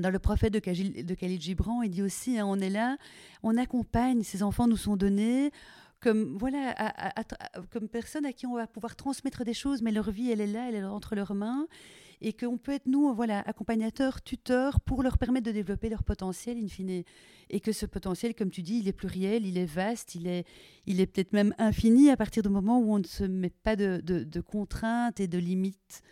dans 0.00 0.08
le 0.08 0.18
prophète 0.18 0.54
de, 0.54 0.58
de 1.02 1.14
Khalil 1.14 1.38
Gibran, 1.38 1.82
il 1.82 1.90
dit 1.90 2.00
aussi, 2.00 2.38
hein, 2.38 2.46
on 2.46 2.58
est 2.60 2.70
là, 2.70 2.96
on 3.42 3.58
accompagne, 3.58 4.22
ces 4.22 4.42
enfants 4.42 4.66
nous 4.66 4.78
sont 4.78 4.96
donnés 4.96 5.50
comme 6.02 6.36
voilà, 6.36 6.74
comme 7.70 7.88
personne 7.88 8.26
à 8.26 8.32
qui 8.32 8.46
on 8.46 8.56
va 8.56 8.66
pouvoir 8.66 8.96
transmettre 8.96 9.44
des 9.44 9.54
choses, 9.54 9.82
mais 9.82 9.92
leur 9.92 10.10
vie, 10.10 10.30
elle 10.30 10.40
est 10.40 10.46
là, 10.46 10.68
elle 10.68 10.74
est 10.74 10.82
entre 10.82 11.14
leurs 11.14 11.34
mains, 11.34 11.66
et 12.22 12.32
qu'on 12.32 12.56
peut 12.56 12.72
être, 12.72 12.86
nous, 12.86 13.12
voilà, 13.14 13.40
accompagnateurs, 13.40 14.22
tuteurs, 14.22 14.80
pour 14.80 15.02
leur 15.02 15.18
permettre 15.18 15.46
de 15.46 15.52
développer 15.52 15.88
leur 15.88 16.04
potentiel, 16.04 16.56
in 16.56 16.68
fine. 16.68 17.02
Et 17.50 17.60
que 17.60 17.72
ce 17.72 17.84
potentiel, 17.84 18.34
comme 18.34 18.50
tu 18.50 18.62
dis, 18.62 18.78
il 18.78 18.88
est 18.88 18.92
pluriel, 18.92 19.44
il 19.44 19.58
est 19.58 19.66
vaste, 19.66 20.14
il 20.14 20.26
est, 20.26 20.46
il 20.86 21.00
est 21.00 21.06
peut-être 21.06 21.32
même 21.32 21.54
infini 21.58 22.10
à 22.10 22.16
partir 22.16 22.42
du 22.42 22.48
moment 22.48 22.78
où 22.78 22.94
on 22.94 22.98
ne 22.98 23.04
se 23.04 23.24
met 23.24 23.50
pas 23.50 23.76
de, 23.76 24.00
de, 24.02 24.40
contraintes 24.40 25.20
et 25.20 25.28
de 25.28 25.38
limites. 25.38 26.02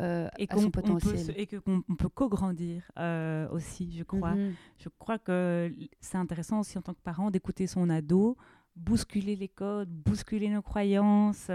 Euh, 0.00 0.28
et 0.38 0.46
à 0.48 0.56
son 0.56 0.70
potentiel. 0.70 1.26
Peut, 1.26 1.32
et 1.36 1.46
qu'on 1.46 1.82
peut 1.96 2.08
co-grandir 2.08 2.90
euh, 2.98 3.48
aussi, 3.50 3.90
je 3.96 4.04
crois. 4.04 4.34
Mm-hmm. 4.34 4.52
Je 4.78 4.88
crois 4.98 5.18
que 5.18 5.72
c'est 6.00 6.18
intéressant 6.18 6.60
aussi 6.60 6.78
en 6.78 6.82
tant 6.82 6.94
que 6.94 7.00
parent 7.02 7.30
d'écouter 7.30 7.66
son 7.66 7.90
ado, 7.90 8.36
bousculer 8.78 9.36
les 9.36 9.48
codes, 9.48 9.88
bousculer 9.90 10.48
nos 10.48 10.62
croyances. 10.62 11.50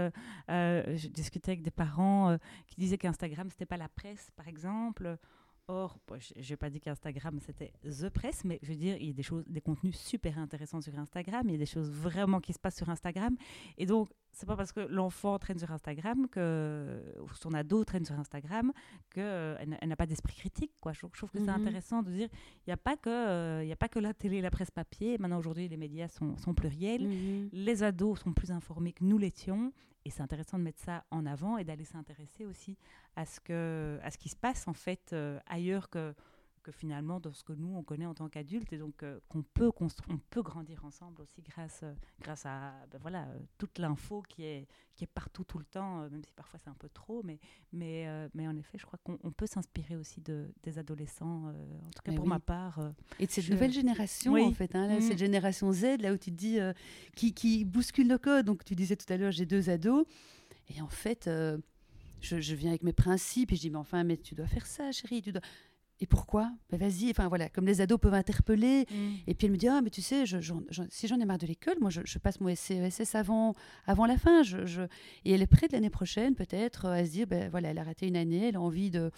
Euh, 0.50 0.96
je 0.96 1.08
discutais 1.08 1.52
avec 1.52 1.62
des 1.62 1.70
parents 1.70 2.30
euh, 2.30 2.36
qui 2.66 2.76
disaient 2.76 2.98
qu'Instagram, 2.98 3.48
c'était 3.50 3.66
pas 3.66 3.76
la 3.76 3.88
presse, 3.88 4.30
par 4.36 4.48
exemple. 4.48 5.16
Or, 5.66 5.98
je 6.18 6.50
n'ai 6.50 6.56
pas 6.56 6.68
dit 6.68 6.78
qu'Instagram 6.78 7.38
c'était 7.40 7.72
The 7.84 8.10
Press, 8.10 8.44
mais 8.44 8.58
je 8.62 8.68
veux 8.68 8.76
dire, 8.76 8.96
il 9.00 9.06
y 9.06 9.10
a 9.10 9.12
des 9.14 9.22
choses, 9.22 9.44
des 9.46 9.62
contenus 9.62 9.96
super 9.98 10.38
intéressants 10.38 10.82
sur 10.82 10.98
Instagram, 10.98 11.42
il 11.46 11.52
y 11.52 11.54
a 11.54 11.58
des 11.58 11.64
choses 11.64 11.90
vraiment 11.90 12.40
qui 12.40 12.52
se 12.52 12.58
passent 12.58 12.76
sur 12.76 12.90
Instagram. 12.90 13.34
Et 13.78 13.86
donc, 13.86 14.10
c'est 14.34 14.44
pas 14.46 14.56
parce 14.56 14.72
que 14.72 14.80
l'enfant 14.80 15.38
traîne 15.38 15.58
sur 15.58 15.70
Instagram 15.70 16.28
que 16.28 17.00
ou 17.20 17.32
son 17.34 17.54
ado 17.54 17.82
traîne 17.84 18.04
sur 18.04 18.18
Instagram 18.18 18.72
que 19.10 19.20
euh, 19.20 19.56
elle, 19.80 19.88
n'a 19.88 19.96
pas 19.96 20.06
d'esprit 20.06 20.34
critique 20.34 20.72
quoi 20.80 20.92
je, 20.92 20.98
trouve 20.98 21.30
que 21.30 21.38
c'est 21.38 21.44
mhm. 21.44 21.48
intéressant 21.48 22.02
de 22.02 22.10
dire 22.10 22.28
il 22.66 22.70
n'y 22.70 22.72
a 22.72 22.76
pas 22.76 22.96
que 22.96 23.10
euh, 23.10 23.64
il 23.64 23.70
a 23.70 23.76
pas 23.76 23.88
que 23.88 24.00
la 24.00 24.12
télé 24.12 24.40
la 24.40 24.50
presse 24.50 24.72
papier 24.72 25.18
maintenant 25.18 25.38
aujourd'hui 25.38 25.68
les 25.68 25.76
médias 25.76 26.08
sont, 26.08 26.36
sont 26.38 26.52
pluriels 26.52 27.06
mhm. 27.06 27.50
les 27.52 27.82
ados 27.84 28.20
sont 28.20 28.32
plus 28.32 28.50
informés 28.50 28.92
que 28.92 29.04
nous 29.04 29.18
l'étions 29.18 29.72
et 30.04 30.10
c'est 30.10 30.22
intéressant 30.22 30.58
de 30.58 30.64
mettre 30.64 30.80
ça 30.80 31.04
en 31.10 31.26
avant 31.26 31.56
et 31.58 31.64
d'aller 31.64 31.84
s'intéresser 31.84 32.44
aussi 32.44 32.76
à 33.16 33.24
ce, 33.24 33.40
que, 33.40 33.98
à 34.02 34.10
ce 34.10 34.18
qui 34.18 34.28
se 34.28 34.36
passe 34.36 34.68
en 34.68 34.74
fait 34.74 35.12
euh, 35.12 35.38
ailleurs 35.46 35.88
que, 35.88 36.14
que 36.64 36.72
finalement 36.72 37.20
dans 37.20 37.32
ce 37.32 37.44
que 37.44 37.52
nous 37.52 37.76
on 37.76 37.82
connaît 37.82 38.06
en 38.06 38.14
tant 38.14 38.28
qu'adultes 38.28 38.72
et 38.72 38.78
donc 38.78 39.02
euh, 39.02 39.20
qu'on 39.28 39.42
peut 39.42 39.70
on 40.08 40.18
peut 40.30 40.42
grandir 40.42 40.84
ensemble 40.84 41.22
aussi 41.22 41.42
grâce 41.42 41.80
euh, 41.84 41.92
grâce 42.20 42.44
à 42.46 42.72
ben 42.90 42.98
voilà 43.00 43.28
toute 43.58 43.78
l'info 43.78 44.22
qui 44.28 44.44
est 44.44 44.66
qui 44.94 45.04
est 45.04 45.08
partout 45.08 45.44
tout 45.44 45.58
le 45.58 45.64
temps 45.64 46.08
même 46.08 46.24
si 46.24 46.32
parfois 46.32 46.58
c'est 46.58 46.70
un 46.70 46.76
peu 46.78 46.88
trop 46.88 47.22
mais 47.22 47.38
mais 47.72 48.06
mais 48.34 48.48
en 48.48 48.56
effet 48.56 48.78
je 48.78 48.86
crois 48.86 48.98
qu'on 49.04 49.30
peut 49.30 49.46
s'inspirer 49.46 49.96
aussi 49.96 50.20
de 50.20 50.52
des 50.62 50.78
adolescents 50.78 51.48
en 51.48 51.90
tout 51.94 52.02
cas 52.02 52.12
pour 52.12 52.26
ma 52.26 52.40
part 52.40 52.80
et 53.18 53.26
de 53.26 53.30
cette 53.30 53.48
nouvelle 53.50 53.72
génération 53.72 54.34
en 54.34 54.52
fait 54.52 54.74
hein, 54.74 55.00
cette 55.00 55.14
mm. 55.14 55.18
génération 55.18 55.72
Z 55.72 56.00
là 56.00 56.12
où 56.12 56.16
tu 56.16 56.30
te 56.30 56.36
dis 56.36 56.58
qui 57.14 57.34
qui 57.34 57.64
bouscule 57.64 58.08
le 58.08 58.18
code 58.18 58.46
donc 58.46 58.64
tu 58.64 58.74
disais 58.74 58.96
tout 58.96 59.12
à 59.12 59.16
l'heure 59.16 59.32
j'ai 59.32 59.46
deux 59.46 59.68
ados 59.68 60.06
et 60.68 60.80
en 60.80 60.88
fait 60.88 61.28
je, 62.24 62.54
viens 62.54 62.70
avec 62.70 62.82
mes 62.82 62.92
principes 62.92 63.52
et 63.52 63.56
je 63.56 63.60
dis, 63.62 63.70
mais 63.70 63.78
enfin, 63.78 64.04
mais 64.04 64.16
tu 64.16 64.34
dois 64.34 64.46
faire 64.46 64.66
ça, 64.66 64.90
chérie, 64.92 65.22
tu 65.22 65.32
dois... 65.32 65.42
Et 66.00 66.06
pourquoi 66.06 66.50
ben 66.70 66.78
Vas-y, 66.78 67.10
enfin 67.10 67.28
voilà, 67.28 67.48
comme 67.48 67.66
les 67.66 67.80
ados 67.80 68.00
peuvent 68.00 68.14
interpeller. 68.14 68.86
Mm. 68.90 68.94
Et 69.26 69.34
puis 69.34 69.46
elle 69.46 69.52
me 69.52 69.56
dit, 69.56 69.68
ah, 69.68 69.80
mais 69.80 69.90
tu 69.90 70.02
sais, 70.02 70.26
je, 70.26 70.38
si 70.90 71.06
j'en 71.06 71.20
ai 71.20 71.24
marre 71.24 71.38
de 71.38 71.46
l'école, 71.46 71.76
moi, 71.80 71.90
je, 71.90 72.18
passe 72.18 72.40
mon 72.40 72.54
SCESS 72.54 73.14
avant, 73.14 73.54
avant 73.86 74.06
la 74.06 74.16
fin. 74.16 74.42
Je, 74.42 74.82
Et 75.24 75.32
elle 75.32 75.42
est 75.42 75.46
prête 75.46 75.72
l'année 75.72 75.90
prochaine, 75.90 76.34
peut-être, 76.34 76.86
à 76.86 77.04
se 77.04 77.10
dire, 77.10 77.26
ben 77.26 77.48
voilà, 77.48 77.70
elle 77.70 77.78
a 77.78 77.84
raté 77.84 78.08
une 78.08 78.16
année, 78.16 78.48
elle 78.48 78.56
a 78.56 78.60
envie 78.60 78.90
de, 78.90 79.10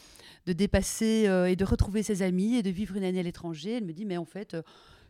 de 0.46 0.52
dépasser 0.52 1.26
euh, 1.26 1.46
et 1.46 1.56
de 1.56 1.64
retrouver 1.64 2.02
ses 2.02 2.22
amis 2.22 2.56
et 2.56 2.62
de 2.62 2.70
vivre 2.70 2.96
une 2.96 3.04
année 3.04 3.20
à 3.20 3.22
l'étranger. 3.22 3.72
Elle 3.72 3.84
me 3.84 3.92
dit, 3.92 4.04
mais 4.04 4.16
en 4.16 4.26
fait... 4.26 4.54
Euh, 4.54 4.62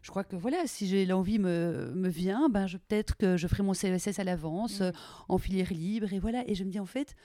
je 0.03 0.13
crois 0.13 0.23
que 0.23 0.37
voilà, 0.37 0.59
si 0.67 1.05
l'envie 1.05 1.41
me, 1.41 1.91
me 1.97 2.09
vient, 2.09 2.49
ben 2.49 2.67
peut-être 2.69 3.17
que 3.17 3.37
je 3.37 3.49
ferai 3.49 3.65
mon 3.65 3.75
CESS 3.75 4.21
à 4.21 4.25
l'avance, 4.25 4.79
mm. 4.79 4.85
euh, 4.85 4.93
en 5.29 5.37
filière 5.37 5.73
libre, 5.73 6.13
et 6.13 6.21
voilà. 6.21 6.45
Et 6.49 6.55
je 6.55 6.63
me 6.63 6.71
dis 6.71 6.79
en 6.79 6.87
fait, 6.87 7.17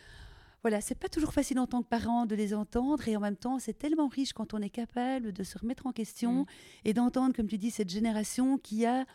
voilà, 0.63 0.79
c'est 0.79 0.95
pas 0.95 1.09
toujours 1.09 1.33
facile 1.33 1.59
en 1.59 1.65
tant 1.65 1.81
que 1.81 1.87
parent 1.87 2.25
de 2.25 2.35
les 2.35 2.53
entendre 2.53 3.07
et 3.07 3.15
en 3.17 3.19
même 3.19 3.35
temps, 3.35 3.57
c'est 3.57 3.77
tellement 3.77 4.07
riche 4.07 4.33
quand 4.33 4.53
on 4.53 4.61
est 4.61 4.69
capable 4.69 5.31
de 5.31 5.43
se 5.43 5.57
remettre 5.57 5.87
en 5.87 5.91
question 5.91 6.43
mm. 6.43 6.45
et 6.85 6.93
d'entendre, 6.93 7.35
comme 7.35 7.47
tu 7.47 7.57
dis, 7.57 7.71
cette 7.71 7.89
génération 7.89 8.57
qui 8.57 8.85
a, 8.85 9.05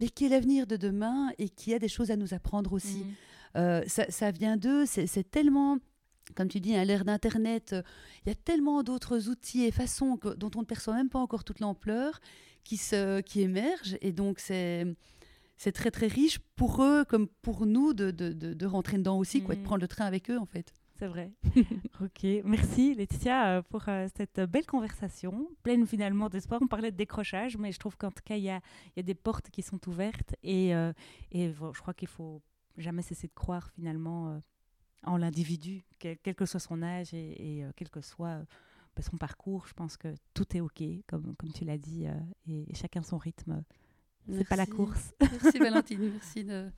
mais 0.00 0.08
qui 0.08 0.26
est 0.26 0.28
l'avenir 0.28 0.66
de 0.66 0.76
demain 0.76 1.30
et 1.38 1.48
qui 1.48 1.72
a 1.74 1.78
des 1.78 1.88
choses 1.88 2.10
à 2.10 2.16
nous 2.16 2.34
apprendre 2.34 2.72
aussi. 2.72 2.98
Mm. 2.98 3.14
Euh, 3.56 3.82
ça, 3.86 4.30
vient 4.32 4.56
d'eux, 4.56 4.84
c'est 4.84 5.30
tellement 5.30 5.78
comme 6.34 6.48
tu 6.48 6.58
dis, 6.58 6.74
à 6.74 6.84
l'ère 6.84 7.04
d'Internet, 7.04 7.74
il 8.24 8.28
y 8.28 8.32
a 8.32 8.34
tellement 8.34 8.82
d'autres 8.82 9.28
outils 9.28 9.64
et 9.64 9.70
façons 9.70 10.18
dont 10.36 10.50
on 10.56 10.60
ne 10.60 10.64
perçoit 10.64 10.94
même 10.94 11.08
pas 11.08 11.20
encore 11.20 11.44
toute 11.44 11.60
l'ampleur 11.60 12.20
qui, 12.64 12.80
qui 13.24 13.40
émergent. 13.40 13.96
Et 14.00 14.10
donc, 14.10 14.40
c'est 14.40 14.86
c'est 15.56 15.72
très 15.72 15.90
très 15.90 16.08
riche 16.08 16.38
pour 16.56 16.82
eux 16.82 17.04
comme 17.04 17.28
pour 17.28 17.64
nous 17.64 17.94
de, 17.94 18.10
de, 18.10 18.32
de, 18.32 18.66
rentrer 18.66 18.98
dedans 18.98 19.18
aussi, 19.18 19.40
quoi, 19.40 19.54
de 19.54 19.60
mm. 19.60 19.64
prendre 19.64 19.80
le 19.80 19.88
train 19.88 20.04
avec 20.04 20.30
eux 20.30 20.38
en 20.38 20.44
fait. 20.44 20.74
C'est 20.98 21.08
vrai. 21.08 21.30
ok, 22.00 22.42
merci 22.44 22.94
Laetitia 22.94 23.58
euh, 23.58 23.62
pour 23.62 23.86
euh, 23.88 24.06
cette 24.16 24.40
belle 24.40 24.64
conversation, 24.64 25.50
pleine 25.62 25.86
finalement 25.86 26.30
d'espoir. 26.30 26.60
On 26.62 26.66
parlait 26.66 26.90
de 26.90 26.96
décrochage, 26.96 27.58
mais 27.58 27.70
je 27.70 27.78
trouve 27.78 27.98
qu'en 27.98 28.10
tout 28.10 28.22
cas, 28.24 28.36
il 28.36 28.44
y 28.44 28.50
a, 28.50 28.60
y 28.96 29.00
a, 29.00 29.02
des 29.02 29.14
portes 29.14 29.50
qui 29.50 29.60
sont 29.60 29.78
ouvertes 29.88 30.34
et, 30.42 30.74
euh, 30.74 30.92
et 31.32 31.52
je 31.52 31.80
crois 31.80 31.92
qu'il 31.92 32.08
faut 32.08 32.40
jamais 32.78 33.02
cesser 33.02 33.26
de 33.26 33.34
croire 33.34 33.70
finalement 33.72 34.40
en 35.02 35.18
l'individu, 35.18 35.84
quel, 35.98 36.18
que 36.18 36.46
soit 36.46 36.60
son 36.60 36.82
âge 36.82 37.12
et, 37.12 37.64
quel 37.76 37.90
que 37.90 38.00
soit 38.00 38.40
son 39.00 39.18
parcours. 39.18 39.66
Je 39.66 39.74
pense 39.74 39.96
que 39.96 40.14
tout 40.32 40.56
est 40.56 40.60
ok, 40.60 40.82
comme, 41.06 41.34
comme 41.36 41.52
tu 41.52 41.64
l'as 41.64 41.78
dit, 41.78 42.06
et, 42.48 42.74
chacun 42.74 43.02
son 43.02 43.18
rythme. 43.18 43.62
C'est 44.30 44.48
pas 44.48 44.56
la 44.56 44.66
course. 44.66 45.14
merci 45.20 45.58
Valentine, 45.58 46.10
merci 46.12 46.44
de, 46.44 46.70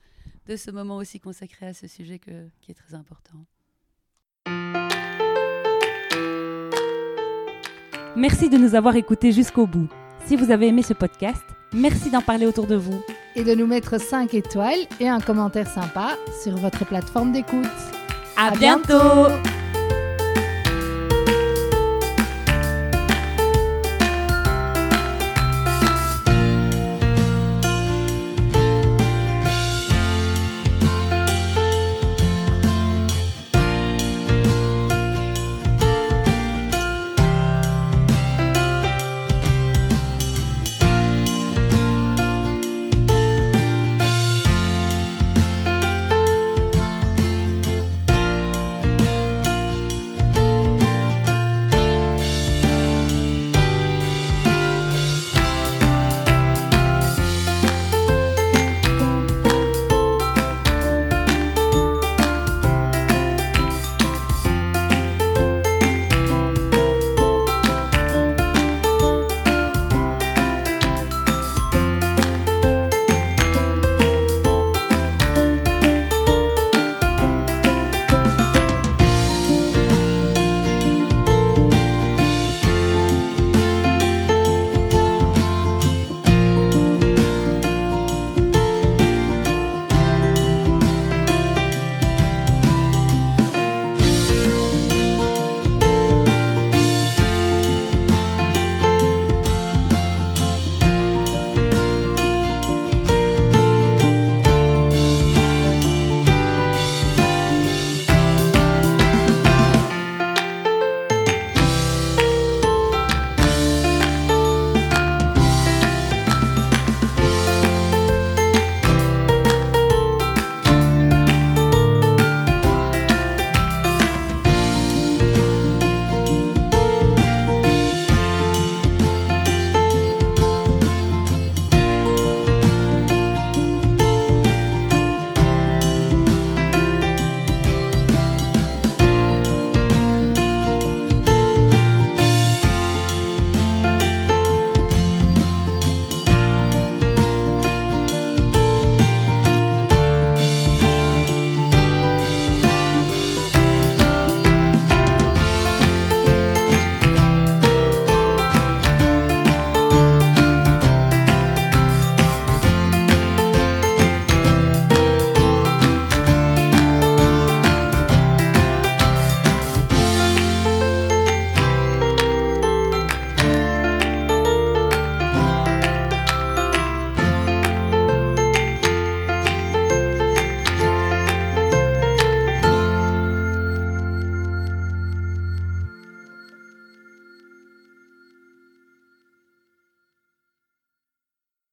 de, 0.45 0.55
ce 0.55 0.71
moment 0.71 0.97
aussi 0.97 1.19
consacré 1.19 1.67
à 1.67 1.73
ce 1.73 1.87
sujet 1.87 2.19
que, 2.19 2.47
qui 2.61 2.71
est 2.71 2.75
très 2.75 2.93
important. 2.93 3.45
Merci 8.15 8.49
de 8.49 8.57
nous 8.57 8.75
avoir 8.75 8.95
écoutés 8.95 9.31
jusqu'au 9.31 9.67
bout. 9.67 9.87
Si 10.25 10.35
vous 10.35 10.51
avez 10.51 10.67
aimé 10.67 10.81
ce 10.81 10.93
podcast, 10.93 11.43
merci 11.73 12.09
d'en 12.09 12.21
parler 12.21 12.45
autour 12.45 12.65
de 12.65 12.75
vous. 12.75 13.01
Et 13.35 13.43
de 13.43 13.53
nous 13.53 13.67
mettre 13.67 13.99
5 13.99 14.33
étoiles 14.33 14.79
et 14.99 15.07
un 15.07 15.19
commentaire 15.19 15.67
sympa 15.67 16.17
sur 16.43 16.55
votre 16.57 16.85
plateforme 16.85 17.31
d'écoute. 17.31 17.67
À, 18.35 18.51
bientôt 18.51 19.27